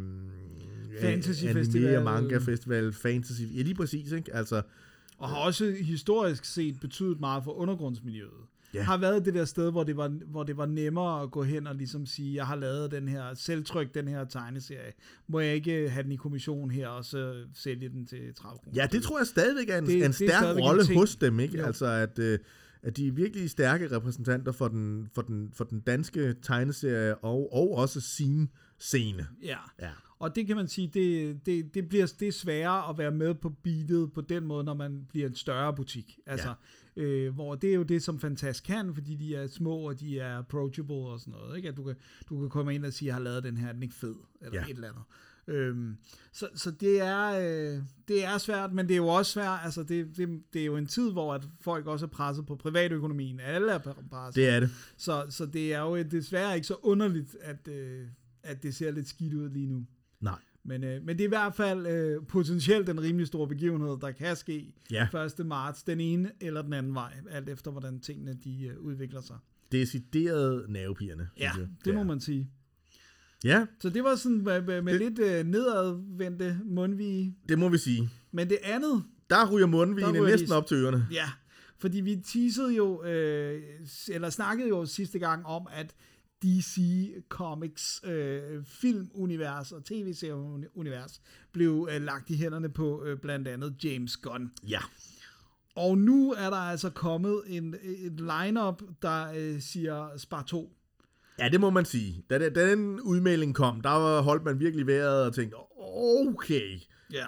[1.01, 1.87] Fantasyfestival.
[1.93, 4.35] anime- og manga festival, fantasy, ja lige præcis, ikke?
[4.35, 4.61] Altså,
[5.17, 8.31] Og har også historisk set betydet meget for undergrundsmiljøet.
[8.75, 8.83] Ja.
[8.83, 11.67] Har været det der sted, hvor det, var, hvor det var nemmere at gå hen
[11.67, 14.91] og ligesom sige, jeg har lavet den her, selvtryk den her tegneserie.
[15.27, 18.75] Må jeg ikke have den i kommission her, og så sælge den til 30 kroner?
[18.81, 21.57] ja, det tror jeg stadigvæk er en, Det- en stærk rolle hos dem, ikke?
[21.57, 21.65] Jo.
[21.65, 22.39] Altså, at, øh,
[22.83, 27.53] at de er virkelig stærke repræsentanter for den, for den, for den danske tegneserie og,
[27.53, 28.49] og også sin
[28.79, 29.27] scene.
[29.43, 29.57] Ja.
[29.81, 29.89] Ja.
[30.19, 33.33] Og det kan man sige, det, det, det bliver det er sværere at være med
[33.33, 36.19] på beatet på den måde, når man bliver en større butik.
[36.25, 36.53] Altså, ja.
[36.95, 40.19] Øh, hvor det er jo det, som Fantast kan, fordi de er små, og de
[40.19, 41.57] er approachable og sådan noget.
[41.57, 41.69] Ikke?
[41.69, 41.95] At du kan,
[42.29, 44.15] du kan komme ind og sige, jeg har lavet den her, er den ikke fed?
[44.41, 44.65] Eller Ja.
[44.65, 45.03] et eller andet.
[45.47, 45.97] Øhm,
[46.31, 49.83] så, så det er, øh, det er svært, men det er jo også svært, altså
[49.83, 53.39] det, det, det er jo en tid, hvor at folk også er presset på privatøkonomien.
[53.39, 53.77] Alle er
[54.09, 54.35] presset.
[54.35, 54.69] Det er det.
[54.97, 58.07] Så, så det er jo desværre ikke så underligt, at, øh,
[58.43, 59.85] at det ser lidt skidt ud lige nu.
[60.21, 60.39] Nej.
[60.67, 64.11] Men, øh, men det er i hvert fald øh, potentielt en rimelig stor begivenhed, der
[64.11, 65.07] kan ske Ja.
[65.39, 65.45] 1.
[65.45, 69.35] marts, den ene eller den anden vej, alt efter hvordan tingene de øh, udvikler sig.
[69.71, 71.29] Decideret nervepigerne.
[71.39, 71.67] Ja, jeg.
[71.85, 72.03] det må er.
[72.05, 72.49] man sige.
[73.43, 77.35] Ja, Så det var sådan med, med, med lidt øh, nedadvendte mundvige.
[77.49, 78.09] det må vi sige.
[78.31, 81.07] Men det andet, Der ryger mundvigene næsten op til ørerne.
[81.11, 81.29] ja,
[81.77, 83.61] fordi vi teasede jo, øh,
[84.09, 85.95] eller snakkede jo sidste gang om, at
[86.45, 86.77] DC
[87.29, 91.21] Comics øh, filmunivers og tv-serieunivers
[91.51, 94.51] blev øh, lagt i hænderne på øh, blandt andet James Gunn.
[94.69, 94.79] Ja.
[95.75, 100.71] Og nu er der altså kommet en, et lineup der øh, siger Spar 2.
[101.39, 102.23] Ja, det må man sige.
[102.29, 106.79] Da, da den udmelding kom, der var- holdt man virkelig vejret og tænkte, okay.
[107.13, 107.25] Ja.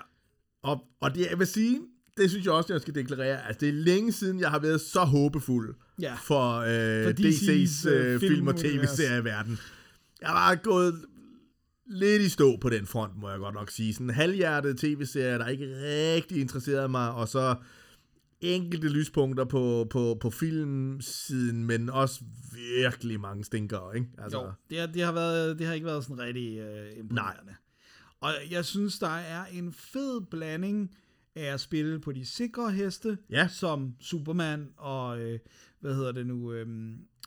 [0.62, 1.80] Og, og det, jeg vil sige,
[2.18, 4.82] det synes jeg også, jeg skal deklarere, altså det er længe siden, jeg har været
[4.82, 6.16] så håbefuld Ja.
[6.24, 8.90] for, øh, For DC's, øh, øh, film- og filmunivers.
[8.90, 9.58] tv-serieverden.
[10.22, 11.02] Jeg var gået
[11.88, 13.94] lidt i stå på den front, må jeg godt nok sige.
[13.94, 15.68] Sådan en halvhjertet tv-serie, der ikke
[16.16, 17.56] rigtig interesserede mig, og så
[18.42, 22.22] enkelte lyspunkter på, på, på filmsiden, men også
[22.78, 24.08] virkelig mange stinker, ikke?
[24.18, 27.56] Altså, Jo, det har, det, har været, det har ikke været sådan rigtig øh, imponerende.
[28.22, 30.92] Og jeg synes, der er en fed blanding
[31.38, 33.48] af at spille på de sikre heste, Ja.
[33.48, 35.40] som Superman og, øh,
[35.80, 36.68] hvad hedder det nu, øh,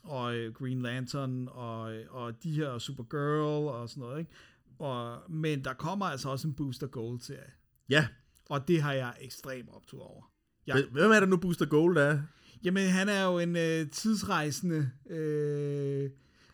[0.02, 4.30] og Green Lantern og, øh, og de her Supergirl og sådan noget, ikke?
[4.78, 7.50] Og, men der kommer altså også en Booster Gold-serie,
[7.88, 8.06] Ja.
[8.48, 10.32] og det har jeg ekstremt optur over.
[10.66, 12.20] Jeg, Hvem er det nu, Booster Gold er?
[12.64, 16.10] Jamen, han er jo en øh, tidsrejsende, øh,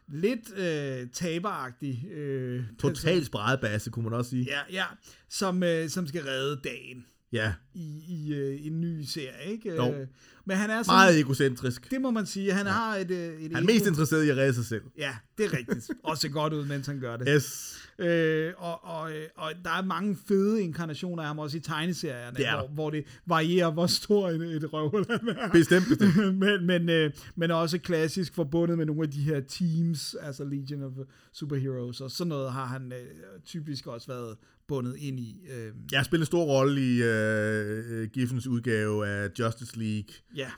[0.09, 2.65] lidt øh, taberagtig øh.
[2.79, 4.45] Totalt spredbasse, kunne man også sige.
[4.51, 4.85] Ja, ja,
[5.29, 7.53] som, øh, som skal redde dagen Ja.
[7.75, 9.75] i, i øh, en ny serie, ikke?
[9.75, 9.93] Jo.
[9.95, 10.07] Øh,
[10.45, 11.91] Men han er sådan, Meget egocentrisk.
[11.91, 12.73] det må man sige, han ja.
[12.73, 13.67] har et, øh, et Han er ego.
[13.67, 14.83] mest interesseret i at redde sig selv.
[14.99, 15.91] Ja, det er rigtigt.
[16.05, 17.29] Og ser godt ud, mens han gør det.
[17.35, 17.79] Yes.
[17.99, 22.41] Øh, og, og, øh, og der er mange fede inkarnationer af ham også i tegneserierne,
[22.43, 22.59] er der.
[22.59, 25.51] hvor, hvor det varierer, hvor stor et, et røvhul han er.
[25.53, 26.17] Bestemt, bestemt.
[26.45, 30.83] men, men, øh, men også klassisk forbundet med nogle af de her teams, altså Legion
[30.83, 30.93] of
[31.33, 34.37] Superheroes, og sådan noget har han øh, typisk også været
[34.69, 35.41] bundet ind i.
[35.51, 40.15] Øh, Jeg har spillet en stor rolle i uh, Giffens udgave af Justice League.
[40.37, 40.51] ja,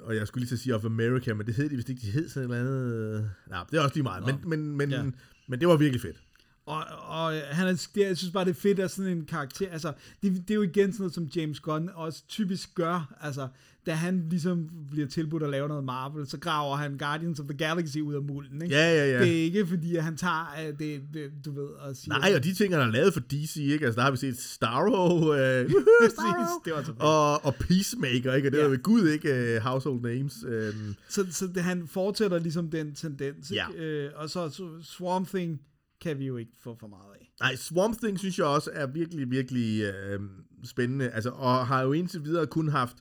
[0.00, 2.00] Og jeg skulle lige til at sige of America, men det hed de vist ikke.
[2.00, 2.94] De hed sådan et eller andet...
[3.18, 4.24] øh, Nej, det er også lige meget.
[4.26, 5.02] Men, men, men, ja.
[5.48, 6.22] men det var virkelig fedt.
[6.66, 9.70] Og, og han er, det, jeg synes bare, det er fedt, at sådan en karakter,
[9.70, 9.92] altså,
[10.22, 13.48] det, det er jo igen sådan noget, som James Gunn også typisk gør, altså,
[13.86, 17.58] da han ligesom bliver tilbudt at lave noget Marvel, så graver han Guardians of the
[17.58, 18.74] Galaxy ud af mulden, ikke?
[18.74, 19.18] Ja, ja, ja.
[19.24, 22.18] Det er ikke fordi, at han tager øh, det, det du ved, og siger...
[22.18, 23.84] Nej, og de ting, han har lavet for DC, ikke?
[23.86, 25.70] Altså, der har vi set Starro, øh,
[26.02, 26.18] Præcis,
[26.64, 26.98] det var så fedt.
[26.98, 28.48] og, og Peacemaker, ikke?
[28.48, 28.64] Og det Ja.
[28.64, 30.34] er ved Gud ikke uh, household names.
[30.48, 30.74] Øh,
[31.08, 33.64] Så, så det, han fortsætter ligesom den tendens, ikke?
[33.78, 33.84] Ja.
[33.84, 35.60] Øh, og så, så Swamp Thing
[36.00, 37.32] kan vi jo ikke få for meget af.
[37.40, 40.20] nej, Swamp Thing synes jeg også er virkelig, virkelig øh,
[40.64, 41.10] spændende.
[41.10, 42.96] Altså, og har jo indtil videre kun haft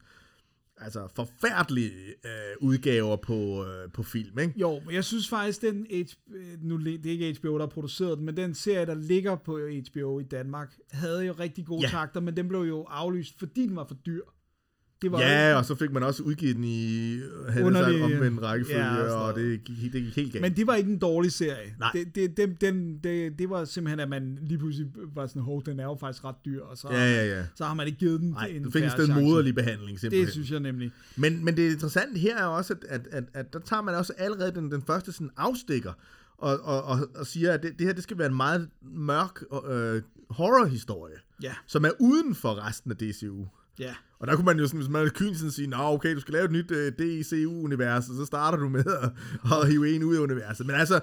[0.78, 4.54] altså, forfærdelige øh, udgaver på, øh, på film, ikke?
[4.60, 7.68] Jo, men jeg synes faktisk, den H- øh, nu det er ikke HBO, der har
[7.70, 9.60] produceret den, men den serie, der ligger på
[9.92, 11.90] HBO i Danmark, havde jo rigtig gode Ja.
[11.90, 14.22] takter, men den blev jo aflyst, fordi den var for dyr.
[15.06, 18.42] Det var Ja, jo, og så fik man også udgivet den i Underlig- Underlig, omvendt
[18.42, 19.36] rækkefølge, Ja, og ja, og noget.
[19.52, 20.42] det gik, det gik helt galt.
[20.42, 21.76] men det var ikke en dårlig serie.
[21.80, 21.90] Nej.
[21.94, 25.64] Det, det, den, den, det, det var simpelthen, at man lige pludselig var sådan, hov,
[25.66, 27.44] den er jo faktisk ret dyr, og så, ja, ja, ja.
[27.56, 30.26] så har man ikke givet den Nej, en du fik en sted moderlig behandling, simpelthen.
[30.26, 30.92] Det synes jeg nemlig.
[31.16, 34.14] Men, men det interessante her er også, at, at, at, at der tager man også
[34.18, 35.94] allerede den, den første sådan afstikker,
[36.38, 39.44] og, og, og, og siger, at det, det her det skal være en meget mørk
[39.70, 43.46] øh, horrorhistorie, Ja, som er uden for resten af DCU.
[43.80, 43.94] ja.
[44.20, 46.34] Og der kunne man jo sådan, hvis man kynisk sådan sige, Nå, okay, du skal
[46.34, 49.12] lave et nyt DCU-univers, og så starter du med at,
[49.62, 50.66] at hive en ud af universet.
[50.66, 51.00] Men altså,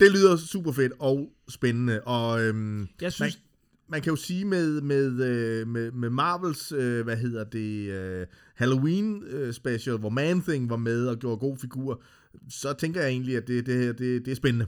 [0.00, 3.42] det lyder super fedt og spændende, og øhm, Jeg synes, man,
[3.88, 8.26] man kan jo sige med, med, øh, med, med Marvels, øh, hvad hedder det, øh,
[8.54, 12.02] Halloween øh, special, hvor Man-Thing var med og gjorde god figur,
[12.50, 14.66] så tænker jeg egentlig, at det, det, her, det, det er spændende.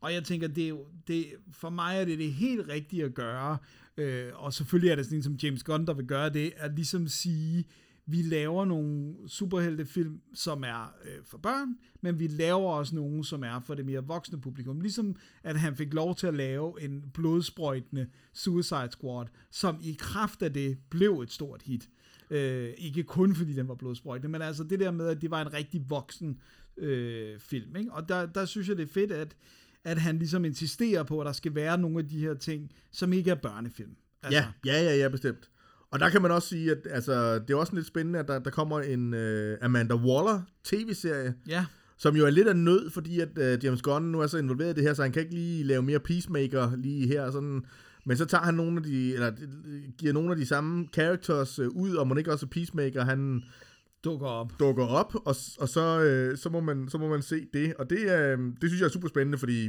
[0.00, 0.74] Og jeg tænker, det
[1.06, 3.58] det, for mig er det det helt rigtige at gøre,
[3.98, 6.74] øh, og selvfølgelig er det sådan en som James Gunn, der vil gøre det, at
[6.74, 7.64] ligesom sige,
[8.06, 13.44] vi laver nogle superheltefilm, som er øh, for børn, men vi laver også nogle, som
[13.44, 14.80] er for det mere voksne publikum.
[14.80, 20.42] Ligesom at han fik lov til at lave en blodsprøjtende Suicide Squad, som i kraft
[20.42, 21.88] af det blev et stort hit.
[22.30, 25.42] Øh, ikke kun fordi den var blodsprøjtende, men altså det der med, at det var
[25.42, 26.40] en rigtig voksen
[26.76, 27.76] øh, film.
[27.76, 27.92] Ikke?
[27.92, 29.36] Og der, der synes jeg, det er fedt, at,
[29.88, 33.12] at han ligesom insisterer på, at der skal være nogle af de her ting, som
[33.12, 33.90] ikke er børnefilm.
[34.22, 35.50] Altså, Ja, ja, ja, ja, bestemt.
[35.90, 38.38] Og der kan man også sige, at altså, det er også lidt spændende, at der,
[38.38, 41.66] der kommer en uh, Amanda Waller tv-serie, Ja,
[41.98, 44.70] som jo er lidt af nød, fordi at uh, James Gunn nu er så involveret
[44.70, 47.30] i det her, så han kan ikke lige lave mere Peacemaker lige her.
[47.30, 47.64] Sådan.
[48.04, 49.32] Men så tager han nogle af de, eller
[49.66, 53.42] øh, giver nogle af de samme characters uh, ud, og må ikke også Peacemaker, han
[54.04, 54.52] dukker op.
[54.60, 57.74] dukker op, og, og så, øh, så, må man, så må man se det.
[57.74, 59.68] Og det, øh, det synes jeg er super spændende, fordi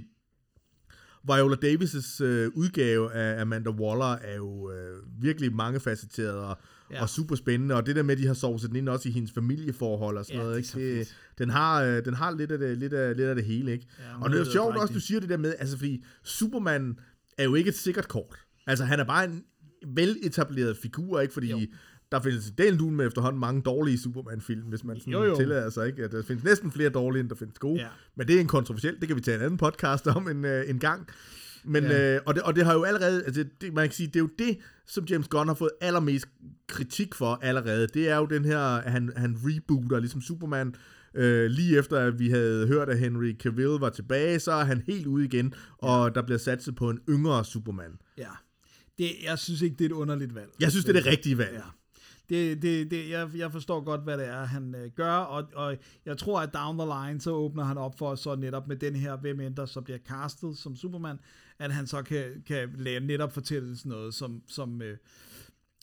[1.24, 6.58] Viola Davis' øh, udgave af Amanda Waller er jo øh, virkelig mangefacetteret og,
[6.92, 7.02] Ja.
[7.02, 7.76] og super spændende.
[7.76, 10.26] Og det der med, at de har sovet den ind også i hendes familieforhold og
[10.26, 10.58] sådan Ja, noget.
[10.78, 11.00] Ikke?
[11.00, 13.72] Det, den, har, øh, den har lidt af det, lidt af, lidt af det hele.
[13.72, 13.86] Ikke?
[14.00, 17.00] Ja, og det er jo sjovt også, du siger det der med, altså fordi Superman
[17.38, 18.36] er jo ikke et sikkert kort.
[18.68, 19.44] Altså han er bare en
[19.88, 21.34] veletableret figur, ikke?
[21.34, 21.60] Fordi Jo.
[22.12, 25.36] Der findes del med efterhånden mange dårlige Superman-film, hvis man sådan Jo, jo.
[25.36, 26.08] tillader sig, ikke?
[26.08, 27.82] Der findes næsten flere dårlige, end der findes gode.
[27.82, 27.88] Ja.
[28.18, 30.70] Men det er en kontroversiel, det kan vi tage en anden podcast om en, øh,
[30.70, 31.08] en gang.
[31.66, 31.90] Men, Ja.
[31.92, 32.16] ja.
[32.16, 34.20] øh, og, det, og det har jo allerede, altså det, man kan sige, det er
[34.20, 34.58] jo det,
[34.88, 36.26] som James Gunn har fået allermest
[36.68, 37.88] kritik for allerede.
[37.88, 40.76] Det er jo den her, at han, han rebooter ligesom Superman,
[41.14, 44.84] øh, lige efter at vi havde hørt, at Henry Cavill var tilbage, så er han
[44.88, 47.92] helt ude igen, og der bliver satset på en yngre Superman.
[48.18, 48.28] Ja.
[48.98, 50.50] Det, jeg synes ikke, det er et underligt valg.
[50.60, 51.54] Jeg synes, det er det rigtige valg.
[51.54, 51.60] Ja.
[52.30, 55.78] Det, det, det, jeg, jeg forstår godt, hvad det er, han øh, gør, og, og
[56.06, 58.96] jeg tror, at down the line, så åbner han op for, så netop med den
[58.96, 61.20] her, hvem end der så bliver castet som Superman,
[61.60, 64.98] at han så kan, kan lave netop fortælle sådan noget, som, som øh,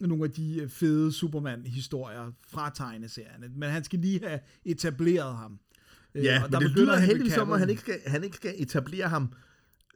[0.01, 3.49] nogle af de øh, fede Superman-historier fra tegneserierne.
[3.55, 5.59] Men han skal lige have etableret ham.
[6.15, 8.37] Øh, Ja, og men det begynder lyder heldigvis som, at han ikke, skal, han ikke
[8.37, 9.33] skal etablere ham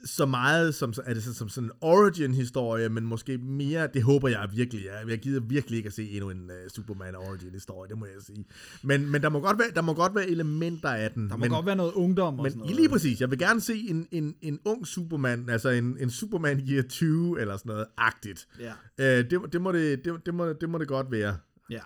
[0.05, 4.29] så meget som, er det så, som sådan en origin-historie, men måske mere, det håber
[4.29, 7.99] jeg virkelig, jeg, jeg gider virkelig ikke at se endnu en uh, Superman origin-historie, det
[7.99, 8.45] må jeg sige.
[8.83, 11.31] Men, men der, må godt være, der må godt være elementer af den.
[11.31, 12.77] Der må men, godt være noget ungdom og men sådan noget.
[12.77, 16.61] lige præcis, jeg vil gerne se en, en, en ung Superman, altså en, en Superman
[16.69, 18.49] Year 20, eller sådan noget, agtigt.
[18.61, 18.73] Ja.
[19.21, 21.37] Uh, det, det, må det, det, det, må, det må det godt være.
[21.71, 21.81] Ja.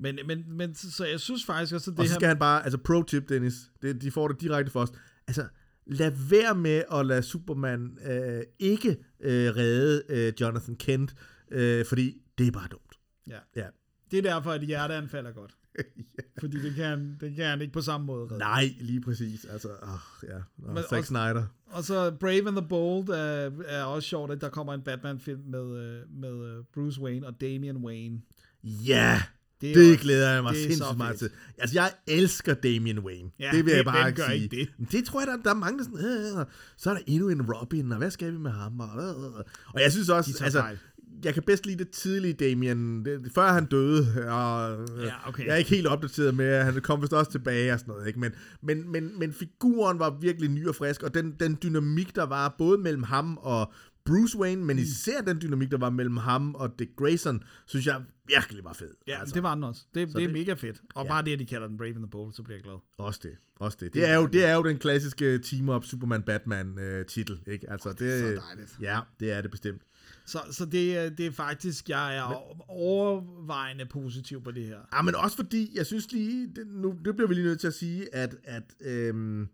[0.00, 2.18] Men, men, men så jeg synes faktisk også, at det Og så her...
[2.18, 4.92] skal han bare, altså pro tip, Dennis, det, de får det direkte os.
[5.26, 5.44] Altså,
[5.86, 11.14] lad være med at lade Superman øh, ikke øh, redde øh, Jonathan Kent,
[11.50, 12.98] øh, fordi det er bare dumt.
[13.28, 13.38] Ja.
[13.56, 13.66] Ja.
[14.10, 15.54] Det er derfor, at hjerteanfald er godt.
[16.40, 18.38] Fordi det kan, han, det kan han ikke på samme måde redde.
[18.38, 19.44] Nej, lige præcis.
[19.44, 20.38] Altså, åh, ja.
[20.58, 21.44] Nå, Men Zack også- Snyder.
[21.66, 25.40] Og så Brave and the Bold er, er også sjovt, at der kommer en Batman-film
[25.46, 28.20] med, øh, med øh, Bruce Wayne og Damian Wayne.
[28.64, 29.20] Ja, er
[29.68, 31.30] det, det også- glæder jeg mig det så sindssygt meget til.
[31.58, 33.30] Altså, jeg elsker Damian Wayne.
[33.40, 34.42] Ja, det vil jeg hvem- bare gør sige.
[34.42, 34.90] ikke det?
[34.92, 36.46] Det tror jeg, der, der er mange, der sådan, øh,
[36.76, 38.80] så er der endnu en Robin, og hvad skal vi med ham?
[38.80, 39.44] Og, øh, øh.
[39.74, 40.78] og jeg synes også, altså, fejl.
[41.24, 45.44] jeg kan bedst lide det tidlige Damien, det, før han døde, og øh, Ja, okay.
[45.46, 48.06] jeg er ikke helt opdateret med, at han kom vist også tilbage og sådan noget,
[48.08, 48.20] ikke?
[48.20, 48.32] Men,
[48.62, 52.54] men, men, men figuren var virkelig ny og frisk, og den, den dynamik, der var
[52.58, 53.72] både mellem ham og
[54.04, 54.66] Bruce Wayne, Mm.
[54.66, 58.72] men især den dynamik, der var mellem ham og Dick Grayson, synes jeg virkelig var
[58.72, 58.90] fed.
[59.06, 59.82] Ja, altså, det var den også.
[59.94, 60.80] Det, det er det- mega fedt.
[60.94, 61.08] Og Ja.
[61.10, 62.74] bare det, at de kalder den Brave and the Bold, så bliver jeg glad.
[62.98, 63.94] Også det, også det.
[63.94, 67.70] Det er jo, det er jo den klassiske team-up Superman-Batman-titel, ikke?
[67.70, 68.76] Altså, det, det er så dejligt.
[68.80, 69.82] Ja, det er det bestemt.
[70.26, 72.22] Så, så det, er- det er faktisk, jeg er
[72.70, 74.78] overvejende positiv på det her.
[74.96, 77.66] Ja, men også fordi, jeg synes lige, det, nu, det bliver vi lige nødt til
[77.66, 79.48] at sige, at, at øhm,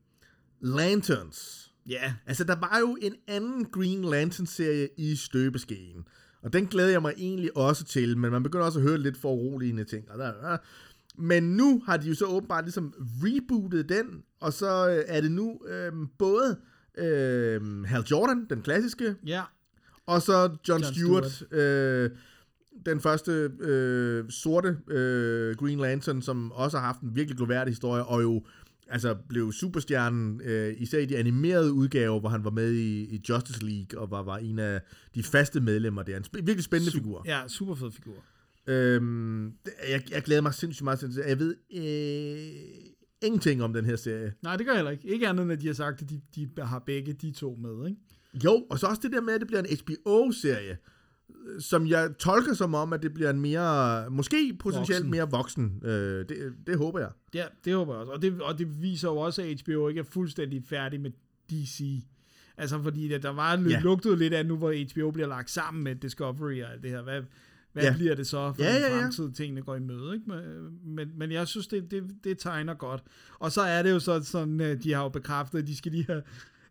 [0.61, 6.05] Lanterns, Ja, altså der var jo en anden Green Lantern-serie i støbeskeen,
[6.43, 9.17] og den glæder jeg mig egentlig også til, men man begynder også at høre lidt
[9.17, 10.11] for uroligende ting.
[10.11, 10.57] Og der,
[11.19, 15.33] men nu har de jo så åbenbart ligesom rebootet den, og så øh, er det
[15.33, 16.59] nu øhm, både
[16.99, 19.43] øhm, Hal Jordan, den klassiske, ja,
[20.07, 21.53] og så John, John John Stewart, Stewart.
[21.53, 22.11] Øh,
[22.87, 28.05] den første øh, sorte øh, Green Lantern, som også har haft en virkelig gloværdig historie,
[28.05, 28.43] og jo
[28.89, 33.23] altså blev superstjernen, øh, især i de animerede udgaver, hvor han var med i, i
[33.29, 34.81] Justice League, og var, var en af
[35.15, 36.17] de faste medlemmer der.
[36.17, 37.23] En sp- virkelig spændende Su- figur.
[37.27, 38.25] Ja, super fed figur.
[38.67, 39.47] Øhm,
[39.91, 41.23] jeg, jeg glæder mig sindssygt meget til.
[41.29, 42.89] Jeg ved øh,
[43.23, 44.33] ingenting om den her serie.
[44.43, 45.09] Nej, det gør jeg heller ikke.
[45.09, 47.89] Ikke andet end, at de har sagt, at de, de har begge de to med,
[47.89, 48.01] ikke?
[48.45, 50.79] Jo, og så også det der med, at det bliver en HBO-serie,
[51.61, 55.11] som jeg tolker som om, at det bliver en mere, måske potentielt Voksen.
[55.11, 55.81] mere voksen.
[55.85, 57.11] Øh, det, det håber jeg.
[57.35, 58.13] Ja, det håber jeg også.
[58.13, 61.11] Og det, og det viser jo også, at HBO ikke er fuldstændig færdig med
[61.51, 62.05] DC.
[62.57, 63.81] Altså, fordi der, der var lidt, Ja.
[63.81, 67.03] lugtet lidt af nu, hvor HBO bliver lagt sammen med Discovery og alt det her.
[67.03, 67.23] Hvad,
[67.73, 67.95] hvad Ja.
[67.97, 69.03] bliver det så for Ja, ja, ja, den ja.
[69.03, 70.15] fremtid, tingene går i møde?
[70.15, 70.31] Ikke?
[70.31, 70.41] Men,
[70.95, 73.03] men, men jeg synes, det, det, det tegner godt.
[73.39, 75.93] Og så er det jo så sådan, øh, de har jo bekræftet, at de skal
[75.93, 76.23] lige have...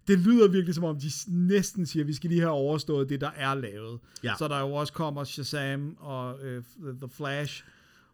[0.07, 3.21] Det lyder virkelig som om, de næsten siger, at vi skal lige have overstået det,
[3.21, 3.99] der er lavet.
[4.23, 4.33] Ja.
[4.37, 7.63] Så der jo også kommer Shazam og øh, The Flash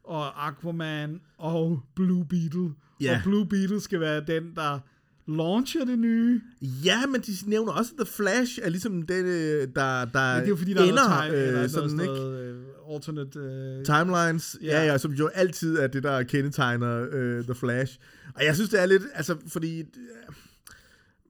[0.03, 2.69] og Aquaman og Blue Beetle.
[3.01, 3.15] Ja.
[3.15, 4.79] Og Blue Beetle skal være den, der
[5.27, 6.41] launcher det nye.
[6.61, 10.39] Ja, men de nævner også, at The Flash er ligesom den, øh, der, der Men
[10.39, 12.13] det er jo fordi, der er ender, noget, time, øh, eller noget, sådan, sådan ikke?
[12.13, 13.39] noget øh, alternate...
[13.39, 14.67] Øh, Timelines, ja.
[14.67, 14.91] Ja.
[14.91, 17.99] ja, som jo altid er det, der kendetegner øh, The Flash.
[18.35, 19.79] Og jeg synes, det er lidt, altså, fordi...
[19.79, 19.85] Øh,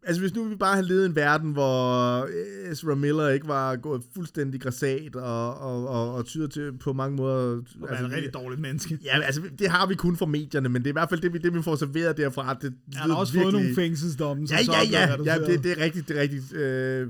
[0.06, 3.76] altså, hvis nu vi bare havde levet en verden, hvor øh, Ezra Miller ikke var
[3.76, 7.62] gået fuldstændig græsat og, og, og, og tyder til på mange måder...
[7.82, 9.00] og altså, et rigtig dårligt menneske.
[9.04, 11.34] Ja, altså, det har vi kun fra medierne, men det er i hvert fald det,
[11.34, 12.54] vi, det, vi får serveret derfra.
[12.54, 15.48] Det, Han har også fået nogle fængselsdomme, Ja, ja, ja, ja reduceret.
[15.48, 16.54] det, det er rigtigt, det er rigtigt.
[16.54, 17.08] Øh,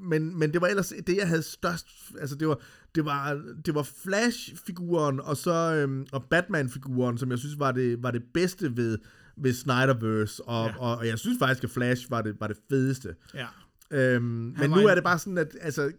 [0.00, 1.86] men, men det var ellers det, jeg havde størst...
[2.20, 2.58] Altså, det var,
[2.94, 8.02] det var, det var Flash-figuren og så øhm, og Batman-figuren, som jeg synes var det,
[8.02, 8.98] var det bedste ved,
[9.36, 10.76] ved Snyderverse, og, Ja.
[10.78, 13.14] og, og jeg synes faktisk, at Flash var det, var det fedeste.
[13.34, 13.46] Ja.
[13.90, 15.92] Øhm, men nu en- er det bare sådan, at altså,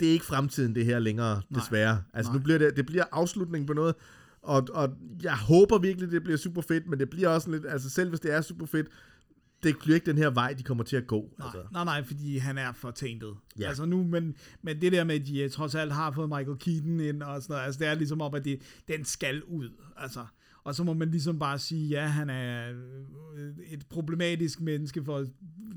[0.00, 1.60] det er ikke fremtiden, det her længere, Nej.
[1.60, 2.02] desværre.
[2.14, 2.38] Altså, Nej.
[2.38, 3.94] nu bliver det, det bliver afslutningen på noget,
[4.42, 4.88] og, og
[5.22, 8.20] jeg håber virkelig, det bliver super fedt, men det bliver også lidt, altså selv hvis
[8.20, 8.86] det er super fedt,
[9.62, 11.34] det bliver ikke den her vej, de kommer til at gå.
[11.38, 11.62] Nej, Altså.
[11.72, 13.32] nej, nej, fordi han er for tainted.
[13.58, 13.68] Ja.
[13.68, 16.58] Altså nu, men, men det der med, at de øh, trods alt har fået Michael
[16.58, 19.68] Keaton ind og sådan noget, altså det er ligesom om, at det, den skal ud.
[19.96, 20.26] Altså,
[20.64, 22.72] og så må man ligesom bare sige, ja, han er
[23.36, 25.26] øh, et problematisk menneske, for at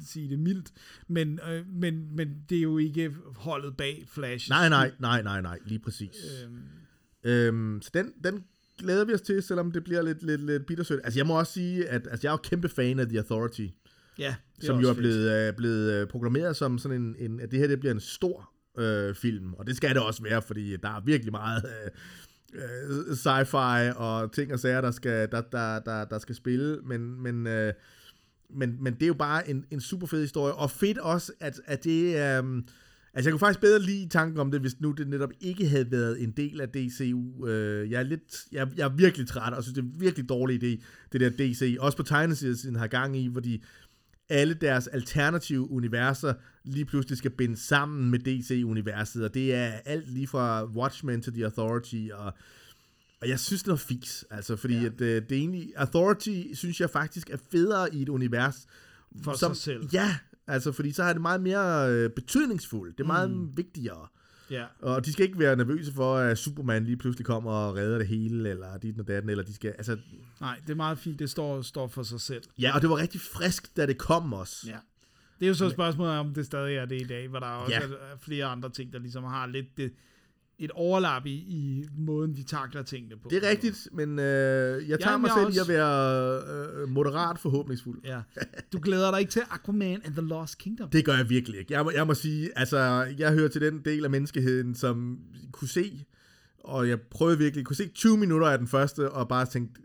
[0.05, 0.71] sige det mildt,
[1.07, 4.49] men, øh, men, men det er jo ikke holdet bag Flash.
[4.49, 6.15] Nej, nej, nej, nej, nej, lige præcis.
[6.43, 6.57] Øhm,
[7.23, 8.43] Øhm, så den, den
[8.77, 11.01] glæder vi os til, selvom det bliver lidt, lidt, lidt bittersødt.
[11.03, 13.67] Altså jeg må også sige, at altså, jeg er jo kæmpe fan af The Authority,
[14.19, 17.39] ja, det som også jo er blevet, øh, blevet øh, proklameret som sådan en, en,
[17.39, 20.41] at det her det bliver en stor øh, film, og det skal det også være,
[20.41, 21.91] fordi der er virkelig meget øh,
[22.54, 27.22] øh, sci-fi og ting og sager, der skal, der, der, der, der skal spille, men,
[27.22, 27.74] men, øh,
[28.50, 31.62] men, men det er jo bare en, en super fed historie, og fedt også, at,
[31.66, 32.43] at det er...
[32.43, 32.62] Øh,
[33.18, 35.91] Altså, jeg kunne faktisk bedre lide tanken om det, hvis nu det netop ikke havde
[35.91, 37.48] været en del af DCU.
[37.48, 40.30] Øh, jeg, er lidt, jeg, jeg er virkelig træt, og synes, det er en virkelig
[40.30, 41.78] dårlig idé, det der DC.
[41.80, 43.64] Også på tegnesiden har gang i, fordi
[44.30, 50.11] alle deres alternative universer lige pludselig skal binde sammen med DC-universet, og det er alt
[50.11, 52.34] lige fra Watchmen til The Authority, og,
[53.21, 54.86] og jeg synes, det er fix, altså, fordi Ja.
[54.86, 58.67] at, øh, det er egentlig, Authority synes jeg faktisk er federe i et univers,
[59.23, 59.89] For sig selv.
[59.93, 60.17] Ja,
[60.47, 63.57] altså, fordi så er det meget mere øh, betydningsfuldt, det er meget mm.
[63.57, 64.07] vigtigere.
[64.52, 64.66] Ja.
[64.82, 68.08] Og de skal ikke være nervøse for, at Superman lige pludselig kommer og redder det
[68.08, 69.98] hele, eller dit og datten, eller de skal, altså,
[70.41, 72.43] Nej, det er meget fint, det står, står for sig selv.
[72.60, 74.68] ja, og det var rigtig frisk, da det kom også.
[74.68, 74.78] Ja.
[75.39, 77.48] Det er jo så et spørgsmål om, det stadig er det i dag, hvor der
[77.48, 77.80] også Ja.
[77.82, 79.93] er flere andre ting, der ligesom har lidt det,
[80.60, 83.30] et overlap i, i måden, de takler tingene på.
[83.30, 84.26] Det er rigtigt, men øh,
[84.89, 87.99] jeg tager Jamen, mig selv også- i at være øh, moderat forhåbningsfuld.
[88.03, 88.22] Ja.
[88.74, 90.89] Du glæder dig ikke til Aquaman and the Lost Kingdom?
[90.89, 91.74] Det gør jeg virkelig ikke.
[91.74, 92.78] Jeg må, jeg må sige, altså,
[93.18, 95.20] jeg hører til den del af menneskeheden, som
[95.51, 96.05] kunne se,
[96.60, 99.82] og jeg prøvede virkelig, kunne se 20 minutter af den første, og bare tænkte,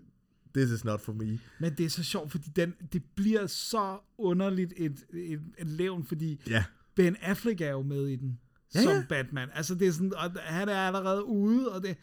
[0.57, 1.39] this is not for me.
[1.61, 6.05] Men det er så sjovt, fordi den, det bliver så underligt et, et, et levn,
[6.05, 6.65] fordi Ja.
[6.95, 8.39] Ben Affleck er jo med i den,
[8.75, 9.03] Ja, som ja.
[9.09, 9.49] Batman.
[9.55, 11.97] Altså det er sådan, og han er allerede ude, og det...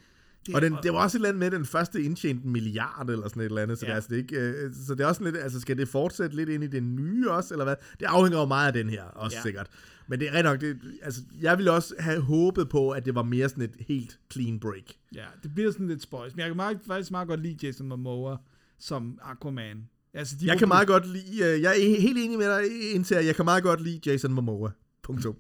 [0.46, 3.10] det Og den, det var også et eller andet med, den første indtjente en milliard
[3.10, 3.90] eller sådan et eller andet, så, Ja.
[3.90, 6.36] det, er, altså, det ikke, øh, så det er også lidt, altså skal det fortsætte
[6.36, 7.76] lidt ind i det nye også, eller hvad?
[8.00, 9.42] Det afhænger jo meget af den her, også Ja.
[9.42, 9.68] sikkert.
[10.08, 13.16] Men det er rigtig nok, det, altså jeg ville også have håbet på, at det
[13.16, 14.84] var mere sådan et helt clean break.
[15.16, 16.36] Ja, det bliver sådan lidt spøjs.
[16.36, 18.38] Men jeg kan meget, faktisk meget godt lide Jason Momoa
[18.80, 19.78] som Aquaman.
[20.14, 23.16] Altså, de Jeg kan meget godt lide, øh, jeg er helt enig med dig indtil,
[23.16, 24.70] at jeg kan meget godt lide Jason Momoa.
[25.10, 25.36] Punktum.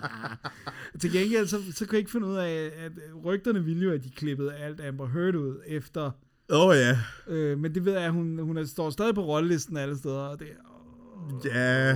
[1.00, 2.92] Til gengæld, så, så kunne jeg ikke finde ud af, at
[3.24, 6.10] rygterne ville jo, at de klippede alt Amber Heard ud efter...
[6.50, 6.98] Åh oh, ja.
[7.28, 10.18] Øh, men det ved jeg, at hun, hun er, står stadig på rollelisten alle steder,
[10.18, 10.48] og det
[11.44, 11.92] Ja,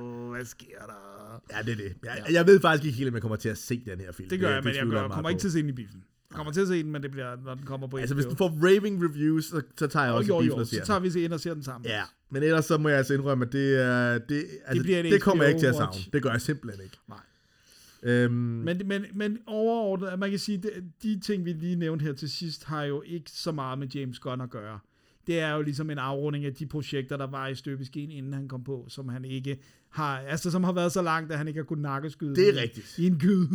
[0.00, 1.40] Åh, hvad sker der?
[1.56, 1.96] ja det er det.
[2.04, 4.28] Jeg, jeg ved faktisk ikke helt, om jeg kommer til at se den her film.
[4.28, 5.28] Det gør jeg, men jeg, gør, meget kommer på.
[5.28, 6.04] ikke til at se den i biffen.
[6.34, 8.34] Kommer til at se den, men det bliver, når den kommer på Altså, hvis du
[8.34, 10.80] får raving reviews, så, så tager jeg jo, også jo, biffen jo, og ser så
[10.80, 10.86] den.
[10.86, 11.90] tager vi se ind og ser den sammen.
[11.90, 15.14] Ja, men ellers så må jeg altså indrømme, at det, er, det, altså, bliver det,
[15.14, 16.00] et kommer jeg ikke til at savne.
[16.12, 16.96] Det gør jeg simpelthen ikke.
[17.08, 17.18] Nej.
[18.02, 22.02] Øhm, Men, men, men overordnet, at man kan sige, at de ting, vi lige nævnte
[22.02, 24.78] her til sidst, har jo ikke så meget med James Gunn at gøre.
[25.26, 28.48] Det er jo ligesom en afrunding af de projekter, der var i støbeskeen, inden han
[28.48, 29.58] kom på, som han ikke
[29.88, 32.62] har, altså som har været så langt, at han ikke har kunnet nakkeskyde Det er
[32.62, 32.98] rigtigt.
[32.98, 33.48] i en gyde.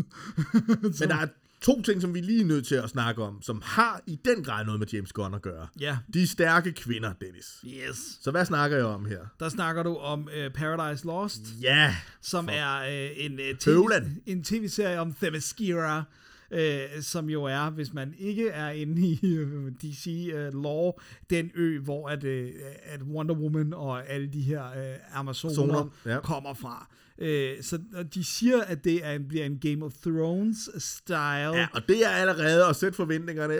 [0.81, 1.27] men der er
[1.61, 4.43] to ting, som vi lige er nødt til at snakke om, som har i den
[4.43, 5.67] grad noget med James Gunn at gøre.
[5.79, 7.45] ja, De stærke kvinder, Dennis.
[7.67, 7.97] yes.
[8.21, 9.19] Så hvad snakker jeg om her?
[9.39, 14.19] Der snakker du om uh, Paradise Lost, Ja, som er uh, en, uh, TV, Høvlen.
[14.25, 16.03] en tv-serie om Themyscira,
[16.51, 20.91] Uh, som jo er, hvis man ikke er inde i uh, DC uh, law,
[21.29, 22.49] den ø, hvor at, uh,
[22.83, 26.19] at Wonder Woman og alle de her uh, Amazoner Zoner, ja.
[26.19, 26.87] kommer fra.
[27.17, 27.27] Uh,
[27.61, 27.79] så
[28.13, 31.55] de siger, at det er, bliver en Game of Thrones-style.
[31.55, 33.59] ja, og det er allerede at sætte forventningerne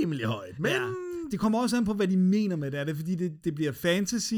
[0.00, 0.60] rimelig højt.
[0.60, 0.88] Men Ja.
[1.30, 2.80] Det kommer også an på, hvad de mener med det.
[2.80, 4.34] Er det fordi, det, det bliver fantasy,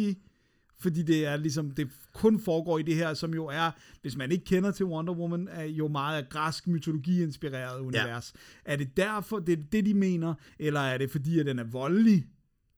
[0.84, 3.70] Fordi det er ligesom, det kun foregår i det her, som jo er,
[4.02, 8.34] hvis man ikke kender til Wonder Woman, er jo meget af græsk mytologi-inspireret univers.
[8.66, 8.72] Ja.
[8.72, 11.64] Er det derfor, det er det, de mener, eller er det fordi, at den er
[11.64, 12.26] voldelig?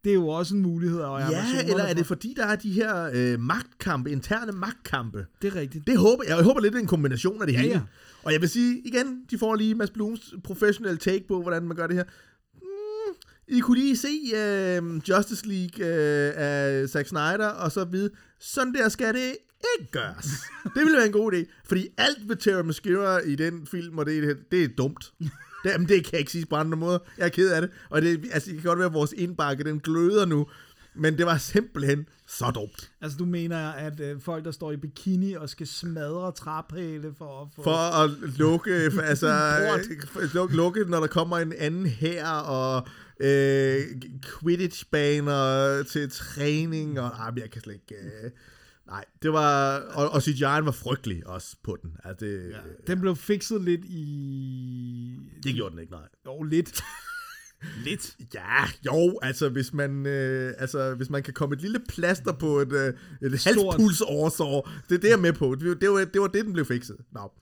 [0.05, 0.99] Det er jo også en mulighed.
[1.01, 5.27] Og Ja, eller er det fordi, der er de her øh, magtkampe, interne magtkampe?
[5.43, 5.87] Det er rigtigt.
[5.87, 6.37] Det håber jeg.
[6.37, 7.73] Jeg håber lidt, det er en kombination af det Ja, hele.
[7.75, 7.81] ja.
[8.23, 11.77] Og jeg vil sige, igen, de får lige Mads Blums professional take på, hvordan man
[11.77, 12.05] gør det her.
[13.49, 18.75] I kunne lige se øh, Justice League øh, af Zack Snyder, og så vide, sådan
[18.75, 19.37] der skal det
[19.79, 20.27] ikke gøres.
[20.75, 21.61] det ville være en god idé.
[21.65, 25.13] Fordi alt ved Terry Mascara i den film, og det, det er dumt.
[25.19, 25.31] Det,
[25.71, 26.99] jamen, det kan jeg ikke sige på andre måder.
[27.19, 27.71] Jeg er ked af det.
[27.91, 30.47] Og det, altså, det kan godt være, at vores indbakke, den gløder nu.
[30.95, 32.91] Men det var simpelthen så dumt.
[33.01, 37.43] Altså, du mener, at øh, folk, der står i bikini og skal smadre træpæle for
[37.43, 37.63] at få...
[37.63, 39.27] For at lukke, altså,
[40.13, 40.35] Port.
[40.35, 42.89] lukke, lukke, når der kommer en anden her, og
[43.21, 43.81] øh,
[44.23, 47.95] Quidditch-baner til træning, og ah, jeg kan slet ikke...
[47.95, 48.31] Øh,
[48.87, 49.79] nej, det var...
[49.79, 51.97] Og, og CGI'en var frygtelig også på den.
[52.05, 55.19] Altså, det, Ja, den blev fikset lidt i...
[55.43, 56.09] det gjorde den ikke, nej.
[56.27, 56.83] Jo, lidt.
[57.87, 58.17] lidt.
[58.35, 62.59] Ja, jo, altså hvis man, øh, altså, hvis man kan komme et lille plaster på
[62.59, 63.55] et, øh, et Stort.
[63.55, 65.55] halspulsårsår, det er det, jeg er med på.
[65.55, 66.97] Det, det, var, det var det, den blev fikset.
[67.13, 67.33] Nå.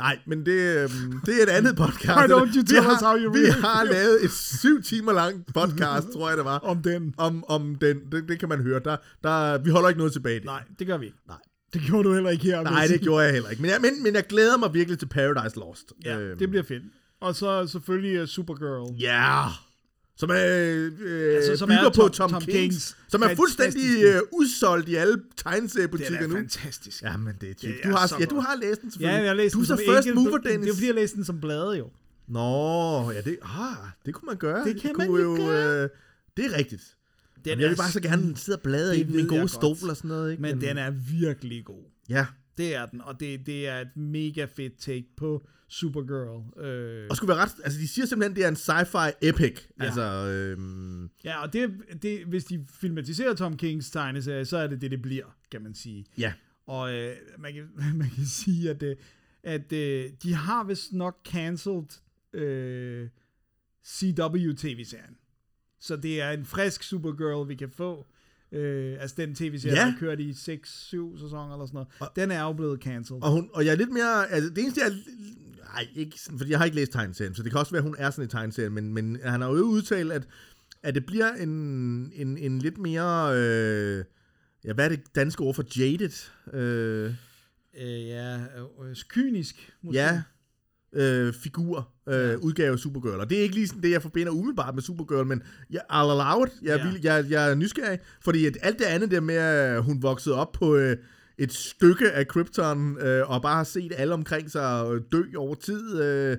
[0.00, 0.90] Nej, men det, øh,
[1.26, 2.16] det er et andet podcast.
[2.18, 4.82] Why don't you vi tell har, us how you Vi really har lavet et syv
[4.82, 7.14] timer lang podcast, tror jeg det var, Om den.
[7.18, 7.96] om, om den.
[8.12, 8.80] Det, det kan man høre.
[8.84, 10.34] Der, der, vi holder ikke noget tilbage.
[10.34, 10.44] det.
[10.44, 11.18] Nej, det gør vi ikke.
[11.28, 11.36] Nej.
[11.72, 12.62] Det gjorde du heller ikke her.
[12.62, 13.62] Nej, det gjorde jeg heller ikke.
[13.62, 15.92] Men jeg, men, men jeg glæder mig virkelig til Paradise Lost.
[16.04, 16.82] Ja, Øhm, det bliver fedt.
[17.20, 18.94] Og så selvfølgelig uh, Supergirl.
[19.00, 19.42] Ja,
[20.20, 23.34] som, er, øh, Altså, som bygger er på Tom- Tom, Tom Kings, Kings som er
[23.36, 26.34] fuldstændig øh, udsolgt i alle tegneseriebutikker er nu.
[26.34, 27.02] fantastisk.
[27.02, 27.76] Ja, men det er typisk.
[27.76, 29.20] Det Du er har, ja, du har læst den Ja, selvfølgelig.
[29.22, 30.68] jeg har læst du er så first enkelt- mover, Det Dennis.
[30.70, 31.90] er fordi, jeg læste den som blade jo.
[32.28, 34.64] Nå, ja, det, ah, det kunne man gøre.
[34.64, 35.82] Det kan kunne man jo gøre.
[35.82, 35.88] Øh,
[36.36, 36.82] det er rigtigt.
[37.36, 39.20] Den Jamen, jeg vil er bare så gerne sidde og bladre i det den ved
[39.20, 40.30] en god jeg stol og sådan noget.
[40.30, 40.42] Ikke?
[40.42, 41.84] Men den er virkelig god.
[42.08, 42.26] Ja,
[42.58, 45.42] Det er den, og det, det er et mega fedt take på
[45.72, 46.64] Supergirl.
[46.64, 47.50] Øh, og skulle være ret...
[47.64, 49.60] Altså, de siger simpelthen, det er en sci-fi epic.
[49.78, 49.84] Ja.
[49.84, 51.70] Altså, øhm, ja, og det,
[52.02, 55.74] det, hvis de filmatiserer Tom Kings tegneserie, så er det det, det bliver, kan man
[55.74, 56.06] sige.
[56.18, 56.32] ja.
[56.66, 57.68] Og øh, man, kan,
[58.02, 58.96] man kan sige, at, øh,
[59.42, 62.00] at øh, de har vist nok cancelled
[62.32, 63.08] øh,
[63.86, 65.16] CW-tv-serien.
[65.80, 68.06] Så det er en frisk Supergirl, vi kan få.
[68.52, 69.80] Øh, altså den tv-serie, Ja.
[69.80, 72.16] der har kørt i 6-7 sæsoner eller sådan noget.
[72.16, 73.22] Den er jo blevet cancelled.
[73.22, 74.30] Og, hun, og jeg er lidt mere...
[74.30, 74.92] Altså, det eneste, jeg...
[75.72, 77.84] Nej, ikke sådan, fordi jeg har ikke læst tegneserien, så det kan også være, at
[77.84, 80.22] hun er sådan i tegneserien, men, men han har jo udtalt, at,
[80.82, 81.48] at det bliver en,
[82.14, 83.36] en, en lidt mere...
[83.38, 84.04] Øh,
[84.64, 86.10] ja, hvad er det danske ord for jaded?
[86.52, 87.14] Øh,
[87.80, 89.98] Øh, ja, øh, øh, kynisk måske.
[89.98, 90.22] ja,
[90.92, 93.20] øh, figur, øh, udgave af Supergirl.
[93.20, 95.94] Og det er ikke lige sådan det, jeg forbinder umiddelbart med Supergirl, men jeg, I'll
[95.94, 96.52] allow it.
[96.62, 96.84] Jeg, Ja.
[96.86, 96.92] ja.
[96.92, 100.34] vil, jeg, jeg er nysgerrig, fordi at alt det andet der med, at hun voksede
[100.34, 100.96] op på øh,
[101.40, 105.54] et stykke af Krypton, øh, og bare har set alle omkring sig øh, dø over
[105.54, 106.36] tid, øh,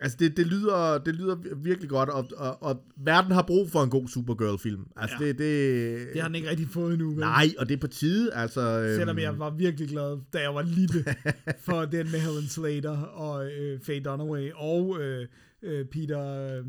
[0.00, 3.82] altså det, det, lyder, det lyder virkelig godt, og, og, og verden har brug for
[3.82, 4.84] en god Supergirl-film.
[4.96, 5.26] Altså Ja.
[5.26, 7.10] det, det, Det har den ikke rigtig fået endnu.
[7.10, 7.18] vel?
[7.18, 8.60] Nej, og det er på tide, altså...
[8.80, 11.04] øhm, Selvom jeg var virkelig glad, da jeg var lille,
[11.66, 15.26] for den med Helen Slater og øh, Faye Dunaway og øh,
[15.62, 16.64] øh, Peter øh,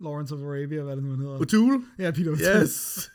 [0.00, 1.38] Lawrence of Arabia, hvad det nu han hedder.
[1.38, 2.02] O'Toole?
[2.02, 2.62] Ja, Peter O'Toole.
[2.62, 3.10] Yes!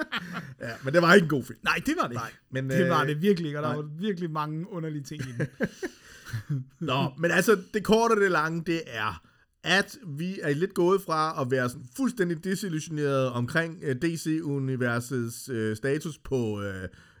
[0.66, 1.58] ja, men det var ikke en god film.
[1.64, 2.38] Nej, det var det ikke.
[2.50, 3.76] Men, Det var øh, det virkelig ikke, og der nej.
[3.76, 5.46] var virkelig mange underlige ting i den.
[6.90, 9.22] Nå, men altså, det korte og det lange, det er,
[9.64, 15.76] at vi er lidt gået fra at være sådan fuldstændig desillusioneret omkring uh, DC-universets uh,
[15.76, 16.64] status på, uh,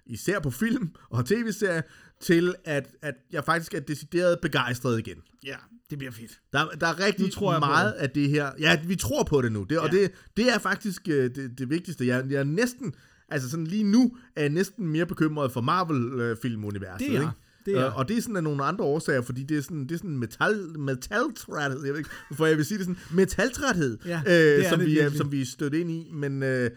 [0.06, 1.82] især på film og tv-serier,
[2.20, 5.22] til at, at jeg faktisk er decideret begejstret igen.
[5.44, 5.56] ja,
[5.90, 6.40] det bliver fedt.
[6.52, 8.50] Der, der er rigtig Nu tror jeg meget af det her.
[8.58, 9.66] Ja, vi tror på det nu.
[9.70, 9.98] Det, og Ja.
[9.98, 12.06] det, det er faktisk uh, det, det vigtigste.
[12.06, 12.94] Jeg, jeg er næsten,
[13.28, 16.98] altså sådan lige nu, er jeg næsten mere bekymret for Marvel-filmuniverset.
[17.08, 17.32] Det er ikke?
[17.66, 19.82] Det er Øh, og det er sådan af nogle andre årsager, fordi det er sådan,
[19.82, 23.98] det er sådan metal, metaltræthed, jeg ved ikke, hvorfor jeg vil sige det sådan, metaltræthed,
[24.06, 25.18] Ja, øh, det er som, det vi virkelig.
[25.18, 26.70] som vi er stødt ind i, men, øh,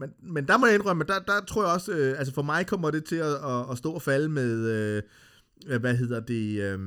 [0.00, 2.66] men, men der må jeg indrømme, der, der tror jeg også, øh, altså for mig
[2.66, 5.02] kommer det til at, at, at stå og falde med, øh,
[5.80, 6.78] hvad hedder det, øh,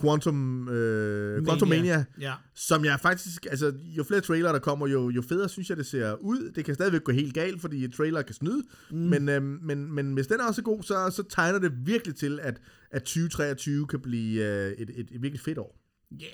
[0.00, 2.34] Quantum, øh, Quantum Mania, Ja.
[2.54, 5.86] som jeg faktisk, altså jo flere trailer der kommer, jo, jo federe synes jeg det
[5.86, 6.52] ser ud.
[6.54, 8.96] Det kan stadigvæk gå helt galt, fordi trailer kan snyde, mm.
[8.96, 12.40] men, øhm, men, men hvis den er også god, så, så tegner det virkelig til,
[12.42, 12.60] at,
[12.90, 15.80] at 2023 kan blive øh, et, et, et virkelig fedt år.
[16.22, 16.30] Yeah.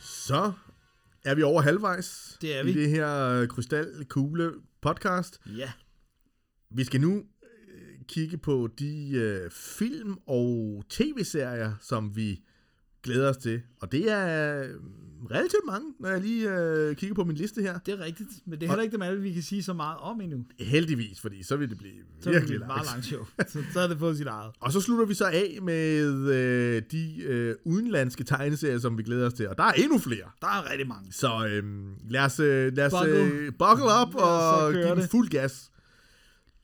[0.00, 0.52] Så
[1.24, 2.72] er vi over halvvejs Det er i vi.
[2.72, 4.50] det her øh, krystalkugle
[4.82, 5.40] podcast.
[5.56, 5.72] Ja.
[6.74, 12.40] Vi skal nu øh, kigge på de øh, film og tv-serier, som vi
[13.02, 13.62] glæder os til.
[13.80, 14.68] Og det er øh,
[15.30, 17.78] relativt mange, når jeg lige øh, kigger på min liste her.
[17.78, 19.98] Det er rigtigt, men det er heller ikke dem alle, vi kan sige så meget
[19.98, 20.44] om endnu.
[20.60, 22.90] Heldigvis, fordi så vil det blive Så det virkelig et meget langt.
[22.90, 23.24] langt show.
[23.52, 24.52] Så, så er det fået sit eget.
[24.60, 26.00] Og så slutter vi så af med
[26.34, 29.48] øh, de øh, udenlandske tegneserier, som vi glæder os til.
[29.48, 30.24] Og der er endnu flere.
[30.40, 31.12] Der er rigtig mange.
[31.12, 33.18] Så øhm, lad os, øh, lad os Buckle.
[33.22, 35.10] øh, buckle up og give den det.
[35.10, 35.70] fuld gas.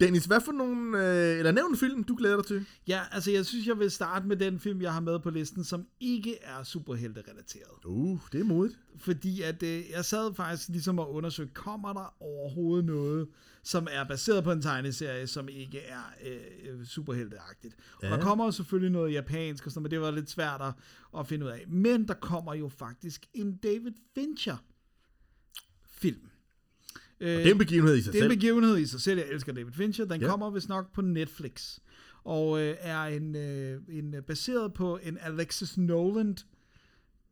[0.01, 2.66] Dennis, hvad for nogle, øh, eller nævn en film, du glæder dig til?
[2.89, 5.64] Ja, altså jeg synes, jeg vil starte med den film, jeg har med på listen,
[5.64, 7.85] som ikke er superhelte-relateret.
[7.85, 8.78] Uh, det er modigt.
[8.97, 13.28] Fordi at øh, jeg sad faktisk ligesom og undersøgte, kommer der overhovedet noget,
[13.62, 17.74] som er baseret på en tegneserie, som ikke er øh, superhelteagtigt.
[17.97, 18.10] Og Ja.
[18.10, 20.73] der kommer jo selvfølgelig noget japansk og sådan, men det var lidt svært at,
[21.18, 21.64] at finde ud af.
[21.68, 24.56] Men der kommer jo faktisk en David Fincher
[25.89, 26.31] film.
[27.21, 28.39] Øh, Det er en begivenhed i sig det er en selv.
[28.39, 29.19] begivenhed i sig selv.
[29.19, 30.05] Jeg elsker David Fincher.
[30.05, 30.29] Den Ja.
[30.29, 31.79] kommer vist nok på Netflix.
[32.25, 36.37] Og øh, er en, øh, en øh, baseret på en Alexis Noland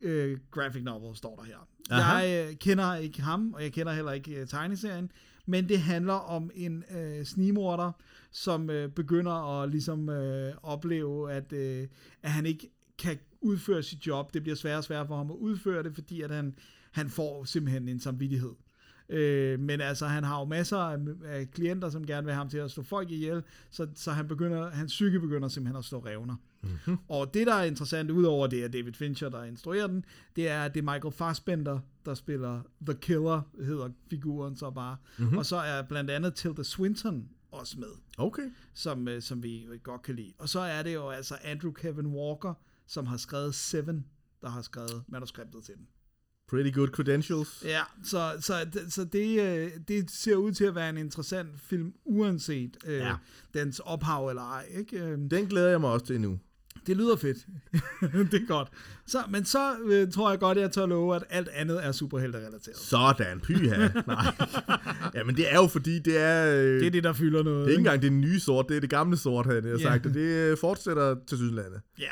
[0.01, 1.67] øh, graphic novel, står der her.
[1.89, 2.17] Aha.
[2.17, 5.11] Jeg øh, kender ikke ham, og jeg kender heller ikke øh, tegneserien,
[5.47, 7.91] men det handler om en øh, snigmorder,
[8.31, 11.87] som øh, begynder at ligesom øh, opleve, at, øh,
[12.23, 14.33] at han ikke kan udføre sit job.
[14.33, 16.55] Det bliver sværere og sværere for ham at udføre det, fordi at han,
[16.91, 18.51] han får simpelthen en samvittighed.
[19.09, 22.49] Øh, men altså, han har jo masser af, af klienter, som gerne vil have ham
[22.49, 25.99] til at slå folk ihjel, så, så han begynder, hans psyke begynder simpelthen at slå
[25.99, 26.35] revner.
[26.61, 26.97] Mm-hmm.
[27.07, 30.05] Og det, der er interessant, udover det er David Fincher, der instruerer den,
[30.35, 34.97] det er, at det er Michael Fassbender, der spiller The Killer, hedder figuren så bare.
[35.17, 35.37] Mm-hmm.
[35.37, 37.87] Og så er blandt andet Tilda Swinton også med,
[38.17, 38.51] Okay.
[38.73, 40.33] som, øh, som vi godt kan lide.
[40.37, 42.53] Og så er det jo altså Andrew Kevin Walker,
[42.87, 44.05] som har skrevet Seven,
[44.41, 45.87] der har skrevet manuskriptet til den.
[46.49, 47.63] Pretty good credentials.
[47.65, 48.53] Ja, så, så,
[48.89, 53.07] så det, øh, det ser ud til at være en interessant film, uanset øh, Ja.
[53.07, 53.15] ja.
[53.59, 54.65] dens ophav eller ej.
[54.77, 54.99] Ikke?
[54.99, 56.39] Øh, Den glæder jeg mig også til nu.
[56.87, 57.37] Det lyder fedt.
[58.31, 58.67] det er godt.
[59.07, 62.77] Så, men så øh, tror jeg godt, jeg tør love, at alt andet er superhelte-relateret.
[62.77, 63.87] Sådan, pyha.
[64.07, 64.25] Nej.
[65.15, 66.45] Jamen det er jo fordi, det er...
[66.55, 67.59] Øh, Det er det, der fylder noget.
[67.59, 69.83] det er ikke engang det nye sort, det er det gamle sort, havde jeg Ja.
[69.83, 70.05] sagt.
[70.05, 70.19] Og det
[70.51, 71.81] øh, fortsætter til Sydlandet.
[71.99, 72.11] Ja.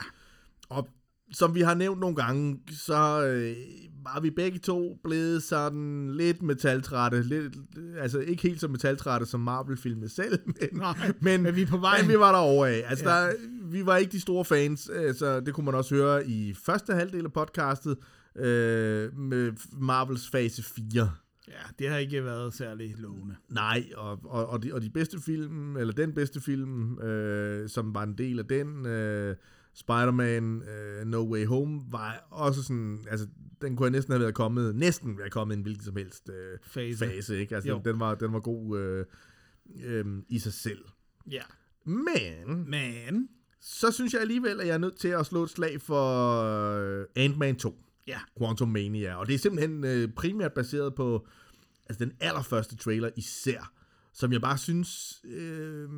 [0.70, 0.90] Og
[1.34, 3.56] som vi har nævnt nogle gange, så øh,
[4.04, 7.22] var vi begge to blevet sådan lidt metaltrætte.
[7.24, 7.56] Lidt,
[7.98, 12.02] altså ikke helt så metaltrætte som Marvel-filmene selv, men, Nej, men, men vi på vej.
[12.02, 12.84] men vi var derovre af.
[12.88, 13.16] Altså, Ja.
[13.16, 13.32] der,
[13.72, 14.80] vi var ikke de store fans,
[15.18, 17.98] så det kunne man også høre i første halvdel af podcastet
[18.36, 19.52] øh, med
[19.82, 21.12] Marvels fase 4.
[21.48, 23.36] Ja, det har ikke været særlig lovende.
[23.50, 27.96] Nej, og, og, og, de, og de bedste film, eller den bedste film, øh, som
[27.96, 29.36] var en del af den, øh,
[29.74, 33.28] Spider-Man øh, No Way Home, var også sådan, altså,
[33.62, 36.30] den kunne jeg næsten have været kommet, næsten være kommet i en hvilken som helst
[36.30, 36.98] øh, Fase.
[37.06, 37.56] fase, ikke?
[37.56, 37.82] Altså, Jo.
[37.86, 39.06] den var, den var god øh,
[39.84, 40.86] øh, i sig selv.
[41.32, 41.42] Ja.
[41.86, 43.30] Men, Men,
[43.62, 46.42] så synes jeg alligevel, at jeg er nødt til at slå et slag for
[46.74, 47.76] øh, Ant-Man 2.
[48.08, 49.16] ja, Quantum Mania.
[49.16, 51.28] Og det er simpelthen øh, primært baseret på
[51.90, 53.74] altså den allerførste trailer især,
[54.14, 55.90] som jeg bare synes øh,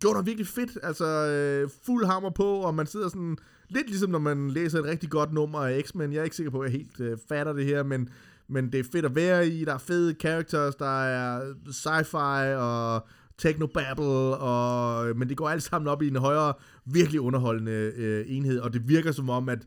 [0.00, 0.78] gjorde noget virkelig fedt.
[0.82, 3.36] Altså øh, fuld hammer på, og man sidder sådan
[3.68, 6.12] lidt ligesom når man læser et rigtig godt nummer af X-Men.
[6.12, 8.08] Jeg er ikke sikker på, at jeg helt øh, fatter det her, men,
[8.48, 9.64] men det er fedt at være i.
[9.64, 13.06] Der er fede characters, der er sci-fi og
[13.38, 16.52] technobabble, og, men det går alt sammen op i en højere,
[16.84, 19.58] virkelig underholdende øh, enhed, og det virker som om, at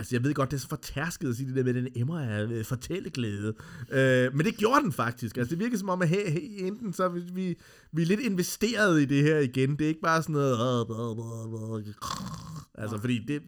[0.00, 2.20] Altså, jeg ved godt, det er så fortærsket at sige det der med, den emmer
[2.20, 3.54] af øh, fortælleglæde.
[3.90, 5.36] Øh, men det gjorde den faktisk.
[5.36, 7.56] Altså, det virker som om, at hey, hey, enten så vi, vi,
[7.92, 9.70] vi er lidt investeret i det her igen.
[9.70, 10.58] Det er ikke bare sådan noget...
[12.74, 13.42] Altså, fordi det...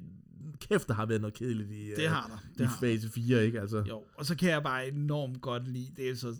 [0.70, 2.36] Kæft, der har været noget kedeligt i, det øh, har der.
[2.54, 2.86] i Det har der.
[2.86, 3.60] fase 4, ikke?
[3.60, 6.34] Altså, Jo, og så kan jeg bare enormt godt lide, det er så øh,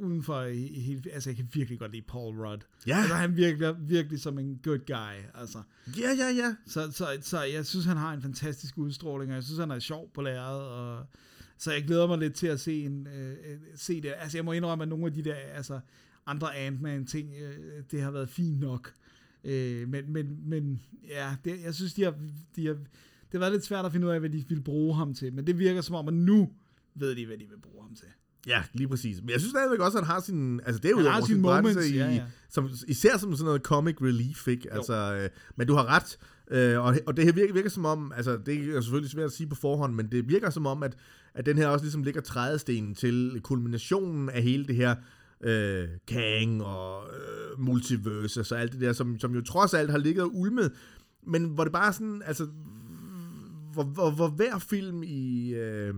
[0.00, 2.60] uden for i- hele, altså jeg kan virkelig godt lide Paul Rudd.
[2.86, 2.96] Ja.
[2.98, 5.62] Altså han virker virkelig som en good guy, altså.
[5.98, 6.54] ja, ja, ja.
[6.66, 9.78] Så, så, så jeg synes, han har en fantastisk udstråling, og jeg synes, han er
[9.78, 11.06] sjov på lærredet, og
[11.58, 14.12] så jeg glæder mig lidt til at se, en, øh, øh, se det.
[14.16, 15.80] Altså, jeg må indrømme, at nogle af de der altså,
[16.26, 18.94] andre Ant-Man-ting, øh, det har været fint nok.
[19.44, 22.14] Øh, men, men, men ja, det, jeg synes, de har,
[22.56, 24.94] de har, det har været lidt svært at finde ud af, hvad de vil bruge
[24.94, 26.50] ham til, men det virker som om, at nu
[26.94, 28.08] ved de, hvad de vil bruge ham til.
[28.46, 29.20] Ja, lige præcis.
[29.20, 30.60] Men jeg synes stadigvæk også, at han har sin...
[30.66, 32.22] Altså, det er jo har sin moments, i, ja, ja.
[32.50, 34.72] Som, især som sådan noget comic relief, ikke?
[34.72, 36.18] Altså, øh, men du har ret.
[36.50, 38.12] Øh, og, og det her virker, virker som om...
[38.16, 40.96] Altså, det er selvfølgelig svært at sige på forhånd, men det virker som om, at,
[41.34, 44.94] at den her også ligesom ligger trædestenen til kulminationen af hele det her
[45.40, 49.90] øh, Kang og øh, multiverse og så alt det der, som, som jo trods alt
[49.90, 50.72] har ligget og ulmet,
[51.26, 52.46] men hvor det bare sådan, altså,
[53.72, 55.94] hvor, hvor, hvor hver film i, øh,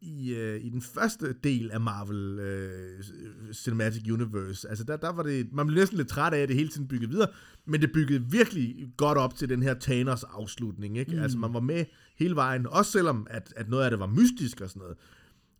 [0.00, 3.04] i, øh, i den første del af Marvel øh,
[3.52, 6.56] Cinematic Universe, altså der, der var det, man blev næsten lidt træt af, at det
[6.56, 7.28] hele tiden byggede videre,
[7.66, 11.16] men det byggede virkelig godt op til den her Thanos afslutning, ikke?
[11.16, 11.22] Mm.
[11.22, 11.84] Altså man var med
[12.16, 14.96] hele vejen, også selvom at, at noget af det var mystisk og sådan noget.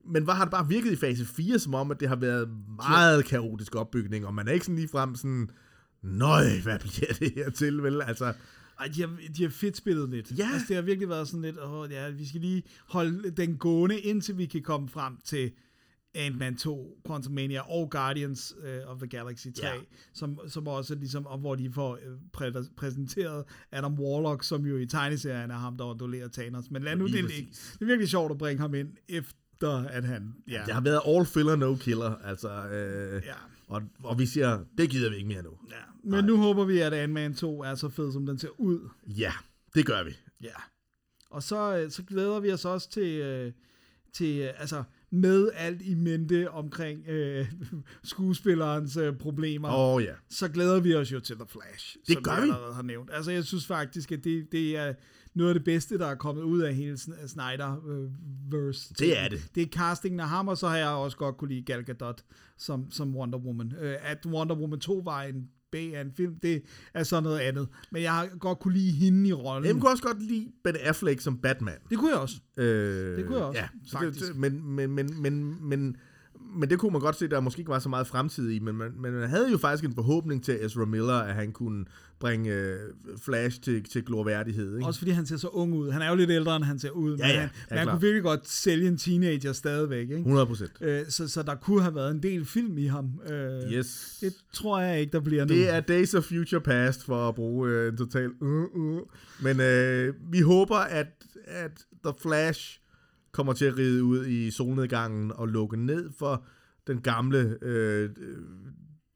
[0.04, 2.48] Men hvad har det bare virket i fase 4, som om, at det har været
[2.76, 5.50] meget kaotisk opbygning, og man er ikke sådan lige frem sådan,
[6.02, 8.02] nøj, hvad bliver det her til, vel?
[8.02, 8.32] Altså,
[8.80, 10.38] Ej, de har, de har fedt spillet lidt.
[10.38, 10.48] Ja.
[10.52, 14.00] Altså, det har virkelig været sådan lidt, åh, ja, vi skal lige holde den gående,
[14.00, 15.52] indtil vi kan komme frem til
[16.14, 19.72] Ant-Man 2, Quantumania og Guardians uh, of the Galaxy 3, Ja.
[20.14, 24.76] som, som også ligesom, og hvor de får øh, præ- præsenteret Adam Warlock, som jo
[24.76, 26.70] i tegneserien er ham, der ondulerer Thanos.
[26.70, 27.48] Men lad nu det ligge.
[27.72, 30.34] Det er virkelig sjovt at bringe ham ind, efter at han...
[30.48, 33.34] Ja, det har været all filler, no killer, altså, øh, ja,
[33.66, 35.50] og, og vi siger, det gider vi ikke mere nu.
[35.70, 35.76] ja.
[36.04, 38.88] Men nu håber vi, at Ant-Man 2 er så fed, som den ser ud.
[39.06, 39.32] Ja,
[39.74, 40.10] det gør vi.
[40.42, 40.54] Ja.
[41.30, 43.52] Og så, øh, så glæder vi os også til, øh,
[44.12, 47.52] til øh, altså med alt i mente omkring øh,
[48.04, 50.12] skuespillerens øh, problemer, oh, ja.
[50.30, 52.48] så glæder vi os jo til The Flash, Det som gør jeg vi.
[52.48, 53.10] allerede har nævnt.
[53.12, 54.94] Altså jeg synes faktisk, at det, det er
[55.34, 58.94] noget af det bedste, der er kommet ud af hele Sn- Snyder-verse.
[58.98, 59.48] Det er det.
[59.54, 62.22] Det er castingen af ham, og så har jeg også godt kunne lide Gal Gadot
[62.58, 63.72] som, som Wonder Woman.
[63.80, 66.62] Øh, at Wonder Woman 2 var en B af en film, det
[66.94, 67.68] er så noget andet.
[67.92, 69.64] Men jeg har godt kunne lide hende i rollen.
[69.66, 71.74] Jeg kunne også godt lide Ben Affleck som Batman.
[71.90, 72.36] Det kunne jeg også.
[72.56, 73.68] Øh, Det kunne jeg også, ja,
[73.98, 74.26] faktisk.
[74.26, 75.96] det, men, men, men, men, men,
[76.54, 78.76] men det kunne man godt se, der måske ikke var så meget fremtid i, men
[78.76, 81.84] man, men man havde jo faktisk en forhåbning til Ezra Miller, at han kunne
[82.20, 82.78] bringe øh,
[83.24, 84.76] Flash til, til glorværdighed.
[84.76, 84.86] Ikke?
[84.86, 85.90] Også fordi han ser så ung ud.
[85.90, 87.16] Han er jo lidt ældre, end han ser ud.
[87.16, 90.02] Ja, men ja, han, ja, men han kunne virkelig godt sælge en teenager stadigvæk.
[90.02, 90.16] Ikke?
[90.16, 90.70] 100 procent.
[90.80, 93.20] Øh, så, så der kunne have været en del film i ham.
[93.30, 94.18] Øh, Yes.
[94.20, 95.54] Det tror jeg ikke, der bliver nu.
[95.54, 98.30] Det er Days of Future Past, for at bruge øh, en total...
[98.40, 99.00] Uh, uh.
[99.42, 101.06] Men øh, vi håber, at,
[101.46, 102.80] at The Flash
[103.32, 106.44] kommer til at ride ud i solnedgangen og lukke ned for
[106.86, 108.10] den gamle øh,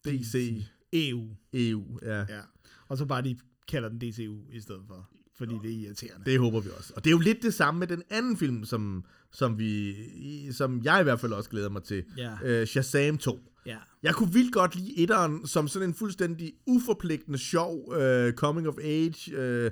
[0.07, 1.29] DC EU.
[1.53, 1.99] EU.
[2.03, 2.41] Ja, Ja.
[2.89, 3.37] Og så bare de
[3.69, 5.09] kalder den DCU i stedet for.
[5.37, 6.31] Fordi det er irriterende.
[6.31, 6.93] det håber vi også.
[6.97, 10.83] Og det er jo lidt det samme med den anden film, som, som, vi, som
[10.85, 12.05] jeg i hvert fald også glæder mig til.
[12.17, 12.33] Ja.
[12.45, 13.39] Øh, Shazam 2.
[13.67, 13.77] Ja.
[14.03, 18.75] Jeg kunne vildt godt lide etteren som sådan en fuldstændig uforpligtende sjov uh, coming of
[18.83, 19.67] age.
[19.67, 19.71] Uh,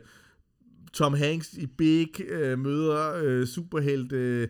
[0.92, 4.12] Tom Hanks i Big uh, møder uh, superhelt.
[4.12, 4.48] Uh,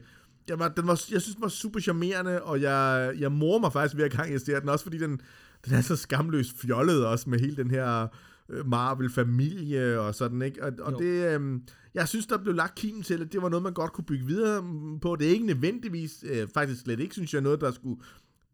[0.48, 3.72] jeg, var, den var, jeg synes, den var super charmerende, og jeg, jeg morer mig
[3.72, 4.68] faktisk hver gang, jeg ser den.
[4.68, 5.20] Også fordi den,
[5.64, 8.06] den er så skamløst fjollet også med hele den her
[8.48, 10.64] øh, Marvel-familie og sådan, ikke?
[10.64, 10.98] Og, og Jo.
[10.98, 11.62] det, øhm,
[11.94, 14.26] jeg synes, der blev lagt kim til, at det var noget, man godt kunne bygge
[14.26, 14.64] videre
[15.02, 15.16] på.
[15.16, 18.00] Det er ikke nødvendigvis, øh, faktisk slet ikke, synes jeg, noget, der skulle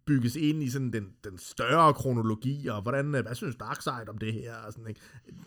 [0.09, 4.18] bygges ind i sådan den, den større kronologi, og hvordan, øh, hvad synes Darkseid om
[4.18, 5.01] det her, og sådan, ikke?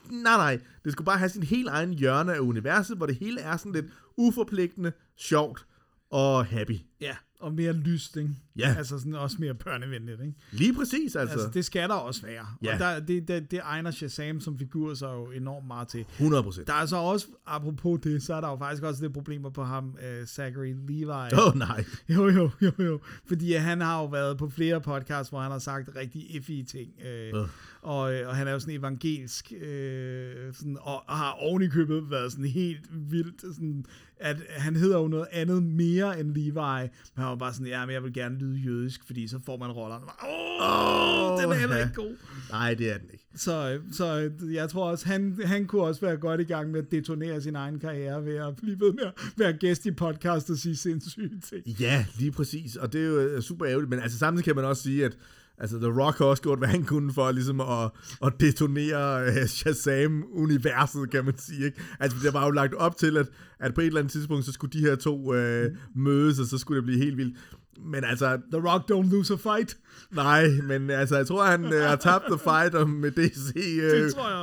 [0.10, 3.42] Nej, nej, det skulle bare have sin helt egen hjørne af universet, hvor det hele
[3.42, 3.86] er sådan lidt
[4.18, 5.66] uforpligtende, sjovt
[6.12, 6.80] og happy.
[7.02, 7.16] Ja.
[7.40, 8.30] Og mere lyst, ikke?
[8.58, 8.76] Ja.
[8.78, 10.34] Altså sådan også mere børnevenligt, ikke?
[10.52, 11.34] Lige præcis, altså.
[11.34, 12.46] Altså, det skal der også være.
[12.64, 12.74] Ja.
[12.74, 16.06] Og der, det, det, det egner Shazam som figur sig jo enormt meget til.
[16.12, 16.68] 100 procent.
[16.68, 19.64] Der er så også, apropos det, så er der jo faktisk også lidt problemer på
[19.64, 21.06] ham, uh, Zachary Levi.
[21.06, 21.84] Åh, oh, nej.
[22.16, 23.00] Jo, jo, jo, jo.
[23.28, 26.92] Fordi han har jo været på flere podcasts, hvor han har sagt rigtig iffy ting.
[27.06, 27.48] Øh, Øh.
[27.82, 31.68] og, øh, og han er jo sådan evangelisk, øh, sådan, og, og har oven i
[31.68, 33.86] købet været sådan helt vildt, sådan,
[34.22, 37.86] at han hedder jo noget andet mere end Levi, men han var bare sådan, ja,
[37.86, 40.06] men jeg vil gerne lyde jødisk, fordi så får man rollerne.
[40.06, 42.16] Åh, oh, den er heller ikke god.
[42.50, 43.26] Nej, det er den ikke.
[43.36, 46.92] Så, så jeg tror også, han, han kunne også være godt i gang med at
[46.92, 50.58] detonere sin egen karriere ved at blive ved med at være gæst i podcast og
[50.58, 51.68] sige sindssyge ting.
[51.80, 52.76] Ja, lige præcis.
[52.76, 53.90] Og det er jo øh, super ærgerligt.
[53.90, 55.18] Men altså samtidig kan man også sige, at
[55.62, 57.92] altså, The Rock har også gjort, hvad han kunne for ligesom at,
[58.26, 61.66] at detonere uh, Shazam-universet, kan man sige.
[61.66, 61.82] Ikke?
[62.00, 63.28] Altså, det var jo lagt op til, at,
[63.60, 65.66] at på et eller andet tidspunkt, så skulle de her to uh,
[65.96, 67.38] mødes, og så skulle det blive helt vildt.
[67.86, 69.78] Men altså, The Rock don't lose a fight.
[70.12, 73.56] nej, men altså, jeg tror, han uh, har tabt the fight om med DC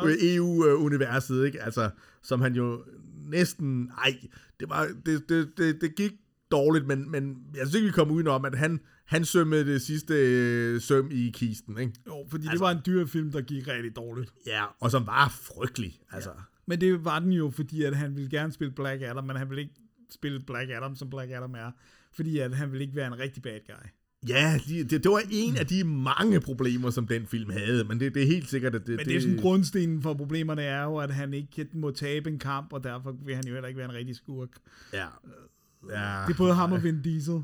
[0.04, 1.62] uh, EU-universet, ikke?
[1.62, 1.90] Altså,
[2.22, 2.82] som han jo
[3.30, 4.16] næsten, ej,
[4.60, 6.12] det var, det, det, det, det gik
[6.50, 10.14] dårligt, men, men jeg synes ikke, vi kom udenom, at han, han sømmede det sidste
[10.14, 11.92] øh, søm i kisten, ikke?
[12.06, 14.32] Jo, fordi altså, det var en dyr film, der gik rigtig dårligt.
[14.46, 16.30] Ja, og som var frygtelig, altså.
[16.66, 19.48] Men det var den jo, fordi at han ville gerne spille Black Adam, men han
[19.50, 19.74] ville ikke
[20.10, 21.70] spille Black Adam, som Black Adam er.
[22.12, 23.88] Fordi at han ville ikke være en rigtig bad guy.
[24.28, 28.14] Ja, det, det var en af de mange problemer, som den film havde, men det,
[28.14, 28.88] det er helt sikkert, at det...
[28.88, 32.30] Men det, det er sådan grundstenen for problemerne er jo, at han ikke må tabe
[32.30, 34.48] en kamp, og derfor vil han jo heller ikke være en rigtig skurk.
[34.92, 35.06] Ja.
[35.90, 36.22] Ja.
[36.26, 37.42] Det er både ham og Vin Diesel.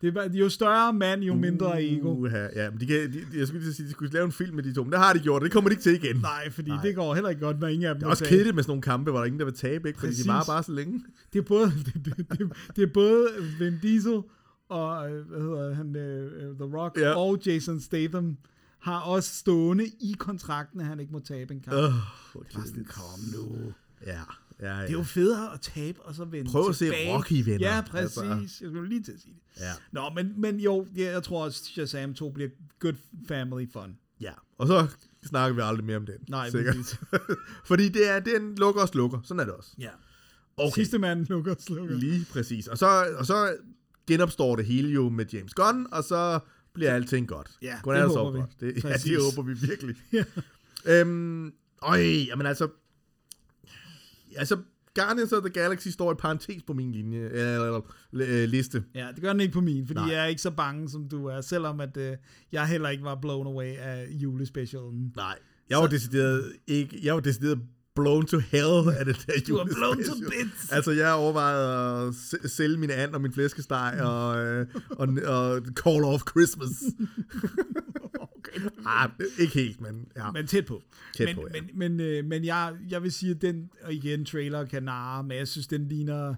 [0.00, 2.14] Det er, jo større mand, jo mindre ego.
[2.16, 4.54] Uha, ja, men de kan, de, jeg skulle lige sige, de skulle lave en film
[4.56, 6.16] med de to, men det har de gjort, det kommer de ikke til igen.
[6.16, 6.82] Nej, fordi Nej.
[6.82, 8.70] det går heller ikke godt, når ingen af dem Det er også kedeligt med sådan
[8.70, 10.00] nogle kampe, hvor der er ingen, der vil tabe, ikke?
[10.00, 10.24] Fordi Præcis.
[10.24, 11.04] de varer bare så længe.
[11.32, 13.28] Det er både, det, det, det, det er både
[13.58, 14.20] Vin Diesel
[14.68, 17.14] og øh, hvad hedder han, øh, øh, The Rock Ja.
[17.14, 18.36] og Jason Statham
[18.78, 21.76] har også stående i kontrakten, at han ikke må tabe en kamp.
[21.76, 21.82] Øh,
[22.54, 23.72] Bare sådan, kom nu.
[24.06, 24.20] Ja,
[24.60, 24.82] ja, ja.
[24.82, 26.90] Det er jo federe at tabe, og så vende Prøv at se.
[27.14, 27.74] Rocky, venner.
[27.74, 28.18] Ja, præcis.
[28.18, 28.24] Altså.
[28.24, 29.60] Jeg skulle lige til at sige det.
[29.62, 29.72] Ja.
[29.92, 32.94] Nå, men, men jo, ja, jeg tror også, Shazam 2 bliver good
[33.28, 33.96] family fun.
[34.20, 34.32] ja.
[34.58, 34.86] Og så
[35.26, 36.14] snakker vi aldrig mere om den.
[36.28, 36.76] Nej, sikkert.
[37.68, 39.20] Fordi det er, det er en lukker og slukker.
[39.24, 39.70] Sådan er det også.
[39.78, 39.88] Ja.
[40.56, 40.74] Okay.
[40.74, 41.94] Sidste mand lukker og slukker.
[41.96, 42.66] Lige præcis.
[42.66, 43.56] Og så, og så
[44.06, 46.40] genopstår det hele jo med James Gunn, og så
[46.74, 47.50] bliver alting godt.
[47.62, 48.38] Ja, Godnat det håber vi.
[48.38, 48.50] godt.
[48.60, 49.10] Det, ja, Præcis.
[49.12, 49.96] det håber vi virkelig.
[50.12, 50.24] Ja.
[51.00, 51.52] øhm,
[51.82, 52.68] øj, jamen altså...
[54.36, 54.56] Altså,
[54.94, 57.80] Guardians of the Galaxy står i parentes på min linje, eller, eller,
[58.12, 58.84] eller liste.
[58.94, 60.08] Ja, det gør den ikke på min, fordi Nej.
[60.12, 62.12] jeg er ikke så bange, som du er, selvom at, øh,
[62.52, 65.12] jeg heller ikke var blown away af julespecialen.
[65.16, 65.38] Nej.
[65.70, 67.00] Jeg var decideret ikke...
[67.02, 67.58] Jeg var decideret
[67.94, 70.72] blown to hell af det der Du var blown to bits.
[70.72, 75.62] Altså, jeg overvejede at s- sælge min and og min flæskesteg og, øh, og, og
[75.84, 76.70] call off Christmas.
[78.86, 80.30] Ah, ikke helt, men ja.
[80.30, 80.82] Men tæt på.
[81.14, 81.60] Tæt men, på, ja.
[81.60, 85.24] men, men, øh, men jeg, jeg vil sige, at den, og igen, trailer kan narre,
[85.24, 86.34] men jeg synes, den ligner,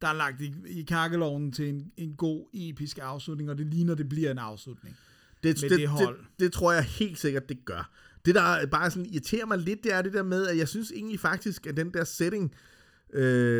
[0.00, 3.94] der er lagt i, i kakkeloven til en, en god, episk afslutning, og det ligner,
[3.94, 4.96] det bliver en afslutning.
[5.42, 6.18] det, det, det hold.
[6.18, 7.90] Det, det tror jeg helt sikkert, det gør.
[8.24, 10.92] Det, der bare sådan irriterer mig lidt, det er det der med, at jeg synes
[10.92, 12.69] egentlig faktisk, at den der setting, øh,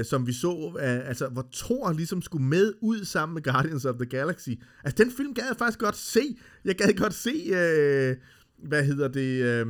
[0.05, 3.95] som vi så, øh, altså hvor Thor ligesom skulle med ud sammen med Guardians of
[3.95, 4.51] the Galaxy.
[4.85, 6.37] Altså den film gad jeg faktisk godt se.
[6.65, 8.17] Jeg gad godt se, øh,
[8.69, 9.67] hvad hedder det, øh,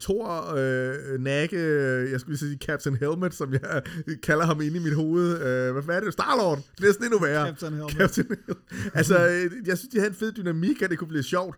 [0.00, 3.82] Thor, øh, Nakke, øh, jeg skulle lige sige Captain Helmet, som jeg
[4.28, 5.32] kalder ham inde i mit hoved.
[5.32, 6.12] Øh, hvad fanden er det?
[6.12, 6.56] Star-Lord!
[6.56, 7.46] Det er næsten endnu værre.
[7.46, 7.92] Captain Helmet.
[7.92, 8.56] Captain Helmet.
[8.94, 11.56] Altså, øh, jeg synes, de havde en fed dynamik, og det kunne blive sjovt.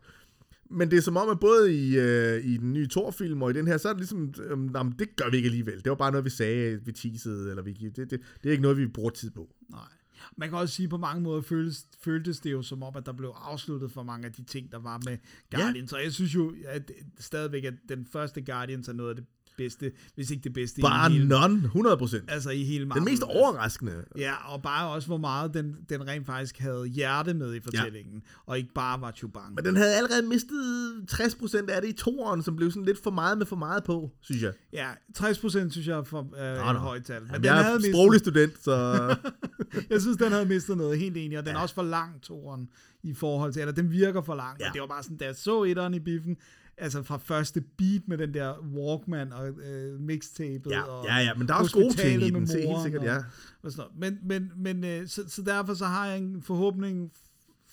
[0.71, 3.53] Men det er som om, at både i, øh, i den nye Thor-film og i
[3.53, 5.77] den her, så er det ligesom, øh, jamen, det gør vi ikke alligevel.
[5.77, 8.63] Det var bare noget, vi sagde, vi teasede, eller vi, det, det, det er ikke
[8.63, 9.55] noget, vi bruger tid på.
[9.71, 9.81] Nej.
[10.37, 13.07] Man kan også sige, at på mange måder føltes, føltes det jo som om, at
[13.07, 15.19] der blev afsluttet for mange af de ting, der var med
[15.51, 15.93] Guardians.
[15.93, 15.97] Ja.
[15.97, 19.25] Og jeg synes jo at stadigvæk, at den første Guardians er noget af det
[19.57, 22.31] bedste, hvis ikke det bedste Bare i hele, none, 100 procent.
[22.31, 23.05] altså i hele Den Marvel.
[23.05, 24.05] mest overraskende.
[24.19, 28.15] Ja, og bare også, hvor meget den, den rent faktisk havde hjerte med i fortællingen,
[28.15, 28.21] ja.
[28.47, 29.55] og ikke bare var chubang.
[29.55, 30.61] Men den havde allerede mistet
[31.09, 33.85] 60 procent af det i toeren, som blev sådan lidt for meget med for meget
[33.85, 34.53] på, synes jeg.
[34.73, 36.79] Ja, 60 procent synes jeg er for øh, Nå, nå.
[36.79, 37.23] højt tal.
[37.23, 38.75] Men Jamen, den jeg havde er mistet, sproglig student, så...
[39.91, 42.69] jeg synes, den havde mistet noget helt enig, og den er også for lang, toren,
[43.03, 44.57] i forhold til, eller den virker for lang.
[44.61, 44.65] Ja.
[44.65, 44.69] Ja.
[44.71, 46.37] Og det var bare sådan, da jeg så etteren i biffen,
[46.79, 50.71] altså fra første beat med den der Walkman og øh, mixtapet.
[50.71, 53.01] Ja, og ja, ja, men der er også gode ting i den, så helt sikkert,
[53.03, 53.17] og- ja.
[53.63, 54.19] og sådan noget.
[54.23, 57.13] Men, men, men øh, så, så derfor så har jeg en forhåbning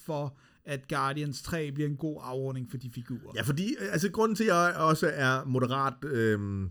[0.06, 3.32] for, at Guardians 3 bliver en god afrunding for de figurer.
[3.36, 6.70] Ja, fordi, øh, altså grunden til, at jeg også er moderat øhm,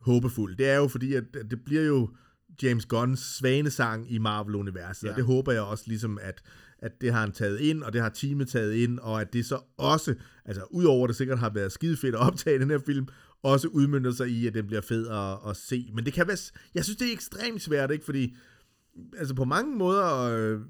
[0.00, 2.10] håbefuld, det er jo fordi, at det bliver jo
[2.62, 5.04] James Gunns svanesang i Marvel-universet.
[5.04, 5.10] Ja.
[5.10, 6.42] og det håber jeg også ligesom, at,
[6.82, 9.46] at det har han taget ind, og det har teamet taget ind, og at det
[9.46, 10.14] så også,
[10.44, 13.08] altså udover det sikkert har været skide fedt at optage den her film,
[13.42, 15.90] også udmyndter sig i, at den bliver fed at, at se.
[15.94, 16.36] Men det kan være,
[16.74, 18.04] jeg synes, det er ekstremt svært, ikke?
[18.04, 18.36] Fordi,
[19.18, 20.60] altså på mange måder øh,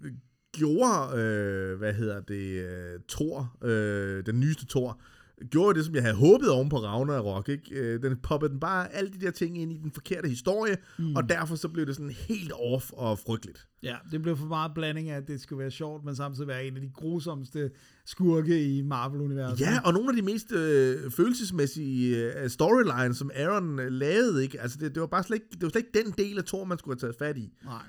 [0.52, 5.00] gjorde, øh, hvad hedder det, øh, Thor, øh, den nyeste Thor,
[5.50, 7.74] gjorde det, som jeg havde håbet oven på Ragnarok, ikke?
[7.74, 11.16] Øh, den poppede den bare alle de der ting ind i den forkerte historie, mm.
[11.16, 13.66] og derfor så blev det sådan helt off og frygteligt.
[13.82, 16.66] Ja, det blev for meget blanding af, at det skulle være sjovt, men samtidig være
[16.66, 17.70] en af de grusomste
[18.04, 19.60] skurke i Marvel-universet.
[19.60, 24.60] Ja, og nogle af de mest øh, følelsesmæssige øh, storylines, som Aaron øh, lavede, ikke?
[24.60, 26.64] Altså, det, det, var bare slet ikke, det var slet ikke den del af Thor,
[26.64, 27.52] man skulle have taget fat i.
[27.64, 27.82] Nej.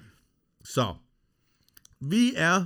[0.64, 0.94] Så,
[2.00, 2.66] vi er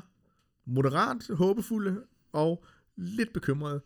[0.66, 2.04] moderat håbefulde
[2.34, 2.66] og
[2.98, 3.82] lidt bekymrede.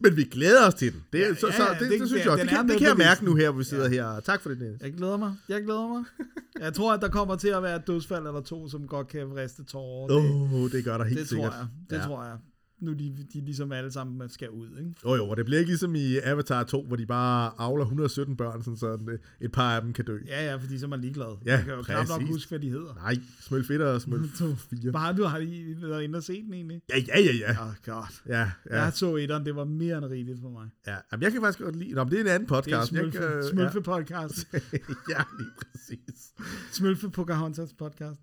[0.00, 1.04] Men vi glæder os til den.
[1.12, 2.42] Det, ja, Ja, så, ja, så, ja, det, det- det, det synes ja, jeg også.
[2.44, 4.20] Det kan, det kan jeg mærke nu her, hvor vi sidder her.
[4.20, 4.82] Tak for det, Niels.
[4.82, 5.34] Jeg glæder mig.
[5.48, 6.04] Jeg glæder mig.
[6.64, 9.30] Jeg tror, at der kommer til at være et dødsfald eller to, som godt kan
[9.30, 10.12] vriste tårer.
[10.12, 10.30] Åh, Det,
[10.64, 11.50] oh, det gør der helt det sikkert.
[11.52, 11.68] tror jeg.
[11.90, 12.02] Det ja.
[12.02, 12.36] tror jeg.
[12.80, 14.94] Nu de, de ligesom alle sammen skal ud, ikke?
[15.04, 18.36] Jo, jo, og det bliver ikke ligesom i Avatar 2, hvor de bare avler 117
[18.36, 20.18] børn, sådan så et par af dem kan dø.
[20.26, 21.36] Ja, ja, fordi så er man ligeglad.
[21.46, 22.34] Ja, man kan jo knap nok præcis.
[22.34, 22.94] huske, hvad de hedder.
[22.94, 24.28] Nej, smøl fedt og smøl.
[24.82, 24.92] 4.
[24.92, 26.80] Bare du har lige været inde og set den egentlig.
[26.88, 27.50] Ja, ja, ja, ja.
[27.50, 28.22] Oh, godt.
[28.28, 28.82] Ja, ja.
[28.82, 30.68] Jeg så etteren, det var mere end rigeligt for mig.
[30.86, 30.96] ja.
[31.12, 31.92] Jamen, jeg kan faktisk godt lide...
[31.94, 32.92] Nå, men det er en anden Det er podcast.
[32.92, 34.48] Jeg Smølfe, kan- Smølfe podcast.
[34.52, 34.58] Ja.
[35.14, 36.32] ja, lige præcis.
[36.72, 38.20] Smølfe Pocahontas podcast.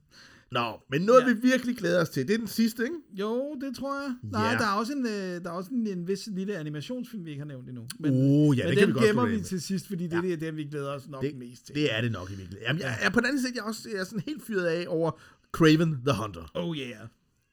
[0.54, 1.34] Nå, men noget, Ja.
[1.34, 2.96] vi virkelig glæder os til, det er den sidste, ikke?
[3.14, 4.16] Jo, det tror jeg.
[4.24, 4.58] Nej, Ja.
[4.58, 7.42] der er også en, øh, der er også en, en vis lille animationsfilm, vi ikke
[7.42, 7.88] har nævnt endnu.
[8.00, 10.16] Men, Uh, ja, men det kan den vi godt gemmer vi til sidst, fordi det,
[10.16, 10.22] Ja.
[10.22, 11.76] det er det, vi glæder os nok Det, mest til.
[11.76, 12.68] det er det nok i virkeligheden.
[12.68, 14.66] Jamen, jeg, jeg, på den anden side, jeg er også jeg er sådan helt fyret
[14.66, 15.12] af over
[15.52, 16.52] Craven the Hunter.
[16.54, 17.08] Oh yeah.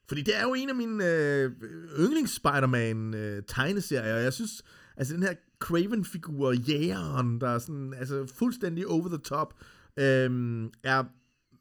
[0.07, 1.51] Fordi det er jo en af mine øh,
[1.99, 4.63] yndlings Spider-Man øh, tegneserier, og jeg synes,
[4.97, 9.53] altså den her Craven-figur, jægeren, der er sådan, altså fuldstændig over the top,
[9.97, 11.03] øh, er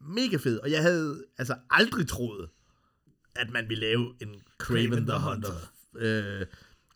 [0.01, 0.59] mega fed.
[0.59, 2.49] Og jeg havde altså aldrig troet,
[3.37, 5.51] at man vil lave en Craven, the Hunter.
[5.97, 6.47] Øh,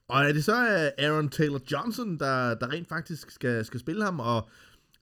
[0.08, 4.04] og er det så øh, Aaron Taylor Johnson, der, der rent faktisk skal, skal spille
[4.04, 4.48] ham, og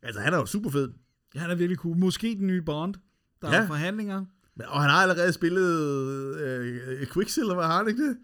[0.03, 0.93] altså han er jo super fed.
[1.35, 1.97] Ja, han er virkelig cool.
[1.97, 2.95] Måske den nye Bond.
[3.43, 3.62] Der Ja.
[3.62, 4.24] er forhandlinger.
[4.66, 5.69] Og han har allerede spillet
[6.41, 8.16] øh, Quicksilver, har han ikke det?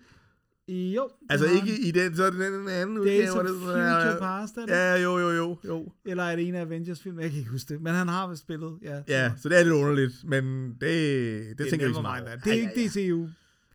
[0.69, 1.09] Jo.
[1.31, 1.81] Altså har ikke han.
[1.85, 3.31] i den, så er det den anden Days udgave.
[3.31, 4.73] of hvor det sådan er- Future Past, er det?
[4.73, 5.93] Ja, jo, jo, jo, jo.
[6.07, 7.20] Eller er det en af Avengers-film?
[7.20, 7.82] Jeg kan ikke huske det.
[7.82, 8.78] Men han har vist spillet.
[8.82, 12.03] Ja, Ja, så det er lidt underligt, men det, det, det tænker jeg ikke så
[12.03, 12.24] meget.
[12.45, 13.09] Det er Ja, ikke ja, ja.
[13.11, 13.27] DCU.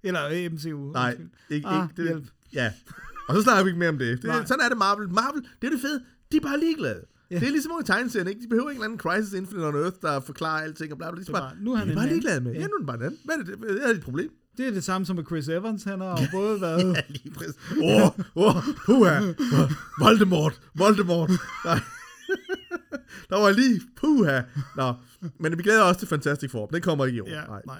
[0.03, 0.91] Eller øh, MCU.
[0.91, 1.18] Nej,
[1.49, 2.07] ikke, Ah, ikke det.
[2.10, 2.26] hjælp.
[2.53, 2.72] Ja.
[3.28, 4.24] Og så snakker vi ikke mere om det.
[4.24, 4.40] Nej.
[4.40, 5.10] det sådan er det Marvel.
[5.10, 6.03] Marvel, det er det fede.
[6.32, 7.02] De er bare ligeglade.
[7.32, 7.36] Ja.
[7.36, 7.40] Ja.
[7.40, 8.41] Det er ligesom i tegneserien, ikke?
[8.41, 11.11] De behøver ikke en eller anden Crisis Infinite on Earth, der forklarer alting og bla
[11.11, 11.15] bla.
[11.15, 12.52] De er Det er bare, nu er han de er bare ligeglade med.
[12.53, 12.60] Ja.
[12.60, 13.20] Ja, nu er den bare en anden.
[13.26, 13.60] Hvad er det?
[13.70, 14.30] Det er dit problem.
[14.58, 15.84] Det er det samme som med Chris Evans.
[15.84, 16.94] Han har jo både været...
[16.96, 17.56] Ja, lige præcis.
[17.82, 18.56] Åh, åh,
[18.86, 19.20] puha.
[20.00, 21.32] Voldemort, Voldemort.
[21.66, 21.80] Nej.
[23.30, 24.42] Der var lige, puha.
[24.76, 24.94] Nå,
[25.40, 26.66] men vi glæder os til Fantastic Four.
[26.66, 27.30] Den kommer ikke i år.
[27.30, 27.62] Ja, Nej.
[27.66, 27.78] nej.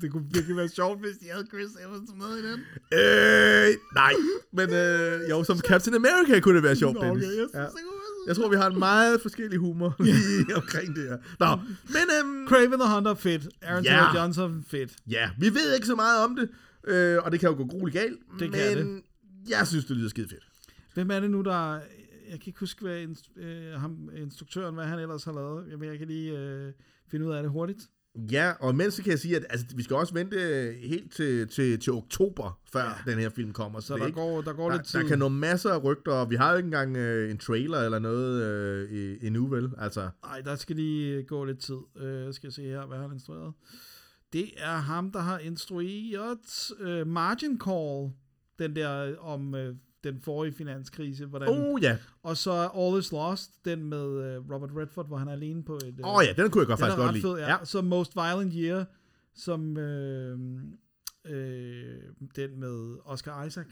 [0.00, 2.60] Det kunne virkelig være sjovt, hvis de havde Chris Evans med i den.
[2.98, 4.12] Øh, nej.
[4.52, 7.24] Men øh, jo, som Captain America kunne det være sjovt, Nå, Dennis.
[7.24, 7.60] okay, jeg ja.
[7.60, 7.97] synes, det være
[8.28, 9.96] Jeg tror, vi har en meget forskellig humor
[10.46, 11.18] lige omkring det her.
[11.40, 11.56] Nå,
[11.86, 13.48] men øhm, Craven the Hunter, fedt.
[13.62, 13.90] Aaron Ja.
[13.90, 14.96] Taylor Johnson, fedt.
[15.10, 16.48] ja, vi ved ikke så meget om det,
[16.92, 19.02] øh, og det kan jo gå grueligt galt, Det men kan
[19.48, 20.44] jeg synes, det lyder skide fedt.
[20.94, 21.72] Hvem er det nu, der...
[22.30, 25.64] Jeg kan ikke huske, hvad inst- øh, ham, instruktøren, hvad han ellers har lavet.
[25.70, 26.72] Jeg, jeg kan lige øh,
[27.10, 27.78] finde ud af det hurtigt.
[28.32, 30.38] Ja, og imens så kan jeg sige, at altså, vi skal også vente
[30.82, 33.10] helt til, til, til oktober, før ja.
[33.10, 33.80] den her film kommer.
[33.80, 34.98] Så, er der ikke, går, der går der, lidt tid.
[34.98, 37.78] der kan nå masser af rygter, og vi har jo ikke engang øh, en trailer
[37.78, 39.70] eller noget øh, endnu, vel?
[39.78, 41.78] Altså, Nej, der skal lige øh, gå lidt tid.
[41.96, 43.52] Øh, skal jeg se her, hvad har han instrueret?
[44.32, 48.10] Det er ham, der har instrueret øh, Margin Call.
[48.58, 49.74] Den der om øh,
[50.04, 51.26] den forrige finanskrise.
[51.26, 55.28] Hvordan, oh ja, Og så All Is Lost, den med øh, Robert Redford, hvor han
[55.28, 56.00] er alene på et...
[56.04, 57.22] Åh oh, ja, den kunne jeg godt faktisk godt lide.
[57.22, 57.48] fed, ja.
[57.48, 57.64] ja.
[57.64, 58.84] Så Most Violent Year,
[59.34, 60.38] som øh,
[61.26, 61.98] øh,
[62.36, 63.66] den med Oscar Isaac.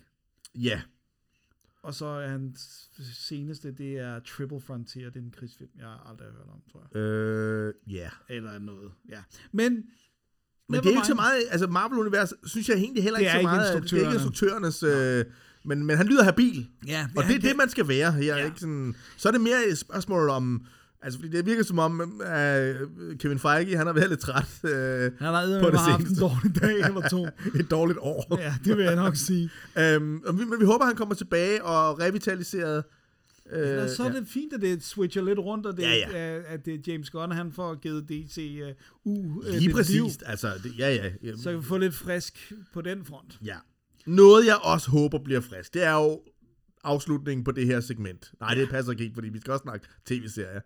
[0.54, 0.80] ja.
[1.82, 6.26] Og så er hans seneste, det er Triple Frontier, det er en krigsfilm, jeg aldrig
[6.28, 7.00] har hørt om, tror jeg.
[7.00, 8.08] Øh, ja.
[8.28, 9.22] Eller noget, ja.
[9.52, 9.84] Men,
[10.68, 13.82] Men det er ikke så meget, altså Marvel-univers, synes jeg egentlig heller ikke så meget,
[13.82, 14.14] det er ikke instruktørerne.
[14.14, 15.24] instruktørernes, øh,
[15.66, 18.12] men, men han lyder habil, Ja, og det er det, man skal være.
[18.12, 18.44] Jeg er Ja.
[18.44, 20.66] ikke sådan, så er det mere et spørgsmål om,
[21.02, 24.70] altså fordi det virker som om, uh, Kevin Feige, han har været lidt træt uh,
[24.70, 27.26] Han har på det haft en dårlig dag eller to.
[27.60, 28.38] et dårligt år.
[28.40, 29.50] Ja, det vil jeg nok sige.
[29.96, 32.84] um, og vi, men vi håber, han kommer tilbage og revitaliseret.
[33.52, 36.38] Uh, Og så er det fint, at det switcher lidt rundt, og det, Ja, ja,
[36.46, 38.60] at det er James Gunn, han får givet DC
[39.04, 41.10] uh, uh, Lige præcis, liv, altså, det, ja, ja.
[41.22, 41.32] ja.
[41.36, 43.38] så vi få lidt frisk på den front.
[43.44, 43.54] Ja.
[44.06, 46.20] Noget, jeg også håber bliver frisk, det er jo
[46.84, 48.32] afslutningen på det her segment.
[48.40, 50.60] Nej, det passer ikke, fordi vi skal også snakke tv-serier.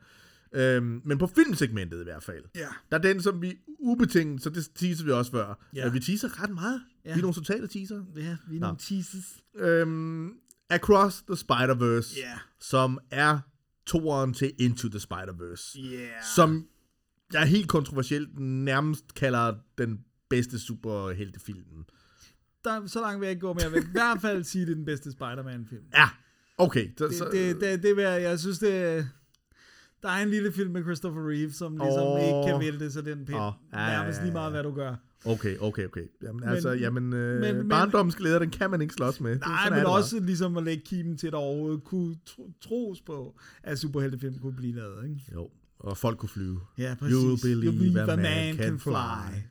[0.55, 2.45] Øhm, men på filmsegmentet i hvert fald.
[2.55, 2.67] Ja.
[2.91, 5.67] Der er den, som vi ubetinget, så det teaser vi også før.
[5.75, 5.81] Ja.
[5.87, 5.89] Ja.
[5.93, 6.83] Vi teaser ret meget.
[7.05, 7.09] Ja.
[7.11, 7.15] Ja.
[7.15, 8.03] Vi er nogle totale teaser.
[8.17, 8.67] Ja, vi er Nå.
[8.67, 9.25] nogle teases.
[9.57, 10.31] Øhm,
[10.71, 12.39] Across the Spider-Verse, Ja.
[12.61, 13.39] som er
[13.87, 15.79] toeren til Into the Spider-Verse.
[15.79, 16.09] Yeah.
[16.37, 16.67] Som
[17.33, 21.85] jeg helt kontroversielt nærmest kalder den bedste superheltefilm.
[22.65, 24.67] Der, så langt vil jeg ikke gå, men jeg vil i hvert fald sige, at
[24.69, 25.83] det er den bedste Spider-Man-film.
[25.95, 26.09] Ja,
[26.59, 26.89] okay.
[26.99, 29.09] Så, Det, så, det, det, det vil jeg, jeg synes, det,
[30.03, 32.21] der er en lille film med Christopher Reeve, som ligesom Åh.
[32.21, 33.39] ikke kan vælte sig den pind.
[33.39, 34.95] Åh, ja, Nærmest lige meget, hvad du gør.
[35.25, 36.05] Okay, okay, okay.
[36.23, 39.39] Jamen, altså, jamen, øh, men- men, barndommens glæder, den kan man ikke slås med.
[39.39, 43.01] Nej, sådan men også ligesom at lægge kimen til, at der overhovedet kunne tro, troes
[43.01, 45.05] på, at superheltefilm kunne blive lavet.
[45.05, 45.21] Ikke?
[45.33, 45.43] bare.
[45.43, 46.61] Jo, og folk kunne flyve.
[46.79, 47.17] Ja, præcis.
[47.17, 48.91] You'll believe a man can fly.
[48.93, 49.43] Ja,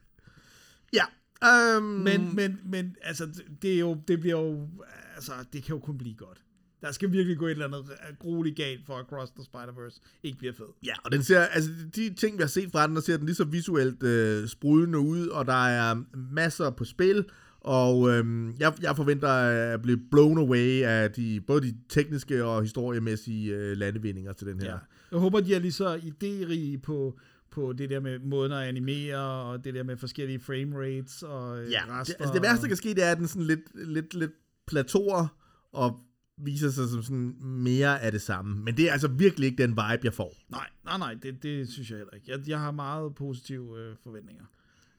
[1.47, 3.27] um, Men, men, men altså,
[3.61, 4.67] det, er jo, det bliver jo,
[5.15, 6.43] altså, det kan jo kun blive godt.
[6.81, 7.85] Der skal virkelig gå et eller andet
[8.19, 10.65] grueligt galt, for at Cross the Spider-Verse ikke bliver fed.
[10.85, 13.25] Ja, og den ser, altså de ting, vi har set fra den, der ser den
[13.25, 17.25] lige så visuelt øh, sprudende ud, og der er masser på spil,
[17.59, 22.61] og øhm, jeg, jeg forventer at blive blown away af de, både de tekniske og
[22.61, 24.71] historiemæssige øh, landevindinger til den her.
[24.71, 24.77] Ja.
[25.11, 27.19] Jeg håber, de er lige så idérige på,
[27.59, 31.61] på det der med måden at animere, og det der med forskellige frame rates og
[31.63, 32.15] øh, Ja, det, rester.
[32.19, 34.31] altså det værste, der kan ske, det er, at den sådan lidt, lidt, lidt
[34.67, 35.27] plateauer
[35.71, 35.99] og
[36.37, 38.63] viser sig som sådan mere af det samme.
[38.63, 40.35] Men det er altså virkelig ikke den vibe, jeg får.
[40.49, 42.31] Nej, nej, nej, det, det synes jeg heller ikke.
[42.31, 44.43] Jeg, jeg har meget positive øh, forventninger.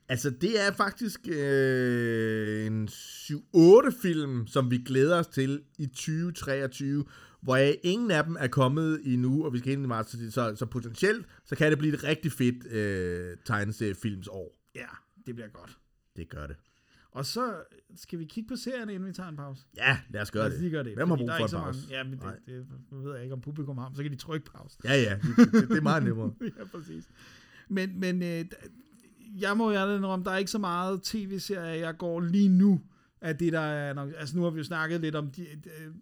[0.08, 7.04] Altså, det er faktisk øh, en 7-8 film, som vi glæder os til i 2023,
[7.42, 10.52] hvor jeg, ingen af dem er kommet endnu, og vi skal ind i marts, så,
[10.56, 14.56] så, potentielt, så kan det blive et rigtig fedt øh, tegneseriefilms år.
[14.74, 14.86] Ja,
[15.26, 15.78] det bliver godt.
[16.16, 16.56] Det gør det.
[17.12, 17.54] Og så
[17.96, 19.62] skal vi kigge på serierne, inden vi tager en pause.
[19.76, 20.60] Ja, lad os gøre Lad os det.
[20.62, 20.94] lige gøre det.
[20.94, 21.56] Hvem har brug for en pause?
[21.56, 22.34] mange- Ja, men Nej.
[22.46, 24.78] det, det, ved jeg ikke, om publikum har, så kan de trykke pause.
[24.84, 26.32] Ja, ja, det, det, det er meget nemmere.
[26.58, 27.08] ja, præcis.
[27.68, 28.44] Men, men øh,
[29.40, 32.80] jeg må ærligt indrømme, der er ikke så meget tv-serier, jeg går lige nu,
[33.20, 35.46] af det, der er nok, altså nu har vi jo snakket lidt om, de,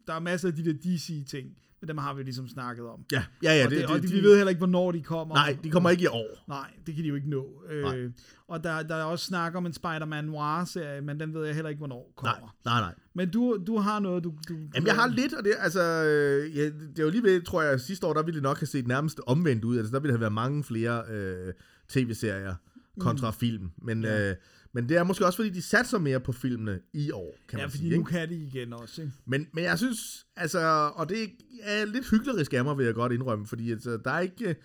[0.07, 3.05] der er masser af de der DC-ting, men dem har vi ligesom snakket om.
[3.12, 3.65] Ja, ja, ja.
[3.65, 5.35] og det, det, og de, vi ved heller ikke, hvornår de kommer.
[5.35, 6.45] Nej, de kommer ikke i år.
[6.49, 7.62] Nej, det kan de jo ikke nå.
[7.70, 8.11] Øh,
[8.49, 11.69] og der, der er også snak om en Spider-Man Noir-serie, men den ved jeg heller
[11.69, 12.55] ikke, hvornår kommer.
[12.65, 12.95] Nej, nej, nej.
[13.15, 14.35] Men du, du har noget, du...
[14.49, 17.43] du Jamen, jeg har lidt, og det, altså, øh, ja, det er jo lige ved,
[17.43, 19.78] tror jeg, sidste år, der ville det nok have set nærmest omvendt ud.
[19.78, 21.53] Altså, der ville have været mange flere øh,
[21.89, 22.55] tv-serier
[22.99, 23.36] kontra mm.
[23.36, 23.70] film.
[23.82, 24.31] Men, ja.
[24.31, 24.36] øh,
[24.73, 27.65] men det er måske også, fordi de satser mere på filmene i år, kan ja,
[27.65, 27.95] man fordi sige.
[27.95, 28.11] nu ikke?
[28.11, 29.12] kan de igen også, ikke?
[29.27, 31.31] Men, men jeg synes, altså, og det
[31.62, 34.57] er lidt hyggelig af mig, vil jeg godt indrømme, fordi altså, der er ikke,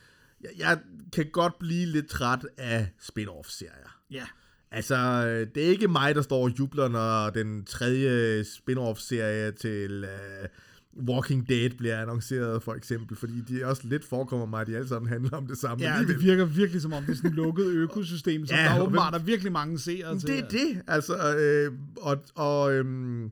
[0.41, 0.79] jeg, jeg
[1.13, 3.99] kan godt blive lidt træt af spin-off-serier.
[4.11, 4.25] Ja.
[4.71, 10.03] Altså, øh, det er ikke mig, der står og jubler, når den tredje spin-off-serie til
[10.03, 10.49] uh,
[10.97, 14.87] Walking Dead bliver annonceret, for eksempel, fordi de også lidt forekommer mig, at de alle
[14.87, 15.83] sammen handler om det samme.
[15.83, 16.15] Ja, alligevel.
[16.15, 19.15] det virker virkelig som om, det er sådan et lukket økosystem, som Ja, der åbenbart
[19.15, 20.27] er virkelig mange seere til.
[20.27, 23.31] Det er det, altså, øh, og, og øhm, øh,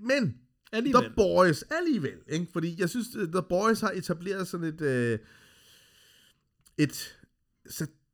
[0.00, 0.34] men
[0.72, 1.02] Alligevel.
[1.02, 2.46] The Boys alligevel, ikke?
[2.52, 5.18] fordi jeg synes, at The Boys har etableret sådan et, øh,
[6.78, 7.16] et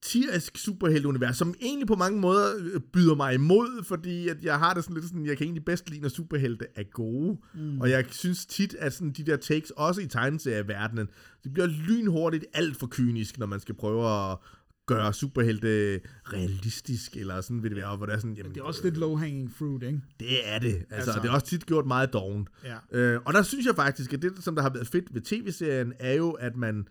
[0.04, 4.74] satirisk superhelteunivers, som egentlig på mange måder øh, byder mig imod, fordi at jeg har
[4.74, 7.80] det sådan lidt sådan, jeg kan egentlig bedst lide, når superhelte er gode, mm.
[7.80, 11.08] og jeg synes tit, at sådan de der takes, også i tegneserieverdenen,
[11.44, 14.38] det bliver lynhurtigt alt for kynisk, når man skal prøve at
[14.86, 16.00] gøre superhelte
[16.32, 18.96] realistisk, eller sådan vil det være, hvor det er sådan, jamen, Det er også lidt
[18.96, 20.00] low-hanging fruit, ikke?
[20.20, 20.74] det er det.
[20.74, 21.18] Altså, Altså.
[21.22, 22.48] det er også tit gjort meget dovent.
[22.64, 22.98] Ja.
[22.98, 25.92] Øh, og der synes jeg faktisk, at det, som der har været fedt ved tv-serien,
[25.98, 26.88] er jo, at man,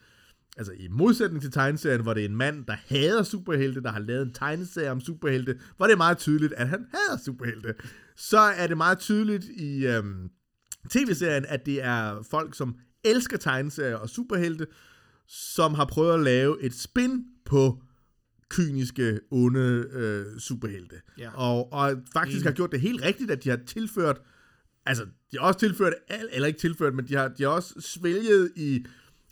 [0.58, 4.00] altså i modsætning til tegneserien, hvor det er en mand, der hader superhelte, der har
[4.00, 7.74] lavet en tegneserie om superhelte, hvor det er meget tydeligt, at han hader superhelte,
[8.16, 10.30] så er det meget tydeligt i øhm,
[10.90, 14.68] tv-serien, at det er folk, som elsker tegneserier og superhelte,
[15.28, 17.84] som har prøvet at lave et spin på
[18.50, 20.96] kyniske, onde øh, superhelte.
[21.18, 21.30] Ja.
[21.36, 22.50] Og, og faktisk Enig.
[22.50, 24.22] har gjort det helt rigtigt, at de har tilført,
[24.86, 25.94] altså de har også tilført,
[26.32, 28.86] eller ikke tilført, men de har, de har også svælget i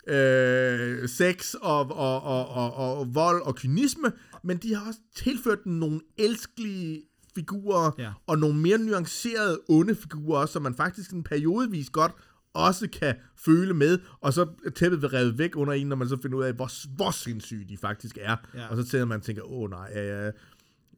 [0.08, 4.12] øh, sex og, og, og, og, og, og vold og kynisme,
[4.44, 7.02] men de har også tilført den nogle elskelige
[7.36, 8.12] figurer, Ja.
[8.28, 12.12] og nogle mere nuancerede onde figurer også, som man faktisk sådan periodevis godt
[12.54, 13.16] også kan
[13.46, 16.44] føle med, og så tæppet vil revet væk under en, når man så finder ud
[16.44, 18.36] af, hvor, hvor sindssyge de faktisk er.
[18.56, 18.68] Ja.
[18.68, 20.32] Og så tænker man og tænker, åh nej, jeg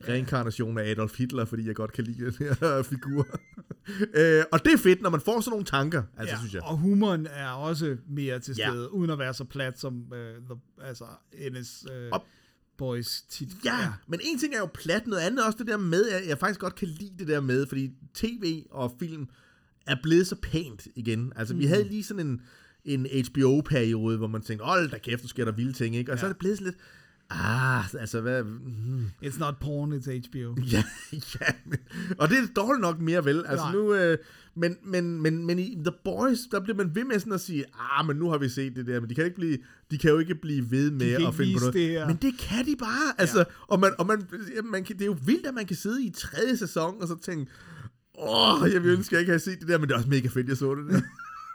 [0.08, 3.28] reinkarnation af Adolf Hitler, fordi jeg godt kan lide den her figur.
[4.14, 6.62] øh, og det er fedt, når man får sådan nogle tanker, altså ja, synes jeg.
[6.64, 8.70] og humoren er også mere til Ja.
[8.70, 11.06] stede, uden at være så plat som øh, the, altså
[11.52, 12.12] NS øh,
[12.78, 13.48] Boys tit.
[13.66, 16.10] Ja, ja, men en ting er jo plat, noget andet er også det der med,
[16.10, 19.28] at jeg faktisk godt kan lide det der med, fordi tv og film
[19.88, 21.34] er blevet så pænt igen.
[21.36, 21.60] Altså, mm.
[21.60, 22.42] vi havde lige sådan en,
[22.86, 26.12] en HBO-periode, hvor man tænkte, hold da kæft, nu sker der vilde ting, ikke?
[26.12, 26.20] Og ja.
[26.20, 26.82] så er det blevet sådan lidt,
[27.30, 28.44] ah, altså, hvad...
[28.44, 29.06] Hmm.
[29.24, 30.56] It's not porn, it's HBO.
[30.72, 31.80] Ja, ja, men,
[32.18, 33.46] og det er dårligt nok mere vel.
[33.48, 33.76] Altså Nej.
[33.76, 34.18] nu, øh,
[34.56, 37.66] men, men, men, men i The Boys, der bliver man ved med sådan at sige,
[37.80, 39.58] ah, men nu har vi set det der, men de kan, ikke blive,
[39.92, 41.74] de kan jo ikke blive ved med at finde på noget.
[41.74, 42.08] det her.
[42.08, 43.44] Men det kan de bare, altså, ja.
[43.68, 44.28] og, man, og man,
[44.64, 47.18] man kan, det er jo vildt, at man kan sidde i tredje sæson, og så
[47.22, 47.52] tænke,
[48.18, 49.98] åh, oh, jeg vil ønske, at jeg ikke havde set det der, men det er
[49.98, 51.02] også mega fedt, jeg så det der.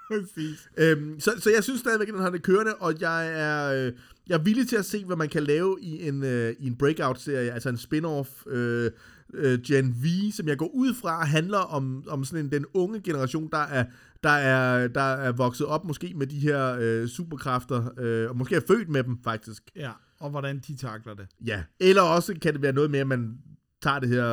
[0.10, 0.70] Præcis.
[0.76, 3.92] Øhm, så, så jeg synes stadigvæk, at den har det kørende, og jeg er, øh,
[4.28, 6.76] jeg er villig til at se, hvad man kan lave i en, øh, i en
[6.76, 8.90] breakout-serie, altså en spin-off øh,
[9.34, 13.00] øh, Gen V, som jeg går ud fra, handler om, om sådan en, den unge
[13.00, 13.84] generation, der er,
[14.22, 18.56] der, er, der er vokset op måske med de her øh, superkræfter, øh, og måske
[18.56, 19.62] er født med dem faktisk.
[19.76, 19.90] Ja,
[20.20, 21.26] og hvordan de takler det.
[21.46, 23.38] Ja, eller også kan det være noget med, at man
[23.82, 24.26] tager det her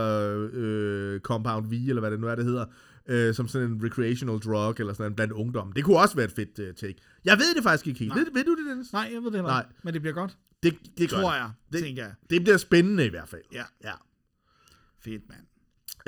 [0.53, 2.65] øh, Compound V, eller hvad det nu er, det hedder,
[3.07, 5.72] øh, som sådan en recreational drug, eller sådan en blandt ungdom.
[5.72, 6.95] Det kunne også være et fedt uh, take.
[7.26, 8.15] Jeg ved det faktisk ikke helt.
[8.15, 8.94] Ved, ved du det, Dennis?
[8.94, 9.61] Nej, jeg ved det heller Nej.
[9.61, 9.80] ikke.
[9.84, 10.38] Men det bliver godt.
[10.64, 11.38] Det, det Tror det.
[11.38, 12.14] jeg, Det- tænker jeg.
[12.30, 13.41] Det bliver spændende i hvert fald.
[13.53, 13.64] Ja.
[13.84, 13.91] ja.
[14.99, 15.41] Fedt, mand.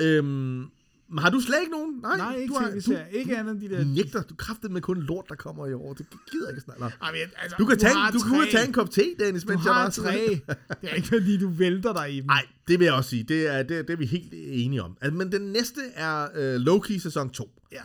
[0.00, 0.62] Øhm,
[1.10, 1.94] men har du slet ikke nogen?
[2.02, 3.06] Nej, Nej, ikke du har, tv-serier.
[3.06, 3.82] Ikke andet end de der...
[3.84, 4.22] Du nægter.
[4.22, 5.94] Du kræfter med kun lort, der kommer i år.
[5.94, 6.92] Det gider ikke snart.
[7.02, 8.50] Altså, Du kan, tage, har du kan ud og tre.
[8.52, 10.40] tage en kop te, Dennis, Du mens jeg har bare tre.
[10.80, 12.26] Det er ikke, fordi du vælter dig i dem.
[12.26, 13.22] Nej, det vil jeg også sige.
[13.22, 14.96] Det er, det, det er vi helt enige om.
[15.00, 17.50] Altså, men den næste er øh, Loki sæson 2.
[17.72, 17.82] Ja.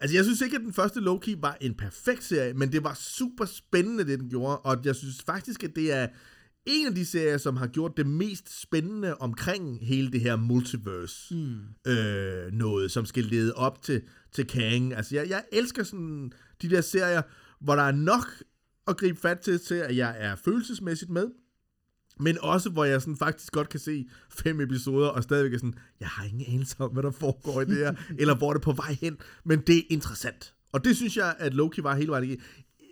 [0.00, 2.94] Altså, jeg synes ikke, at den første Loki var en perfekt serie, men det var
[2.94, 6.06] super spændende, det den gjorde, og jeg synes faktisk, at det er
[6.66, 11.34] en af de serier, som har gjort det mest spændende omkring hele det her multiverse
[11.34, 11.92] mm.
[11.92, 14.02] øh, noget, som skal lede op til,
[14.32, 14.94] til Kang.
[14.94, 16.32] Altså, jeg, jeg elsker sådan
[16.62, 17.22] de der serier,
[17.60, 18.26] hvor der er nok
[18.88, 21.26] at gribe fat til, til at jeg er følelsesmæssigt med,
[22.20, 25.74] men også hvor jeg sådan faktisk godt kan se fem episoder, og stadigvæk er sådan,
[26.00, 28.64] jeg har ingen anelse om, hvad der foregår i det her, eller hvor det er
[28.64, 30.54] på vej hen, men det er interessant.
[30.72, 32.44] Og det synes jeg, at Loki var hele vejen igennem.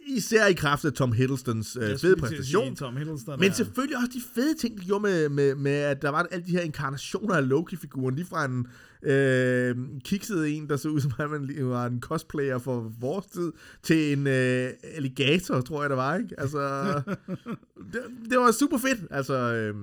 [0.07, 2.65] Især i kraft af Tom Hiddlestons øh, fede præstation.
[2.65, 5.73] sige, Tom Hiddleston Men er- selvfølgelig også de fede ting, de gjorde med, med, med
[5.73, 8.67] at der var alle de her inkarnationer af Loki-figuren, lige fra en
[9.11, 13.53] øh, kiksede en, der så ud som om han var en cosplayer for vores tid,
[13.83, 16.41] til en øh, alligator, tror jeg, der var, ikke?
[16.41, 16.93] Altså,
[17.93, 18.01] det,
[18.31, 19.35] det var super fedt, altså...
[19.55, 19.75] Øh,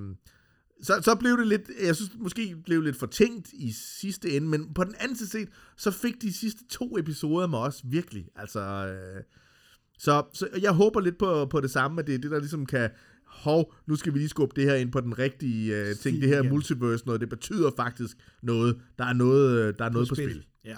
[0.81, 4.47] så, så blev det lidt, jeg synes måske blev lidt for tænkt i sidste ende,
[4.47, 8.25] men på den anden side set, så fik de sidste to episoder mig også virkelig,
[8.35, 8.59] altså...
[8.59, 9.23] Øh,
[9.97, 12.65] så, så jeg håber lidt på, på det samme, at det er det, der ligesom
[12.65, 12.89] kan,
[13.25, 16.29] hov, nu skal vi lige skubbe det her ind på den rigtige uh, ting, det
[16.29, 16.51] her igen.
[16.51, 20.45] multiverse noget, det betyder faktisk noget, der er noget, øh, der er noget på spil.
[20.65, 20.77] Ja.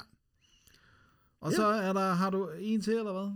[1.42, 3.32] Og så er der, har du en til, eller hvad?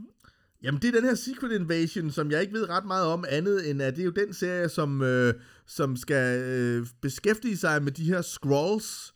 [0.63, 3.69] Jamen, det er den her Secret Invasion, som jeg ikke ved ret meget om andet,
[3.69, 5.33] end at det er jo den serie, som, øh,
[5.65, 9.12] som skal øh, beskæftige sig med de her scrolls,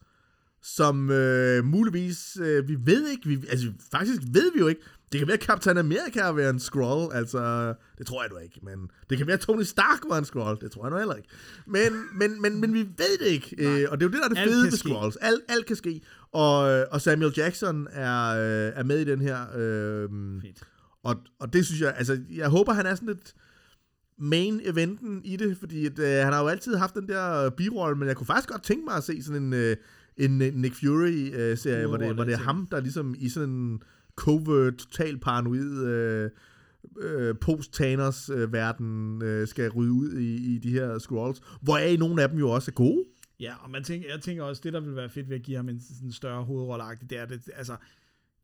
[0.75, 4.81] som øh, muligvis, øh, vi ved ikke, vi, altså faktisk ved vi jo ikke,
[5.11, 8.37] det kan være, at Captain America er være en scroll, altså, det tror jeg nu
[8.37, 10.97] ikke, men det kan være, at Tony Stark var en scroll, det tror jeg nu
[10.97, 11.29] heller ikke.
[11.65, 14.23] Men, men, men, men vi ved det ikke, øh, og det er jo det, der
[14.23, 15.15] er det Alt fede ved scrolls.
[15.15, 19.21] Alt, alt kan ske, og, øh, og Samuel Jackson er, øh, er med i den
[19.21, 20.09] her, øh,
[20.41, 20.63] Fedt.
[21.03, 23.33] og, og det synes jeg, altså, jeg håber, han er sådan lidt
[24.19, 27.97] main eventen i det, fordi at, øh, han har jo altid haft den der birolle,
[27.97, 29.75] men jeg kunne faktisk godt tænke mig at se sådan en, øh,
[30.17, 33.81] en øh, Nick Fury-serie, hvor det, hvor det er ham, der ligesom i sådan en
[34.15, 36.29] covert, total paranoid øh,
[36.99, 42.39] øh, post-Thanos-verden øh, skal rydde ud i, i de her scrolls, hvoraf nogle af dem
[42.39, 43.03] jo også er gode.
[43.39, 45.57] Ja, og man tænker, jeg tænker også, det der vil være fedt ved at give
[45.57, 47.75] ham en sådan større hovedrolle det er det, altså,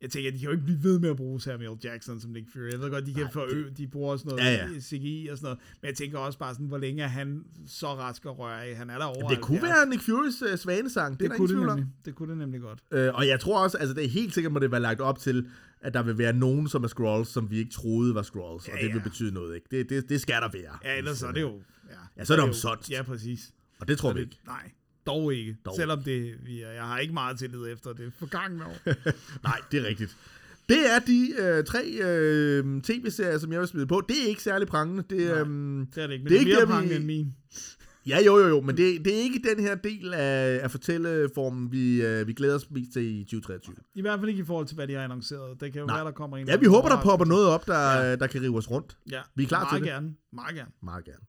[0.02, 2.52] jeg tænker, de kan jo ikke blive ved med at bruge Samuel Jackson som Nick
[2.52, 2.70] Fury.
[2.72, 4.80] Jeg ved godt, de kan forøge, de bruger også noget Ja, ja.
[4.80, 7.86] CGI og sådan noget, men jeg tænker også bare sådan, hvor længe er han så
[7.86, 8.76] rask at røre af?
[8.76, 9.62] Han er der over Det kunne 70.
[9.78, 12.78] være Nick Furys øh, svanesang, det, det kunne det, nemlig, det kunne det nemlig godt.
[12.90, 15.18] Øh, og jeg tror også, altså det er helt sikkert, må det være lagt op
[15.18, 15.48] til,
[15.80, 18.74] at der vil være nogen, som er scrolls, som vi ikke troede var scrolls, og
[18.76, 19.02] Ja, det vil ja.
[19.08, 19.66] betyde noget, ikke?
[19.70, 20.78] Det, det, det skal der være.
[20.84, 21.60] Ja, ellers så er det jo...
[21.90, 22.90] Ja, Ja, så er det jo- omsonst.
[22.90, 23.50] Ja, præcis.
[23.80, 24.40] Og det tror Så vi det, ikke.
[24.46, 24.70] nej,
[25.06, 25.56] dog ikke.
[25.64, 26.34] Dog Selvom det,
[26.76, 28.76] jeg har ikke meget tillid efter det forgangne år.
[29.48, 30.16] Nej, det er rigtigt.
[30.68, 34.02] Det er de øh, tre øh, tv-serier, som jeg vil smide på.
[34.08, 35.02] Det er ikke særlig prangende.
[35.10, 35.40] Det, Nej.
[35.40, 37.34] øhm, Det er det ikke, men Det er er, mere der, vi- end min.
[38.06, 41.72] ja, jo, jo, jo, men det, det er ikke den her del af, af fortælleformen,
[41.72, 43.74] vi, øh, vi glæder os mest til i 2023.
[43.94, 45.60] I hvert fald ikke i forhold til, hvad de har annonceret.
[45.60, 45.96] Det kan jo Nej.
[45.96, 48.16] være, der kommer en Ja, vi håber, der popper noget op, der, ja.
[48.16, 48.96] der kan rive os rundt.
[49.10, 49.90] Ja, Vi er klar til meget det.
[49.90, 50.14] gerne.
[50.32, 50.70] Meget gerne.
[50.82, 51.20] Meget gerne.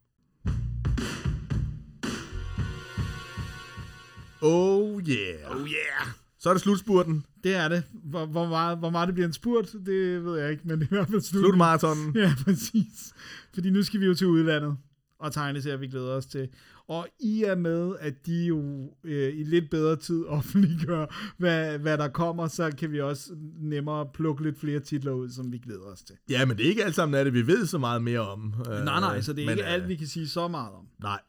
[4.45, 5.51] Oh yeah.
[5.51, 6.07] Oh yeah!
[6.39, 7.25] Så er det slutspurten.
[7.43, 7.83] Det er det.
[7.93, 10.87] Hvor, hvor, meget, hvor meget det bliver en spurt, det ved jeg ikke, men det
[10.87, 11.41] er i hvert fald slut.
[11.41, 12.15] Slutmaratonen.
[12.15, 13.13] Ja, præcis.
[13.53, 14.77] Fordi nu skal vi jo til udlandet
[15.19, 16.49] og tegneserier, vi glæder os til.
[16.87, 21.97] Og i er med, at de jo øh, i lidt bedre tid offentliggør, hvad, hvad
[21.97, 23.29] der kommer, så kan vi også
[23.61, 26.15] nemmere plukke lidt flere titler ud, som vi glæder os til.
[26.29, 28.53] Ja, men det er ikke alt sammen af det, vi ved så meget mere om.
[28.59, 30.71] Øh, Nej, nej, så det er men, ikke øh, alt, vi kan sige så meget
[30.71, 30.87] om.
[31.01, 31.19] Nej.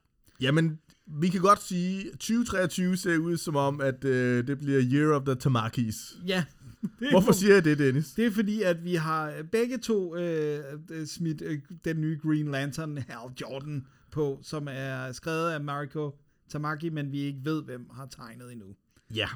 [0.40, 5.14] Jamen, vi kan godt sige, 2023 ser ud som om, at øh, det bliver Year
[5.14, 6.16] of the Tamakis.
[6.26, 6.44] Ja.
[7.10, 8.10] Hvorfor siger jeg det, Dennis?
[8.10, 12.50] Det er fordi, at vi har begge to øh, øh, smidt øh, den nye Green
[12.50, 16.18] Lantern Hal Jordan på, som er skrevet af Mariko
[16.48, 18.66] Tamaki, men vi ikke ved, hvem har tegnet endnu.
[19.14, 19.28] Ja.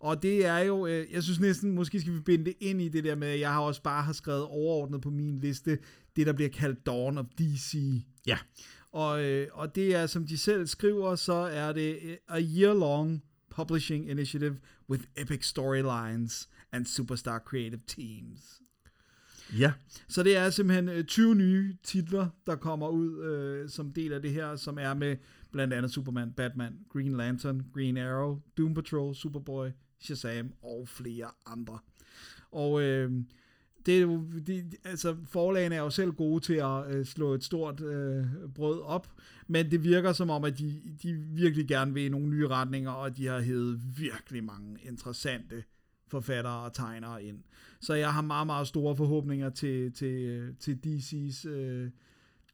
[0.00, 2.88] Og det er jo, øh, jeg synes næsten, måske skal vi binde det ind i
[2.88, 5.78] det der med, at jeg har også bare har skrevet overordnet på min liste,
[6.16, 7.78] det der bliver kaldt Dawn of DC.
[8.26, 8.38] Ja.
[8.96, 13.22] Og, øh, og det er, som de selv skriver, så er det øh, a year-long
[13.50, 14.58] publishing initiative
[14.88, 18.62] with epic storylines and superstar creative teams.
[19.58, 19.72] Ja.
[20.08, 24.22] Så det er simpelthen øh, 20 nye titler, der kommer ud øh, som del af
[24.22, 25.16] det her, som er med
[25.52, 29.68] blandt andet Superman, Batman, Green Lantern, Green Arrow, Doom Patrol, Superboy,
[30.00, 31.78] Shazam og flere andre.
[32.50, 33.12] Og øh,
[33.86, 37.44] det er jo, de, altså forlagene er jo selv gode til at øh, slå et
[37.44, 39.08] stort øh, brød op,
[39.46, 42.90] men det virker som om, at de, de virkelig gerne vil i nogle nye retninger,
[42.90, 45.64] og de har hævet virkelig mange interessante
[46.08, 47.38] forfattere og tegnere ind.
[47.80, 51.90] Så jeg har meget, meget store forhåbninger til, til, øh, til DC's øh,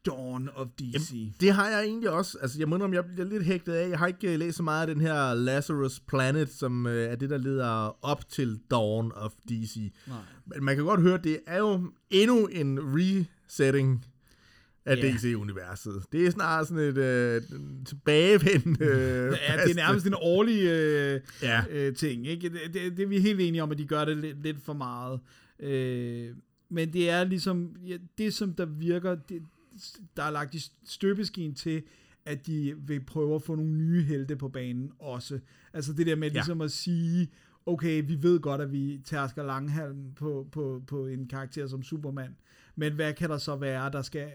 [0.05, 1.11] Dawn of DC.
[1.13, 2.37] Jamen, Det har jeg egentlig også.
[2.41, 3.89] Altså, jeg må indrømme, jeg bliver lidt hægtet af.
[3.89, 7.15] Jeg har ikke øh, læst så meget af den her Lazarus Planet, som øh, er
[7.15, 9.91] det, der leder op til Dawn of DC.
[10.07, 10.17] Nej.
[10.45, 14.05] Men man kan godt høre, det er jo endnu en resetting
[14.85, 15.11] af Ja.
[15.11, 16.03] DC-universet.
[16.11, 17.41] Det er snart sådan et øh,
[17.85, 18.85] tilbagevendende...
[18.85, 21.63] Øh, Ja, det er nærmest en årlig øh, Ja.
[21.69, 22.27] øh, ting.
[22.27, 22.49] Ikke?
[22.49, 24.73] Det, det, det er vi helt enige om, at de gør det lidt, lidt for
[24.73, 25.19] meget.
[25.59, 26.29] Øh,
[26.69, 29.41] men det er ligesom, ja, det som der virker, det,
[30.17, 31.83] der er lagt i støbeskeen til,
[32.25, 35.39] at de vil prøve at få nogle nye helte på banen også.
[35.73, 36.33] Altså det der med Ja.
[36.33, 37.27] ligesom at sige,
[37.65, 42.35] okay, vi ved godt, at vi tærsker langhalm på, på, på en karakter som Superman,
[42.75, 44.27] men hvad kan der så være, der skal,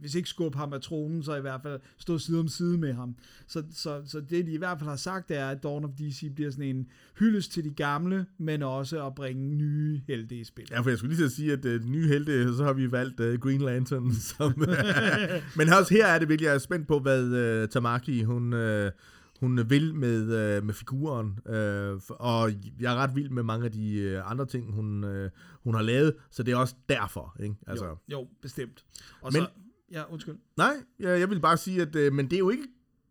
[0.00, 2.92] hvis ikke skubbe ham af tronen, så i hvert fald stå side om side med
[2.92, 3.16] ham.
[3.46, 6.34] Så, så, så det, de i hvert fald har sagt, er, at Dawn of DC
[6.34, 6.86] bliver sådan en
[7.18, 10.66] hyldest til de gamle, men også at bringe nye helte i spil.
[10.70, 13.20] Ja, for jeg skulle lige at sige, at uh, nye helte, så har vi valgt
[13.20, 14.12] uh, Green Lantern.
[14.36, 14.54] Som,
[15.56, 18.90] men også her er det virkelig, jeg er spændt på, hvad uh, Tamaki, hun, uh,
[19.42, 20.22] hun vil med,
[20.58, 21.26] uh, med figuren.
[21.46, 25.28] Uh, og jeg er ret vild med mange af de uh, andre ting, hun, uh,
[25.64, 27.36] hun har lavet, så det er også derfor.
[27.42, 27.54] Ikke?
[27.66, 28.84] Altså, Jo, jo bestemt.
[29.20, 29.48] Og Men- så,
[29.92, 30.36] ja, undskyld.
[30.56, 32.66] Nej, jeg, jeg vil bare sige, at uh, men det er jo ikke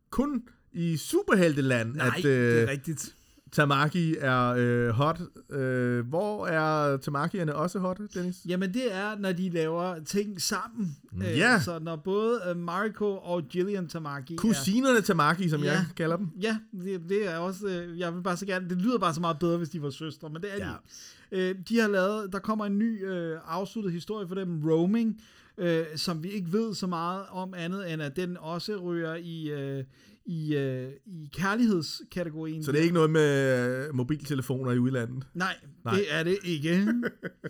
[0.09, 3.15] kun i superhelteland, Nej, at det er uh, rigtigt.
[3.51, 5.19] Tamaki er uh, hot.
[5.49, 8.35] Uh, hvor er Tamakierne også hot, Dennis?
[8.47, 10.95] Jamen det er, når de laver ting sammen.
[11.17, 11.59] Øh, Ja.
[11.59, 14.37] Så når både uh, Mariko og Gillian Tamaki er...
[14.37, 15.71] Kusinerne Tamaki, som Ja.
[15.71, 16.27] jeg kalder dem.
[16.41, 19.21] Ja, det, det er også, øh, jeg vil bare så gerne, det lyder bare så
[19.21, 20.71] meget bedre, hvis de var søstre, men det er Ja.
[20.71, 21.49] de.
[21.49, 25.21] Øh, de har lavet, der kommer en ny øh, afsluttet historie for dem, Roaming,
[25.61, 29.49] øh, som vi ikke ved så meget om andet, end at den også rører i,
[29.49, 29.83] øh,
[30.25, 32.63] i, øh, i kærlighedskategorien.
[32.63, 35.27] Så det er ikke noget med øh, mobiltelefoner i udlandet?
[35.33, 35.55] Nej,
[35.85, 35.93] Nej.
[35.95, 36.87] det er det ikke.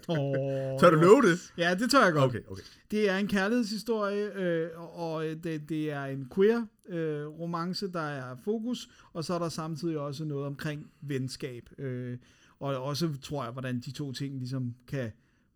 [0.07, 0.35] oh,
[0.79, 1.53] Tør du love det?
[1.57, 2.25] Ja, det tør jeg godt.
[2.25, 2.63] Okay, okay.
[2.91, 4.69] Det er en kærlighedshistorie, øh,
[4.99, 9.49] og det, det er en queer øh, romance, der er fokus, og så er der
[9.49, 11.63] samtidig også noget omkring venskab.
[11.77, 12.17] Øh,
[12.59, 15.11] og også, tror jeg, hvordan de to ting ligesom kan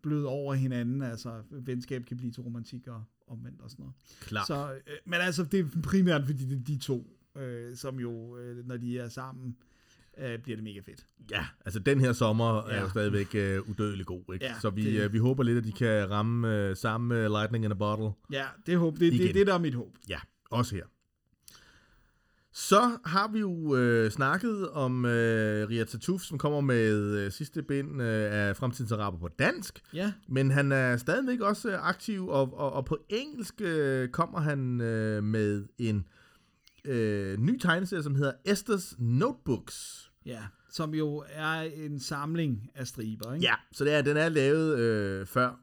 [0.06, 1.02] bløde over hinanden.
[1.02, 3.94] Altså, venskab kan blive til romantik og omvendt og sådan noget.
[4.20, 4.44] Klar.
[4.46, 8.36] Så, øh, men altså, det er primært, fordi det er de to, øh, som jo,
[8.38, 9.56] øh, når de er sammen,
[10.18, 11.06] øh, bliver det mega fedt.
[11.30, 12.80] Ja, altså den her sommer er Ja.
[12.82, 14.44] jo stadigvæk øh, udødelig god, ikke?
[14.44, 17.28] Ja, så vi, det- øh, vi håber lidt, at de kan ramme øh, samme med
[17.28, 18.10] Lightning in a Bottle.
[18.32, 19.34] Ja, det, håb, det, det, Igen.
[19.34, 19.96] det der er mit håb.
[20.08, 20.18] Ja,
[20.50, 20.84] også her.
[22.56, 27.62] Så har vi jo øh, snakket om øh, Ria Tatuf, som kommer med øh, sidste
[27.62, 29.82] bind øh, af Fremtidens Araber på dansk.
[29.94, 34.40] Ja, Men han er stadigvæk også øh, aktiv, og, og, og på engelsk øh, kommer
[34.40, 36.06] han øh, med en
[36.84, 40.10] øh, ny tegneserie, som hedder Esther's Notebooks.
[40.26, 43.46] ja, som jo er en samling af striber, ikke?
[43.46, 45.60] Ja, så det er, den er lavet øh, før.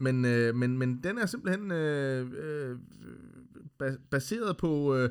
[0.00, 2.76] Men, øh, men, men den er simpelthen øh, øh,
[3.82, 5.10] ba- baseret på, øh,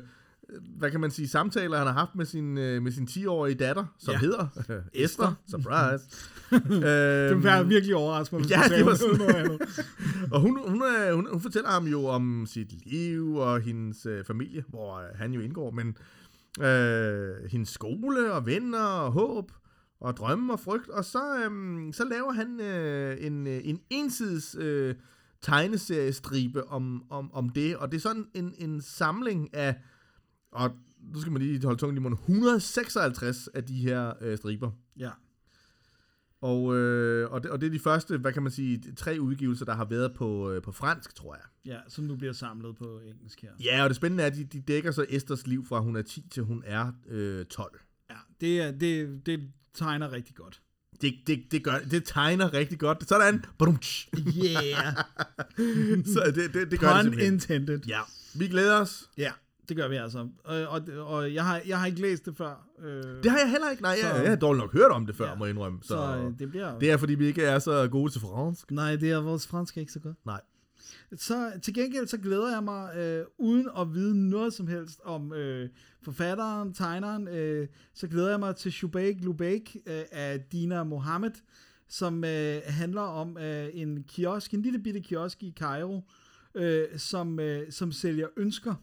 [0.78, 3.84] hvad kan man sige, samtaler, han har haft med sin, øh, med sin 10-årige datter,
[3.98, 4.18] som Ja.
[4.18, 4.46] hedder
[5.04, 5.34] Esther.
[5.50, 6.04] Surprise.
[6.80, 8.48] Det øhm, var virkelig overrasket mig.
[8.50, 9.60] Ja, det var sådan- noget andet.
[10.32, 14.24] og hun, hun, er, hun, hun fortæller ham jo om sit liv og hendes øh,
[14.24, 15.96] familie, hvor øh, han jo indgår, men
[16.66, 19.52] øh, hendes skole og venner og håb
[20.00, 24.56] og drømme og frygt, og så, øh, så laver han øh, en, øh, en ensides
[24.60, 24.94] øh,
[25.42, 29.74] tegneseriestribe om, om, om det, og det er sådan en, en samling af,
[30.56, 30.70] og
[31.14, 34.70] nu skal man lige holde tungen i munden, 156 af de her øh, striber.
[34.98, 35.10] Ja.
[36.40, 39.64] Og, øh, og, det, og det er de første, hvad kan man sige, tre udgivelser,
[39.64, 41.72] der har været på, øh, på fransk, tror jeg.
[41.72, 43.50] ja, som nu bliver samlet på engelsk her.
[43.64, 46.02] Ja, og det spændende er, at de, de dækker så Esters liv fra hun er
[46.02, 47.80] 10 til hun er øh, 12.
[48.10, 49.40] Ja, det, er, det, det
[49.74, 50.62] tegner rigtig godt.
[51.00, 53.08] Det, det, det, gør, det tegner rigtig godt.
[53.08, 53.44] Sådan.
[53.58, 54.08] Badumtsch.
[54.16, 54.96] Yeah,
[56.14, 57.32] så det, det, det gør det pun simpelthen.
[57.32, 57.80] intended.
[57.88, 58.00] Ja,
[58.34, 59.10] vi glæder os.
[59.18, 59.32] Ja,
[59.68, 60.28] det gør vi altså.
[60.44, 62.68] Og, og, og jeg, har, jeg har ikke læst det før.
[62.78, 63.82] Øh, Det har jeg heller ikke.
[63.82, 65.34] Nej, Så- jeg, jeg har dårligt nok hørt om det før, Ja.
[65.34, 65.78] må jeg indrømme.
[65.82, 66.78] Så, så øh, det bliver...
[66.78, 68.70] det er, fordi vi ikke er så gode til fransk.
[68.70, 70.26] Nej, det er vores fransk er ikke så godt.
[70.26, 70.40] Nej.
[71.16, 75.32] Så til gengæld så glæder jeg mig, øh, uden at vide noget som helst om
[75.32, 75.68] øh,
[76.02, 81.30] forfatteren, tegneren, øh, så glæder jeg mig til Shubaik Lubaik øh, af Dina Mohammed,
[81.88, 86.02] som øh, handler om øh, en kiosk, en lille bitte kiosk i Cairo,
[86.54, 88.74] øh, som, øh, som sælger ønsker.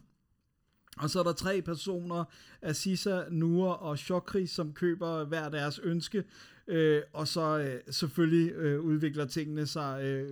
[0.96, 2.24] Og så er der tre personer,
[2.62, 6.24] Aziza, Nur og Shokri, som køber hver deres ønske.
[6.68, 10.30] Øh, og så øh, selvfølgelig øh, udvikler tingene sig øh,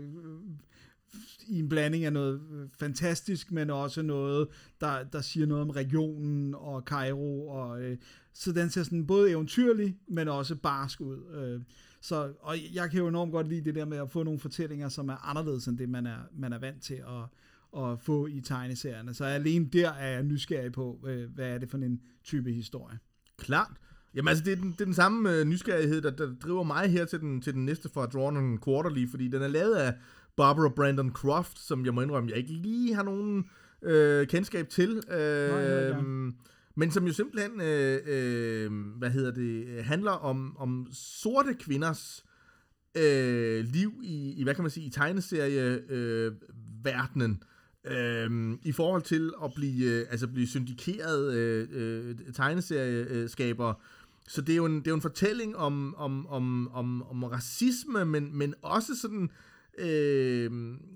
[1.49, 2.41] i en blanding af noget
[2.79, 4.49] fantastisk, men også noget,
[4.81, 7.49] der, der siger noget om regionen og Cairo.
[7.49, 7.97] Og, øh,
[8.33, 11.19] så den ser sådan både eventyrlig, men også barsk ud.
[11.35, 11.61] Øh,
[12.01, 14.89] så, og jeg kan jo enormt godt lide det der med at få nogle fortællinger,
[14.89, 17.25] som er anderledes end det, man er, man er vant til at,
[17.77, 19.15] at få i tegneserierne.
[19.15, 22.99] Så alene der er jeg nysgerrig på, øh, hvad er det for en type historie.
[23.39, 23.73] Klart.
[24.15, 26.91] Jamen altså, det er den, det er den samme øh, nysgerrighed, der, der driver mig
[26.91, 29.95] her til den, til den næste fra Drawn and Quarterly, fordi den er lavet af
[30.37, 33.45] Barbara Brandon Croft, som jeg må indrømme, jeg ikke lige har nogen
[33.83, 35.03] øh, kendskab til.
[35.11, 36.03] Øh, ikke.
[36.75, 42.25] men som jo simpelthen, øh, øh, hvad hedder det, handler om, om sorte kvinders
[42.97, 46.33] øh, liv i, i, hvad kan man sige, i tegneserie øh,
[46.85, 47.43] verdenen.
[47.85, 53.75] Øhm, I forhold til at blive, øh, altså blive syndikeret øh, øh, tegneserieskaber
[54.29, 57.25] så det er jo en, det er jo en fortælling om, om, om, om, om
[57.25, 59.31] racisme, men, men også sådan
[59.79, 60.51] øh,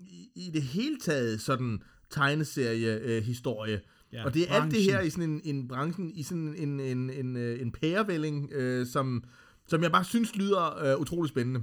[0.08, 3.80] i, i det hele taget sådan tegneserie øh, historie.
[4.12, 4.94] Ja, og det er alt det branchen.
[4.94, 8.86] her i sådan en, en branchen, i sådan en, en, en, øh, en pærevælling, øh,
[8.86, 9.24] som,
[9.66, 11.62] som jeg bare synes lyder øh, utrolig spændende.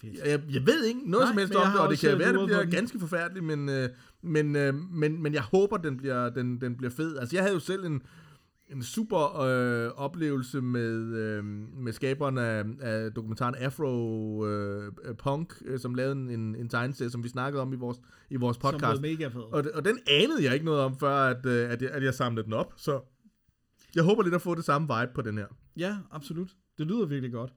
[0.00, 0.18] Fedt.
[0.26, 2.46] Jeg, jeg ved ikke noget Nej, som helst om det, og det kan være, det
[2.46, 3.88] bliver ganske forfærdeligt, men, øh,
[4.22, 7.18] men, øh, men, men jeg håber, den bliver, den, den bliver fed.
[7.18, 8.02] Altså, jeg havde jo selv en,
[8.68, 11.44] en super øh, oplevelse med, øh,
[11.78, 17.24] med skaberen af, af dokumentaren Afro øh, Punk, øh, som lavede en, en tegneserie, som
[17.24, 17.98] vi snakkede om i vores,
[18.30, 19.00] i vores Som podcast.
[19.00, 19.40] blev mega fed.
[19.40, 22.14] Og, og den anede jeg ikke noget om, før at, øh, at, jeg, at jeg
[22.14, 22.72] samlede den op.
[22.76, 23.00] Så
[23.94, 25.46] jeg håber lidt at få det samme vibe på den her.
[25.76, 26.48] Ja, absolut.
[26.78, 27.52] Det lyder virkelig godt.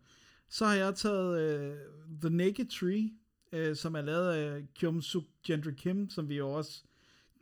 [0.49, 1.77] Så har jeg taget uh,
[2.21, 3.09] The Naked Tree,
[3.69, 6.83] uh, som er lavet af Kyum Suk Gentry Kim, som vi jo også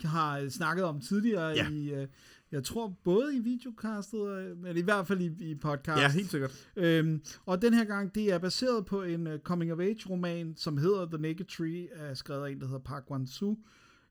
[0.04, 1.70] har øh, snakket om tidligere Ja.
[1.70, 2.08] i, uh,
[2.52, 6.02] jeg tror både i videocastet, øh, eller i hvert fald i, i podcast.
[6.02, 6.70] Ja, helt sikkert.
[6.76, 11.18] Øhm, og den her gang, det er baseret på en uh, coming-of-age-roman, som hedder The
[11.18, 13.58] Naked Tree, er skrevet af en, der hedder Park Wan-soo.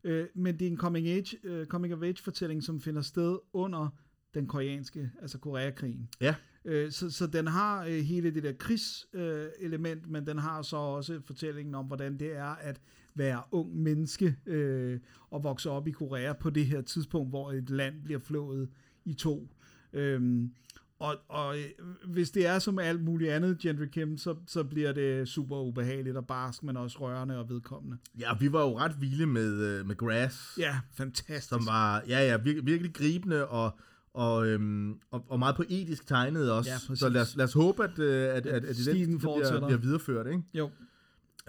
[0.04, 3.88] Øh, men det er en coming-age, uh, coming-of-age-fortælling, som finder sted under
[4.34, 6.08] den koreanske, altså Koreakrigen.
[6.20, 6.34] Ja.
[6.64, 10.76] Øh, så, så den har øh, hele det der krigselement, øh, men den har så
[10.76, 12.80] også fortællingen om, hvordan det er at
[13.14, 15.00] være ung menneske øh,
[15.30, 18.68] og vokse op i Korea på det her tidspunkt, hvor et land bliver flået
[19.04, 19.48] i to.
[19.92, 20.52] Øhm,
[20.98, 21.64] og, og øh,
[22.04, 26.16] hvis det er som alt muligt andet Gentry Kim, så, så bliver det super ubehageligt
[26.16, 27.96] og barsk, men også rørende og vedkommende.
[28.18, 30.58] Ja, vi var jo ret vilde med, med Grass.
[30.58, 31.48] Ja, fantastisk.
[31.48, 33.78] som var ja, ja, virkelig, virkelig gribende og,
[34.14, 36.70] og, øhm, og, og meget poetisk tegnet også.
[36.70, 36.98] Ja, præcis.
[36.98, 39.78] så lad os, lad os håbe, at, øh, at, at, at Stilen det bliver, bliver
[39.78, 40.26] videreført.
[40.26, 40.42] Ikke?
[40.54, 40.70] Jo,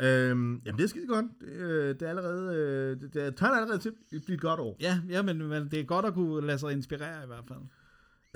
[0.01, 1.25] Øhm, jamen, det er skide godt.
[1.41, 4.59] Det, øh, det er allerede, øh, det, det tegner allerede til at blive et godt
[4.59, 4.77] år.
[4.79, 7.59] ja, ja men, men det er godt at kunne lade sig inspirere i hvert fald.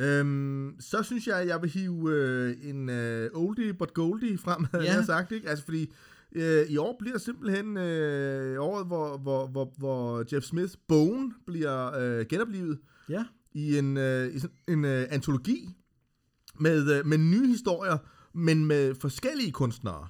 [0.10, 4.66] Øhm, så synes jeg, at jeg vil hive øh, en øh, oldie but goldie frem,
[4.72, 4.94] havde Ja.
[4.96, 5.32] jeg sagt.
[5.32, 5.50] Ikke?
[5.50, 5.92] Altså, fordi
[6.36, 11.98] øh, i år bliver simpelthen øh, året, hvor, hvor, hvor, hvor Jeff Smiths Bone bliver
[12.00, 12.80] øh, genoplevet.
[13.10, 15.70] Ja, i en, øh, i sådan en øh, antologi
[16.60, 17.98] med, øh, med nye historier,
[18.34, 20.08] men med forskellige kunstnere.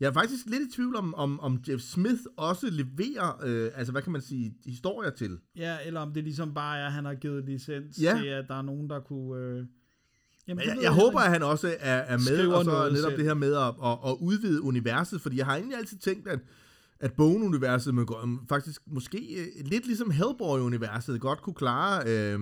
[0.00, 3.92] Jeg er faktisk lidt i tvivl om, om, om Jeff Smith også leverer, øh, altså
[3.92, 5.38] hvad kan man sige, historier til.
[5.56, 8.18] Ja, eller om det ligesom bare er, at han har givet licens Ja.
[8.20, 9.42] til, at der er nogen, der kunne...
[9.42, 9.66] Øh...
[10.48, 13.18] Jamen, jeg, jeg heller håber, at han også er, er med, og så netop selv.
[13.18, 16.40] det her med at, at, at udvide universet, fordi jeg har egentlig altid tænkt, at,
[17.04, 22.40] at Bone-universet må gå- faktisk måske øh, lidt ligesom Hellboy-universet godt kunne klare øh,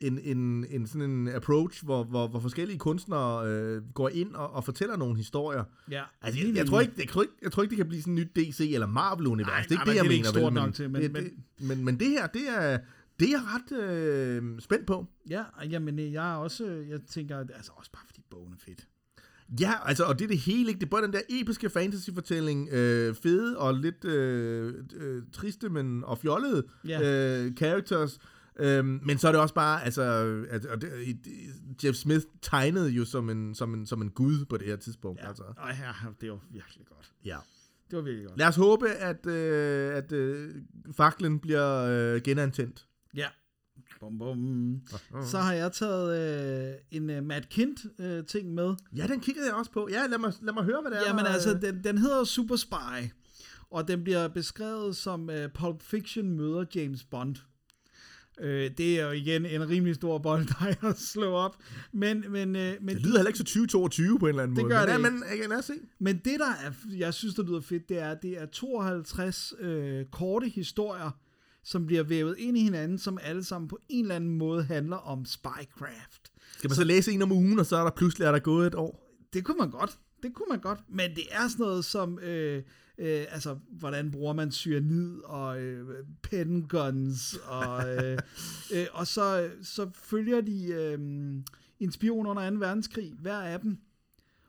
[0.00, 4.50] en, en, en sådan en approach, hvor, hvor, hvor forskellige kunstnere øh, går ind og,
[4.50, 5.64] og fortæller nogle historier.
[5.90, 8.02] Ja, Altså, jeg, jeg, tror ikke, jeg, tror ikke, jeg tror ikke, det kan blive
[8.02, 9.50] sådan et nyt DC eller Marvel-univers.
[9.50, 10.28] Nej, det er ikke nej, det, jeg men det er mener.
[10.28, 11.32] ikke stort vel, nok til, men- det, men- det,
[11.68, 12.78] men, men det her, det er,
[13.20, 15.06] det er jeg ret øh, spændt på.
[15.30, 18.86] Ja, jamen jeg er også, jeg tænker, altså også bare fordi bogen er fedt.
[19.60, 20.78] Ja, altså, og det er det hele, ikke?
[20.80, 26.04] Det er både den der episke fantasy-fortælling, øh, fede og lidt øh, øh, triste, men
[26.04, 27.00] og fjollede Ja.
[27.44, 28.18] øh, characters.
[28.58, 30.02] Øhm, men så er det også bare, altså,
[30.50, 31.30] at, det, i-
[31.84, 35.20] Jeff Smith tegnede jo som en, som en, som en gud på det her tidspunkt.
[35.22, 35.42] Ja, Altså.
[35.42, 37.12] og ja, det var virkelig godt.
[37.24, 37.36] Ja.
[37.90, 38.38] Det var virkelig godt.
[38.38, 40.54] Lad os håbe, at, øh, at øh,
[40.96, 41.76] faklen bliver
[42.14, 42.86] øh, genantændt.
[43.16, 43.26] Ja.
[44.04, 45.26] Bum, bum.
[45.26, 46.18] Så har jeg taget
[46.70, 48.74] øh, en uh, Matt Kint øh, ting med.
[48.96, 49.88] Ja, den kiggede jeg også på.
[49.90, 51.02] Ja, lad mig, lad mig høre, hvad det er.
[51.06, 52.74] Jamen altså, øh, den, den hedder Super Spy,
[53.70, 57.36] og den bliver beskrevet som uh, Pulp Fiction møder James Bond.
[58.40, 61.56] Øh, det er jo igen en rimelig stor bold, der er at slå op.
[61.92, 64.64] Men, men, øh, men, Det lyder heller ikke så 2022 på en eller anden Det
[64.64, 64.74] måde.
[64.74, 65.38] gør men, det ja, ikke.
[65.38, 65.72] men øh, lad os se.
[65.98, 70.04] men det, der er, jeg synes, der lyder fedt, det er, det er 52 øh,
[70.12, 71.10] korte historier,
[71.64, 74.96] som bliver vævet ind i hinanden, som alle sammen på en eller anden måde handler
[74.96, 76.32] om spycraft.
[76.58, 78.66] Skal man så læse en om ugen, og så er der pludselig er der gået
[78.66, 79.18] et år?
[79.32, 79.98] Det kunne man godt.
[80.22, 80.80] Det kunne man godt.
[80.88, 82.62] Men det er sådan noget som, øh,
[82.98, 88.18] øh, altså, hvordan bruger man cyanid og øh, pen guns, og, øh,
[88.74, 90.98] øh, og så, så følger de øh,
[91.80, 92.56] en spion under 2.
[92.56, 93.78] verdenskrig, hver af dem.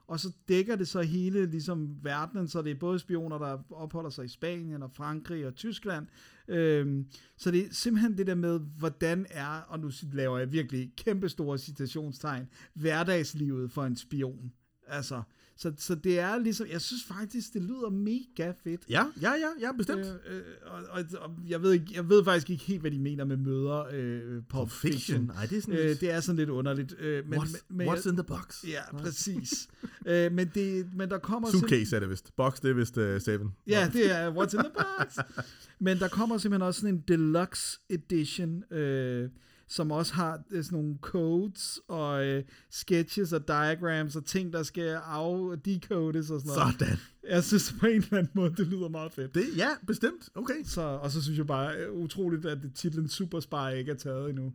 [0.08, 4.10] Og så dækker det så hele ligesom verdenen, så det er både spioner, der opholder
[4.10, 6.08] sig i Spanien og Frankrig og Tyskland.
[6.48, 7.06] Øhm,
[7.38, 11.30] så det er simpelthen det der med, hvordan er, og nu laver jeg virkelig kæmpe
[11.30, 14.52] store citationstegn, hverdagslivet for en spion.
[14.88, 15.22] Altså,
[15.58, 18.82] så, så det er ligesom, jeg synes faktisk, det lyder mega fedt.
[18.90, 20.00] Ja, ja, ja, ja, bestemt.
[20.00, 23.00] Øh, øh, og, og, og jeg, ved ikke, jeg ved faktisk ikke helt, hvad de
[23.00, 25.22] mener med møder øh, Pulp Fiction.
[25.22, 26.02] Nej, det er sådan Øh, lidt...
[26.02, 26.96] det er sådan lidt underligt.
[27.00, 28.64] Øh, men, what's, men, what's in the box?
[28.68, 29.68] Ja, præcis.
[30.06, 32.36] øh, men, det, men der kommer Suitcase er det vist.
[32.36, 33.52] Box, det er vist uh, Seven.
[33.68, 35.18] Ja, det er What's in the Box.
[35.80, 39.30] Men der kommer simpelthen også sådan en deluxe edition, øh,
[39.68, 44.64] som også har øh, sådan nogle codes og øh, sketches og diagrams og ting, der
[44.64, 46.76] skal af decodes og sådan noget.
[46.80, 46.98] Sådan.
[47.30, 49.36] Jeg synes på en eller anden måde, det lyder meget fedt.
[49.36, 50.30] Det, ja, bestemt.
[50.36, 50.64] Okay.
[50.64, 54.30] Så, og så synes jeg bare øh, utroligt, at titlen Super Spy ikke er taget
[54.30, 54.54] endnu.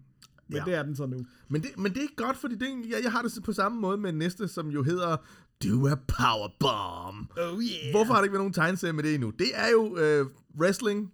[0.49, 0.65] Men Ja.
[0.65, 1.27] det er den så nu.
[1.49, 3.81] Men det, men det er ikke godt, fordi det, jeg, jeg har det på samme
[3.81, 5.17] måde med næste, som jo hedder
[5.65, 7.31] Do a Powerbomb.
[7.39, 7.91] Oh yeah.
[7.91, 9.31] Hvorfor har der ikke været nogen tegneserie med det endnu?
[9.31, 10.27] Det er jo øh,
[10.61, 11.13] wrestling,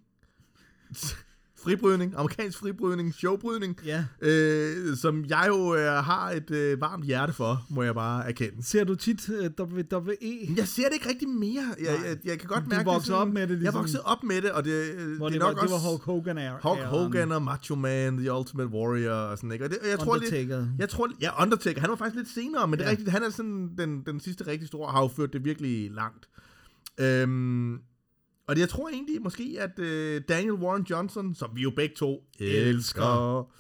[1.67, 4.05] fribrydning, amerikansk fribrydning, showbrydning, Ja.
[4.23, 8.63] øh, som jeg jo øh, har et øh, varmt hjerte for, må jeg bare erkende.
[8.67, 9.35] Ser du tit uh,
[9.67, 10.17] WWE?
[10.57, 11.65] Jeg ser det ikke rigtig mere.
[11.81, 14.03] Jeg, jeg, jeg kan godt Du mærke, det voksede op med det, Jeg ligesom- voksede
[14.03, 15.89] op med det, og det, øh, Hvor det det, er var, nok det var også
[15.89, 16.53] Hulk Hogan er.
[16.63, 19.65] Hulk Hogan og Macho Man, The Ultimate Warrior og sådan, ikke?
[19.65, 20.67] Og det, og jeg tror lidt, Undertaker.
[20.79, 22.91] jeg tror, ja, Undertaker, han var faktisk lidt senere, men det er Ja.
[22.91, 26.29] rigtigt, han er sådan den, den sidste rigtig store, har jo ført det virkelig langt.
[27.01, 27.79] Øhm,
[28.49, 32.25] og jeg tror egentlig måske, at øh, Daniel Warren Johnson, som vi jo begge to
[32.39, 33.51] elsker,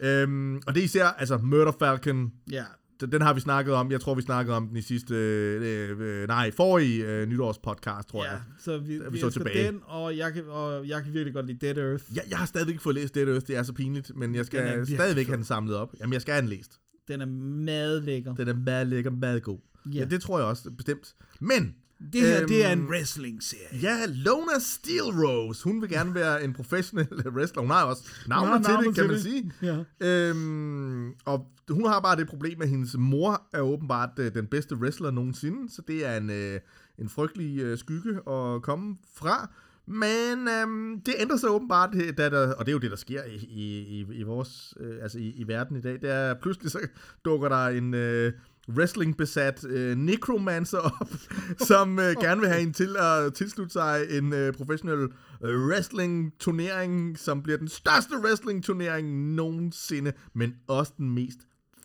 [0.00, 2.64] øhm, og det er især, altså Murder Falcon, Ja.
[3.00, 6.00] den, den har vi snakket om, jeg tror, vi snakkede om den i sidste, øh,
[6.00, 8.40] øh, nej, forrige øh, nytårspodcast, tror Ja, jeg.
[8.58, 9.66] så vi, vi vi så tilbage.
[9.66, 12.04] den, og jeg, kan, og jeg kan virkelig godt lide Dead Earth.
[12.14, 14.28] Jeg, jeg har stadigvæk ikke fået læst Dead Earth, det er så pinligt, men jeg
[14.34, 15.94] Den er skal virkelig stadigvæk have den samlet op.
[16.00, 16.80] Jamen, jeg skal have den læst.
[17.08, 17.26] Den er
[17.64, 18.34] meget lækker.
[18.34, 19.58] Den er meget lækker, meget god.
[19.94, 19.98] Ja.
[19.98, 21.14] ja, det tror jeg også, bestemt.
[21.40, 21.74] Men,
[22.12, 23.78] Det her, det er en Øhm, wrestling-serie.
[23.82, 27.62] ja, Lona Steel Rose, hun vil gerne være en professionel wrestler.
[27.62, 29.52] Hun har også navnet har til navnet det, kan man sige.
[29.62, 29.84] Ja.
[30.06, 34.76] Øhm, og hun har bare det problem, at hendes mor er åbenbart øh, den bedste
[34.76, 36.60] wrestler nogensinde, så det er en, øh,
[36.98, 39.50] en frygtelig øh, skygge at komme fra.
[39.86, 43.22] Men øhm, det ændrer sig åbenbart, da der, og det er jo det, der sker
[43.24, 46.70] i, i, i, i vores, øh, altså i, i verden i dag, det er pludselig
[46.70, 46.78] så
[47.24, 48.32] dukker der en øh,
[48.76, 51.10] wrestling-besat øh, necromancer op,
[51.68, 55.08] som øh, gerne vil have en til at tilslutte sig en øh, professionel
[55.44, 61.38] øh, wrestling-turnering, som bliver den største wrestling-turnering nogensinde, men også den mest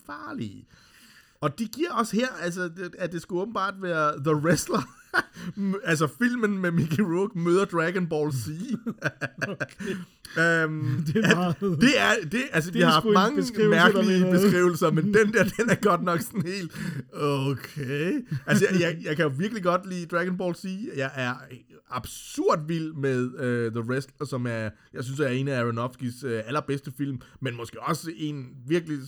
[0.06, 0.66] farlige.
[1.40, 4.82] Og de giver os her, altså, det- at det skulle åbenbart være The Wrestler
[5.84, 8.46] altså filmen med Mickey Rourke møder Dragon Ball Z.
[8.46, 8.54] um,
[11.06, 11.56] Det er meget...
[11.60, 15.44] det er, det, altså, vi er har haft mange beskrivelse, mærkelige beskrivelser, men den der,
[15.44, 16.72] den er godt nok sådan helt,
[17.12, 18.12] okay.
[18.46, 20.64] Altså, jeg, jeg, jeg kan jo virkelig godt lide Dragon Ball Z.
[20.96, 21.34] Jeg er
[21.90, 26.30] absurd vild med uh, The Wrestler, som er, jeg synes er en af Aronofskis uh,
[26.46, 28.98] allerbedste film, men måske også en virkelig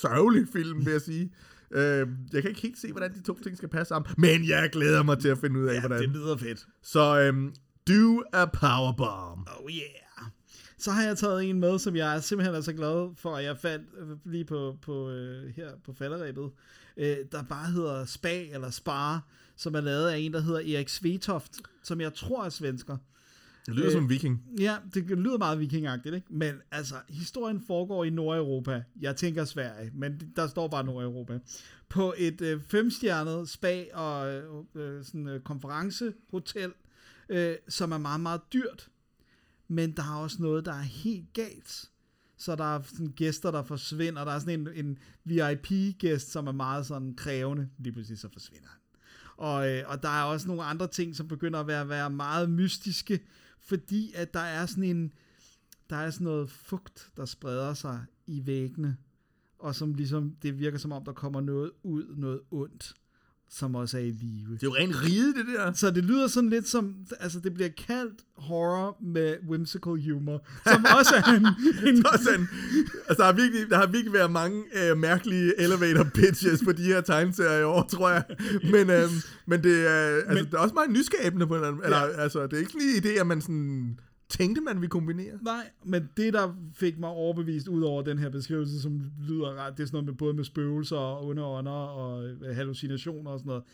[0.00, 1.30] sørgelig film, vil jeg sige.
[1.74, 1.80] Uh,
[2.32, 5.02] jeg kan ikke helt se, hvordan de to ting skal passe sammen, men jeg glæder
[5.02, 6.00] mig til at finde ud af, Ja, hvordan.
[6.00, 6.66] det lyder fedt.
[6.82, 7.54] Så um,
[7.88, 9.48] do a powerbomb.
[9.60, 10.30] Oh yeah.
[10.78, 13.44] Så har jeg taget en med, som jeg er simpelthen er så glad for, at
[13.44, 16.50] jeg fandt øh, lige på, på øh, her på falderæbet,
[16.96, 19.22] øh, der bare hedder Spa eller Spar,
[19.56, 21.52] som er lavet af en, der hedder Erik Svetoft,
[21.82, 22.96] som jeg tror er svensker.
[23.66, 24.42] Det lyder Øh, som en viking.
[24.60, 26.26] Ja, det lyder meget vikingagtigt, ikke?
[26.30, 28.82] Men altså, historien foregår i Nordeuropa.
[29.00, 31.38] Jeg tænker Sverige, men der står bare Nordeuropa.
[31.88, 34.32] På et øh, femstjernet spa og
[34.74, 36.72] øh, sådan øh, konferencehotel,
[37.28, 38.88] øh, som er meget, meget dyrt.
[39.68, 41.90] Men der er også noget, der er helt galt.
[42.36, 44.24] Så der er sådan gæster, der forsvinder.
[44.24, 47.68] Der er sådan en, en VIP-gæst, som er meget sådan krævende.
[47.78, 48.78] Lige pludselig så forsvinder han.
[49.36, 52.50] Og, øh, og der er også nogle andre ting, som begynder at være, være meget
[52.50, 53.20] mystiske,
[53.64, 55.12] fordi at der er sådan en,
[55.90, 58.96] der er sådan noget fugt, der spreder sig i væggene,
[59.58, 62.94] og som ligesom, det virker som om, der kommer noget ud, noget ondt,
[63.58, 64.54] som også er i live.
[64.54, 65.72] Det er jo rent ride, det der.
[65.72, 70.84] Så det lyder sådan lidt som, altså det bliver kaldt horror med whimsical humor, som
[70.98, 71.46] også er en,
[71.88, 72.48] en er sådan,
[73.08, 76.82] altså, der, har virkelig, der har virkelig været mange øh, mærkelige elevator pitches på de
[76.82, 78.24] her tegneserier i år, tror jeg.
[78.62, 79.08] Men, øh,
[79.46, 82.22] men det er, altså, Men- det er også meget nyskabende på en eller anden, Ja.
[82.22, 83.98] altså, det er ikke en idé, at man sådan
[84.38, 85.38] tænkte, man ville kombinere.
[85.42, 89.76] Nej, men det, der fik mig overbevist ud over den her beskrivelse, som lyder ret,
[89.76, 93.48] det er sådan noget med både med spøgelser og underånder og øh, hallucinationer og sådan
[93.48, 93.64] noget,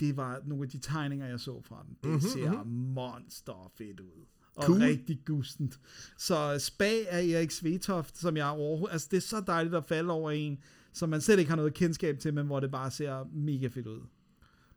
[0.00, 1.96] det var nogle af de tegninger, jeg så fra den.
[2.02, 4.26] Det mm-hmm, ser monster fedt ud.
[4.56, 4.78] Og Cool.
[4.78, 5.80] rigtig gustent.
[6.18, 8.92] Så Spag af Erik Svetoft, som jeg overhovedet...
[8.92, 10.58] Altså, det er så dejligt at falde over en,
[10.92, 13.86] som man slet ikke har noget kendskab til, men hvor det bare ser mega fedt
[13.86, 14.00] ud.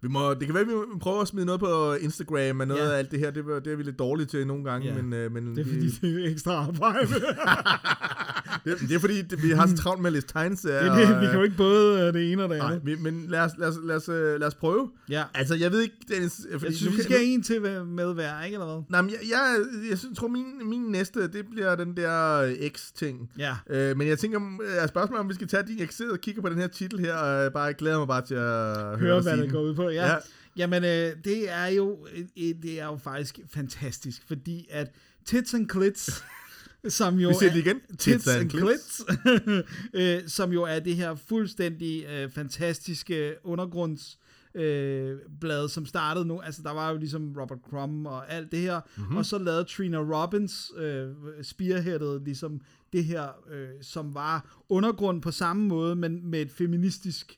[0.02, 2.82] Vi må, det kan være, at vi prøver at smide noget på Instagram med noget
[2.82, 2.94] Ja.
[2.94, 3.32] af alt det her.
[3.32, 5.02] Det, det er vi lidt dårlige til nogle gange, Ja.
[5.02, 7.08] men, øh, men Det er vi, fordi, det er ekstra arbejde.
[8.66, 10.96] det, det er fordi, det, vi har så travlt med at læse tegneserier.
[10.96, 12.86] det, og, vi kan jo ikke både øh, det ene og det Nej, andet.
[12.86, 14.90] vi, men lad os, lad, os, lad, os, øh, lad os prøve.
[15.10, 15.24] Ja.
[15.34, 16.42] Altså, jeg ved ikke, Dennis...
[16.52, 18.84] Fordi Jeg synes, vi skal have en til med hver, ikke eller hvad?
[18.90, 22.70] Nej, men jeg, jeg, jeg synes, tror, min, min næste, det bliver den der øh,
[22.70, 23.32] X-ting.
[23.38, 23.56] Ja.
[23.70, 26.42] Øh, men jeg tænker, øh, spørgsmålet om vi skal tage din, jeg sidder og kigger
[26.42, 29.22] på den her titel her, og jeg bare glæder mig bare til at høre, Høre,
[29.22, 29.90] hvad det går ud på.
[29.90, 30.06] Ja.
[30.06, 30.12] Ja.
[30.12, 30.18] ja.
[30.58, 34.92] Jamen, øh, det er jo øh, det er jo faktisk fantastisk, fordi at
[35.26, 36.24] Tits and Clits
[36.88, 37.80] som jo Vi siger er- det igen.
[37.98, 39.02] Tits and Clits,
[39.94, 44.20] øh, som jo er det her fuldstændig øh, fantastiske undergrunds
[44.56, 46.40] øh, blad, som startede nu.
[46.42, 48.82] Altså, der var jo ligesom Robert Crumb og alt det her.
[48.98, 49.16] Mm-hmm.
[49.18, 51.08] Og så lavede Trina Robbins øh,
[51.42, 52.62] spearheadet ligesom
[52.94, 57.38] det her, øh, som var undergrund på samme måde, men med et feministisk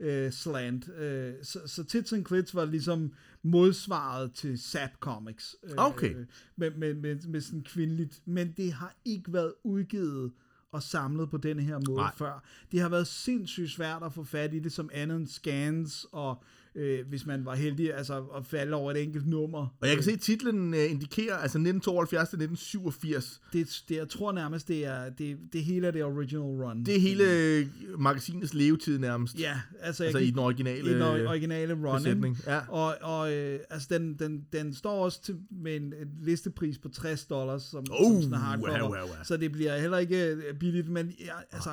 [0.00, 0.88] øh, slant.
[0.98, 3.12] Øh, så, så Tits and Clits var ligesom
[3.42, 5.56] modsvaret til Zap Comics.
[5.64, 6.14] Øh, Okay.
[6.56, 8.22] Med, med, med, med sådan kvindeligt.
[8.24, 10.32] Men det har ikke været udgivet
[10.72, 11.96] og samlet på denne her måde.
[11.98, 12.14] Nej.
[12.16, 12.44] før.
[12.72, 16.42] Det har været sindssygt svært at få fat i det som andet end scans, og
[16.78, 19.76] øh, hvis man var heldig, altså at falde over et enkelt nummer.
[19.80, 23.40] Og jeg kan se, at titlen øh, indikerer altså 1972 til 1987.
[23.52, 26.84] Det, det, jeg tror nærmest, det er det, det hele er det original run.
[26.84, 27.66] Det er hele øh,
[28.00, 29.38] magasinets levetid nærmest.
[29.40, 32.36] Ja, altså, jeg Altså gik- i den originale i den øh, or- originale run.
[32.46, 32.58] Ja.
[32.68, 36.88] Og, og øh, altså, den, den, den står også til, med en, en listepris på
[36.88, 38.80] 60 dollars, som, Oh, som sådan hardcover.
[38.80, 39.16] wow, wow, wow.
[39.24, 41.70] Så det bliver heller ikke øh, billigt, men ja, altså,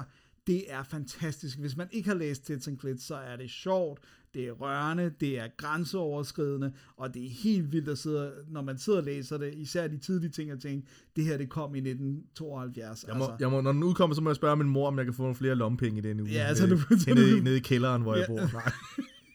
[0.48, 1.60] det er fantastisk.
[1.60, 4.00] Hvis man ikke har læst Tits and Clits, så er det sjovt,
[4.36, 8.78] det er rørende, det er grænseoverskridende, og det er helt vildt at sidde, når man
[8.78, 11.78] sidder og læser det, især de tidlige ting, at tænke, det her det kom i
[11.78, 13.04] 1972.
[13.08, 13.36] Jeg må, altså.
[13.40, 15.22] jeg må, når den udkommer, så må jeg spørge min mor, om jeg kan få
[15.22, 16.30] nogle flere lompenge i den uge.
[16.30, 16.76] Ja, så du-
[17.16, 18.34] nede, du- i- nede i kælderen, hvor jeg Ja.
[18.36, 18.52] bor.
[18.54, 18.72] Nej.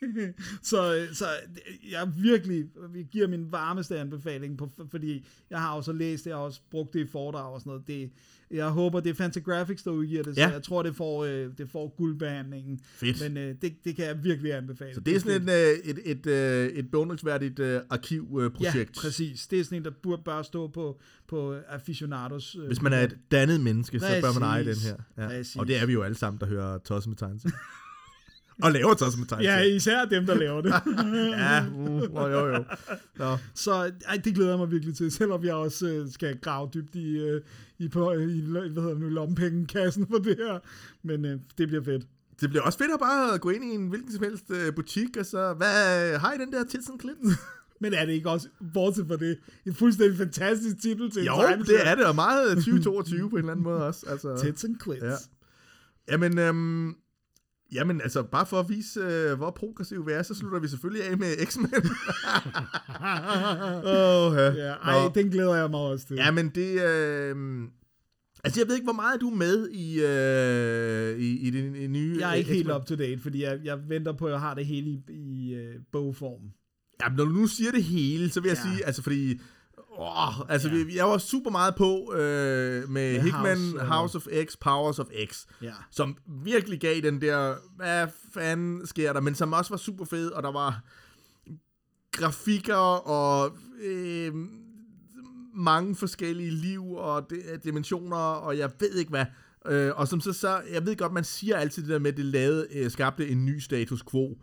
[0.62, 1.24] så, så
[1.90, 2.64] jeg virkelig
[2.96, 6.60] jeg giver min varmeste anbefaling, på, fordi jeg har også læst det, jeg har også
[6.70, 7.86] brugt det i foredrag og sådan noget.
[7.86, 8.10] Det,
[8.50, 10.48] jeg håber, det er Fantagraphics, der udgiver det, så Ja.
[10.48, 12.80] jeg tror, det får, øh, det får guldbehandlingen.
[12.94, 13.20] Fedt.
[13.22, 14.94] Men øh, det, det kan jeg virkelig anbefale.
[14.94, 18.74] Så det er sådan et, øh, et, et, øh, et beundringsværdigt øh, arkivprojekt.
[18.96, 19.46] Ja, præcis.
[19.46, 22.56] Det er sådan en, der burde bare stå på, på aficionados.
[22.60, 24.84] Øh, Hvis man er et dannet menneske, så bør man eje den Præcis.
[24.84, 24.96] her.
[25.18, 25.28] Ja.
[25.28, 25.56] Præcis.
[25.56, 27.56] Og det er vi jo alle sammen, der hører Tosse med tegneserier.
[28.64, 29.76] og laver Tosse med Ja, tegneserier.
[29.76, 30.74] især dem, der laver det.
[31.44, 32.64] ja uh, jo, jo.
[33.16, 33.36] Nå.
[33.54, 33.72] Så
[34.08, 37.18] ej, det glæder jeg mig virkelig til, selvom jeg også øh, skal grave dybt i,
[37.18, 37.42] øh,
[37.78, 40.58] i, på, i hvad hedder det nu, lommepengekassen for det her.
[41.02, 42.06] Men øh, det bliver fedt.
[42.40, 45.16] Det bliver også fedt at bare gå ind i en hvilken som helst øh, butik,
[45.18, 47.38] og så, hvad, har I den der Tits and Clits?
[47.82, 51.64] Men er det ikke også, bortset fra det, en fuldstændig fantastisk titel til en jo,
[51.66, 54.06] det er det, og meget 2022 på en eller anden måde også.
[54.08, 54.38] Altså.
[54.42, 55.02] Tits and Clits.
[55.02, 55.14] Ja.
[56.10, 56.94] Jamen, øhm,
[57.72, 61.04] jamen, altså, bare for at vise, øh, hvor progressiv vi er, så slutter vi selvfølgelig
[61.04, 61.70] af med X-Men.
[63.84, 64.50] Åh, ja.
[64.52, 65.12] Ja, ej, Nå.
[65.14, 66.16] den glæder jeg mig også til.
[66.16, 66.82] Jamen, det...
[66.82, 67.62] Øh,
[68.44, 71.86] altså, jeg ved ikke, hvor meget er du med i, øh, i, i det i
[71.86, 72.16] nye...
[72.20, 72.76] Jeg er ikke helt X-Men?
[72.76, 75.54] up to date, fordi jeg, jeg venter på, at jeg har det hele i, i
[75.54, 76.40] øh, bogform.
[77.02, 78.70] Jamen, når du nu siger det hele, så vil jeg Ja.
[78.72, 79.40] sige, altså, fordi...
[79.98, 80.74] Åh, altså, Ja.
[80.74, 80.84] ja.
[80.94, 84.56] jeg var super meget på øh, med Med Hickman, House, House, øh, House of X,
[84.60, 85.46] Powers of X.
[85.62, 85.72] Ja.
[85.90, 90.30] som virkelig gav den der, hvad fanden sker der, men som også var super fed,
[90.30, 90.80] og der var
[92.12, 92.74] grafikker
[93.06, 93.52] og
[93.82, 94.34] øh,
[95.54, 99.24] mange forskellige liv og de, dimensioner, og jeg ved ikke hvad.
[99.66, 102.16] Øh, og som så, så, jeg ved godt, man siger altid det der med, at
[102.16, 104.38] det lavede, øh, skabte en ny status quo.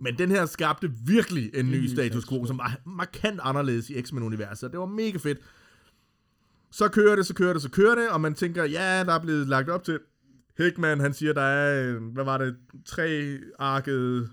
[0.00, 4.72] Men den her skabte virkelig en ny status quo, som var markant anderledes i X-Men-universet.
[4.72, 5.38] Det var mega fedt.
[6.70, 9.18] Så kører det, så kører det, så kører det, og man tænker, ja, der er
[9.18, 9.98] blevet lagt op til.
[10.58, 12.56] Hickman, han siger, der er, øh, hvad var det,
[12.86, 14.28] tre arkede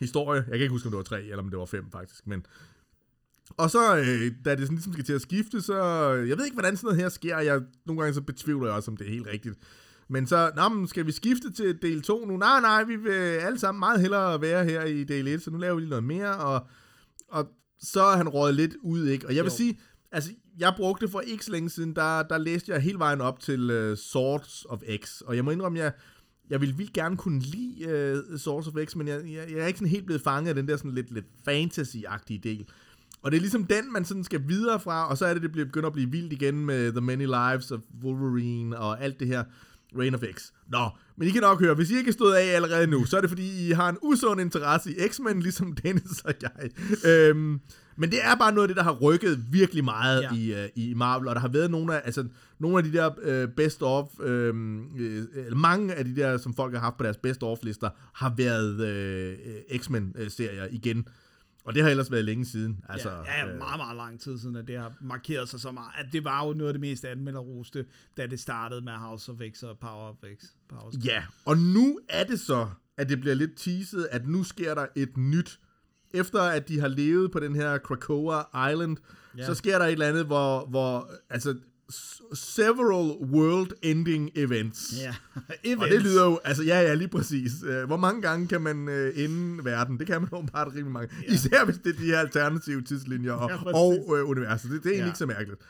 [0.00, 0.44] historie.
[0.48, 2.46] Jeg kan ikke huske, om det var tre, eller om det var fem faktisk, men...
[3.56, 5.76] Og så, øh, da det sådan ligesom skal til at skifte, så...
[6.10, 7.38] Jeg ved ikke, hvordan sådan noget her sker.
[7.38, 9.58] Jeg, nogle gange så betvivler jeg også, om det er helt rigtigt.
[10.08, 12.36] Men så, nå, men skal vi skifte til del 2 nu?
[12.36, 15.58] Nej, nej, vi vil alle sammen meget hellere være her i del 1, så nu
[15.58, 16.66] laver vi lige noget mere, og,
[17.28, 17.48] og
[17.80, 19.26] så er han røget lidt ud, ikke?
[19.26, 19.56] Og jeg vil Jo.
[19.56, 19.78] sige,
[20.12, 23.40] altså, jeg brugte for ikke så længe siden, der, der læste jeg hele vejen op
[23.40, 25.92] til uh, Swords of X, og jeg må indrømme, jeg,
[26.50, 29.66] jeg ville vildt gerne kunne lide uh, Swords of X, men jeg, jeg, jeg er
[29.66, 32.66] ikke sådan helt blevet fanget af den der sådan lidt, lidt fantasy-agtige del.
[33.22, 35.52] Og det er ligesom den, man sådan skal videre fra, og så er det, det
[35.52, 39.44] begynder at blive vildt igen med The Many Lives of Wolverine og alt det her.
[39.98, 40.42] Reign of X.
[40.68, 43.16] Nå, men I kan nok høre, hvis I ikke er stået af allerede nu, så
[43.16, 46.70] er det fordi, I har en usund interesse i X-Men, ligesom Dennis og jeg.
[47.04, 47.60] Øhm,
[47.96, 50.34] men det er bare noget af det, der har rykket virkelig meget Ja.
[50.34, 52.24] i, uh, i Marvel, og der har været nogle af, altså,
[52.58, 56.54] nogle af de der uh, best of, øhm, øh, eller mange af de der, som
[56.54, 58.74] folk har haft på deres best of lister, har været
[59.70, 61.08] uh, X-Men-serier igen.
[61.64, 62.84] Og det har ellers været længe siden.
[62.88, 65.72] Altså, ja, ja, øh, meget, meget lang tid siden, at det har markeret sig så
[65.72, 65.90] meget.
[65.98, 67.86] At det var jo noget af det mest anmelderroste,
[68.16, 70.44] da det startede med House of X og Power of X.
[70.68, 70.96] Power of X.
[71.04, 74.86] Ja, og nu er det så, at det bliver lidt teaset, at nu sker der
[74.96, 75.60] et nyt.
[76.14, 78.96] Efter at de har levet på den her Krakoa Island,
[79.38, 79.46] Ja.
[79.46, 81.56] så sker der et eller andet, hvor, hvor altså,
[82.34, 84.94] several world-ending events.
[85.00, 85.14] Ja.
[85.84, 87.52] Og det lyder jo, altså ja, ja, lige præcis.
[87.66, 89.98] Øh, Hvor mange gange kan man øh, ende verden?
[89.98, 91.14] Det kan man åbenbart rimelig mange.
[91.28, 91.34] Ja.
[91.34, 93.72] Især hvis det er de her alternative tidslinjer og, Ja, præcis.
[93.74, 94.70] og øh, universet.
[94.70, 95.06] Det, det er egentlig Ja.
[95.08, 95.60] ikke så mærkeligt.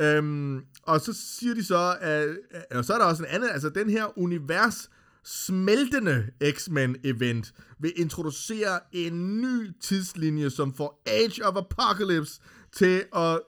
[0.00, 2.28] Øhm, og så siger de så, at,
[2.70, 4.90] og så er der også en anden, altså den her univers
[5.24, 12.40] smeltende X-Men event vil introducere en ny tidslinje, som får Age of Apocalypse
[12.72, 13.40] til at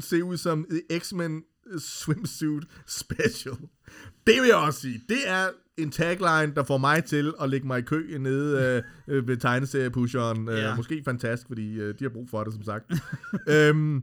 [0.00, 0.66] se ud som
[0.98, 1.42] X-Men
[1.78, 3.54] swimsuit special.
[4.26, 5.02] Det vil jeg også sige.
[5.08, 9.28] Det er en tagline, der får mig til at lægge mig i kø nede øh,
[9.28, 10.48] ved tegneseriepusheren.
[10.48, 10.76] Øh, Ja.
[10.76, 12.84] Måske fantastisk, fordi øh, de har brug for det, som sagt.
[13.48, 14.02] øhm,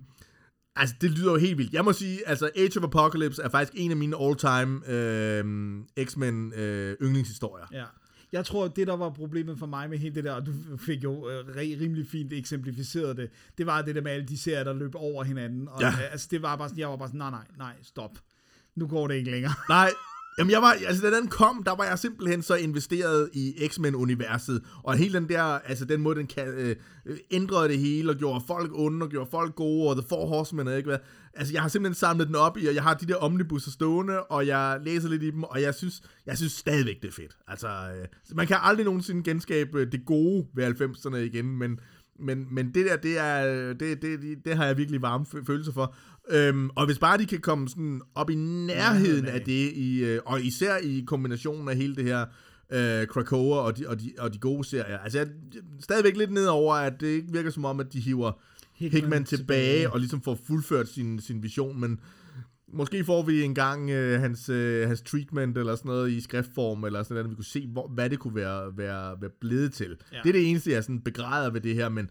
[0.76, 1.74] altså, det lyder jo helt vildt.
[1.74, 6.54] Jeg må sige, altså Age of Apocalypse er faktisk en af mine all-time øh, X-Men
[6.54, 7.66] øh, yndlingshistorier.
[7.72, 7.84] Ja.
[8.32, 11.04] Jeg tror, det, der var problemet for mig med hele det der, og du fik
[11.04, 14.64] jo øh, ri- rimelig fint eksemplificeret det, det var det der med alle de serier,
[14.64, 15.68] der løb over hinanden.
[15.68, 15.88] Og, Ja.
[15.88, 18.18] øh, altså, det var bare sådan, jeg var bare sådan, nej, nej, nej, stop.
[18.76, 19.54] Nu går det ikke længere.
[19.70, 19.90] Nej,
[20.40, 24.62] jamen jeg var, altså da den kom, der var jeg simpelthen så investeret i X-Men-universet,
[24.84, 26.76] og hele den der, altså den måde, den kan, øh,
[27.32, 30.68] ændrede det hele, og gjorde folk onde, og gjorde folk gode, og The Four Horsemen,
[30.68, 31.00] og ikke hvad.
[31.34, 34.24] Altså jeg har simpelthen samlet den op i, og jeg har de der omnibusser stående,
[34.24, 37.38] og jeg læser lidt i dem, og jeg synes, jeg synes stadigvæk, det er fedt.
[37.48, 41.80] Altså, øh, man kan aldrig nogensinde genskabe øh, det gode ved 90'erne igen, men
[42.22, 45.26] men, men det der, det, er, øh, det, det, det, det har jeg virkelig varme
[45.46, 45.96] følelser for.
[46.32, 50.20] Øhm, og hvis bare de kan komme sådan op i nærheden af det, i, øh,
[50.26, 52.26] og især i kombinationen af hele det her
[52.70, 54.98] øh, Krakoa og de, og, de, og de gode serier.
[54.98, 55.32] Altså jeg er
[55.80, 58.32] stadigvæk lidt nedover, at det ikke virker som om, at de hiver
[58.74, 62.00] Hickman, Hickman tilbage, tilbage og ligesom får fuldført sin, sin vision, men
[62.74, 67.04] måske får vi engang øh, hans, øh, hans treatment eller sådan noget i skriftform, eller
[67.04, 69.98] sådan noget, vi kunne se, hvor, hvad det kunne være, være, være blevet til.
[70.12, 70.18] Ja.
[70.24, 72.10] Det er det eneste, jeg sådan begræder ved det her, men,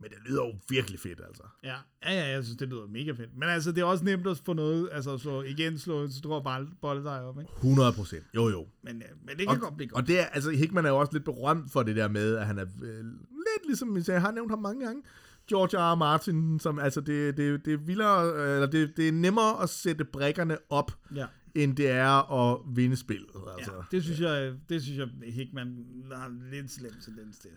[0.00, 1.42] men det lyder jo virkelig fedt, altså.
[1.64, 1.74] Ja,
[2.04, 3.36] ja, ja, jeg synes, det lyder mega fedt.
[3.38, 6.40] Men altså, det er også nemt at få noget, altså så igen slå en stor
[6.40, 7.52] bold, bold dig op, ikke?
[7.56, 8.24] 100 procent.
[8.34, 8.66] Jo, jo.
[8.82, 10.02] Men, øh, men det kan godt blive godt.
[10.02, 12.46] Og det er, altså, Hickman er jo også lidt berømt for det der med, at
[12.46, 15.02] han er øh, lidt ligesom, jeg har nævnt ham mange gange,
[15.48, 15.92] George R.
[15.92, 15.94] R.
[15.94, 19.68] Martin, som altså, det, det, det er vildere, øh, eller det, det er nemmere at
[19.70, 21.26] sætte brækkerne op, Ja.
[21.54, 23.30] end det er at vinde spillet.
[23.56, 23.72] Altså.
[23.74, 27.50] Ja, det synes jeg, det synes jeg, Hickman har lidt slem tendens til.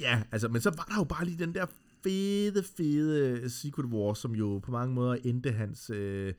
[0.00, 1.66] Ja, altså, men så var der jo bare lige den der
[2.02, 6.32] fede, fede Secret War, som jo på mange måder endte hans, øh,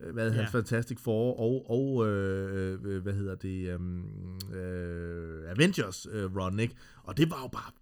[0.00, 0.36] øh, hvad, Ja.
[0.36, 6.60] hans Fantastic Four og, og øh, øh, hvad hedder det, um, øh, Avengers øh, run,
[6.60, 6.74] ikke?
[7.02, 7.72] Og det var jo bare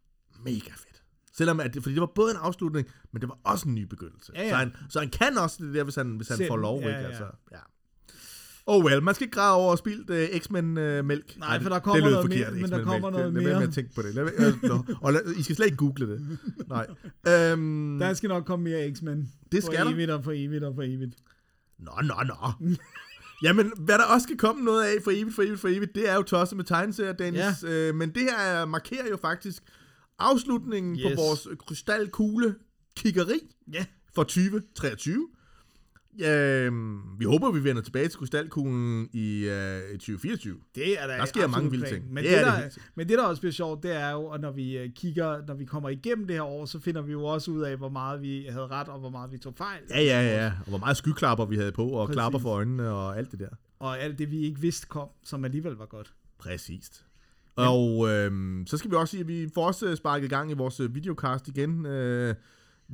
[0.45, 1.03] mega fedt.
[1.37, 3.83] Selvom, at det, fordi det var både en afslutning, men det var også en ny
[3.83, 4.33] begyndelse.
[4.35, 4.49] Ja, ja.
[4.51, 6.81] Så, han, så han kan også det der, hvis han, hvis han Selv, får lov,
[6.81, 7.09] ja, ikke?
[7.09, 7.59] Altså, ja.
[8.67, 11.37] Oh well, man skal ikke græde over at spildt uh, X-Men-mælk.
[11.39, 13.63] Nej, for der kommer noget mere- men der kommer noget Lad være med mere.
[13.69, 14.15] at tænke på det.
[14.15, 14.85] Lad, øh, nå.
[15.03, 16.39] og lad, I skal slet ikke google det.
[16.69, 16.87] Nej.
[17.29, 19.33] Øhm, Der skal nok komme mere X-Men.
[19.53, 19.91] Det skal for der.
[19.93, 21.15] evigt og for evigt og for evigt.
[21.79, 22.69] Nå, nå, nå.
[23.45, 26.11] Jamen, hvad der også skal komme noget af for evigt, for evigt, for evigt, det
[26.11, 27.43] er jo tosset med tegneserier, Dennis.
[27.63, 27.89] Ja.
[27.89, 29.63] Øh, men det her er- markerer jo faktisk
[30.19, 30.97] afslutningen.
[30.97, 31.03] Yes.
[31.05, 32.55] på vores krystalkugle
[32.97, 33.41] kiggeri
[33.73, 33.85] Ja,
[34.15, 35.29] for 2023.
[36.19, 36.69] Ja,
[37.19, 40.57] vi håber, vi vender tilbage til krystalkuglen i øh, 2024.
[40.75, 42.13] det er der Der sker mange vilde ting.
[42.13, 42.91] Men Det det, er det der, sikkert.
[42.95, 45.55] men det, der også bliver sjovt, det er jo, at når vi øh, kigger, når
[45.55, 48.23] vi kommer igennem det her år, så finder vi jo også ud af, hvor meget
[48.23, 49.81] vi havde ret, og hvor meget vi tog fejl.
[49.91, 50.53] Ja, ja, ja.
[50.61, 52.17] Og hvor meget skyklapper vi havde på, og Præcis.
[52.17, 53.49] klapper for øjnene og alt det der.
[53.79, 56.13] Og alt det, vi ikke vidste kom, som alligevel var godt.
[56.39, 57.05] Præcist.
[57.57, 60.51] Og øhm, så skal vi også sige, at vi får også øh, sparket i gang
[60.51, 61.87] i vores øh, videocast igen.
[61.87, 62.35] Øh,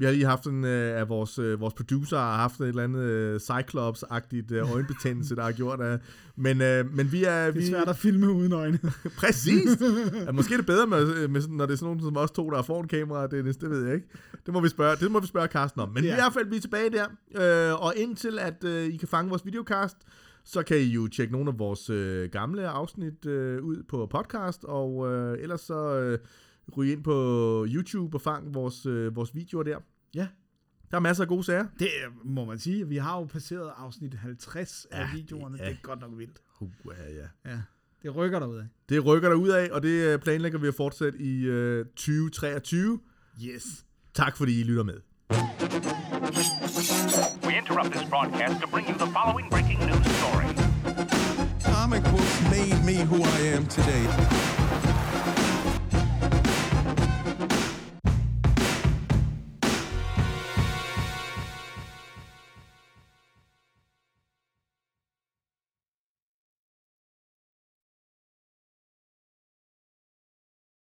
[0.01, 2.85] vi har lige haft en øh, af vores, øh, vores producer har haft et eller
[2.85, 5.99] andet øh, Cyclops-agtigt øh, øjenbetændelse, der har gjort af.
[6.37, 7.45] Men, øh, men vi er...
[7.47, 8.79] Det vi, er svært at filme uden øjne.
[9.21, 9.79] Præcis.
[10.27, 12.31] ja, måske er det bedre, med, med, sådan- når det er sådan nogen som os
[12.31, 14.07] to, der er foran kamera, Dennis, det ved jeg ikke.
[14.47, 15.89] Det må vi spørge, det må vi spørge Carsten om.
[15.89, 16.11] Men ja.
[16.13, 17.07] i hvert fald, vi er tilbage der.
[17.71, 19.97] Øh, og indtil at øh, I kan fange vores videocast,
[20.45, 24.65] så kan I jo tjekke nogle af vores øh, gamle afsnit øh, ud på podcast,
[24.65, 26.19] og øh, ellers så øh,
[26.77, 29.79] ryge ind på YouTube og fang vores, øh, vores videoer der.
[30.15, 30.27] Ja.
[30.91, 31.67] Der er masser af gode sager.
[31.79, 32.89] Det øh, må man sige.
[32.89, 35.59] Vi har jo passeret afsnit 50 af Ja, videoerne.
[35.59, 36.39] det Det er- godt nok vildt.
[36.61, 37.51] Uh, ja, ja.
[37.53, 37.61] Ja,
[38.03, 38.67] det rykker af.
[38.89, 43.01] Det rykker der ud af, og det øh, planlægger vi at fortsætte i øh, 2023.
[43.45, 43.85] Yes.
[44.15, 45.01] Tak fordi I lytter med.
[47.47, 50.49] We interrupt this broadcast to bring you the following breaking news story.
[51.75, 54.05] Comic books made me who I am today.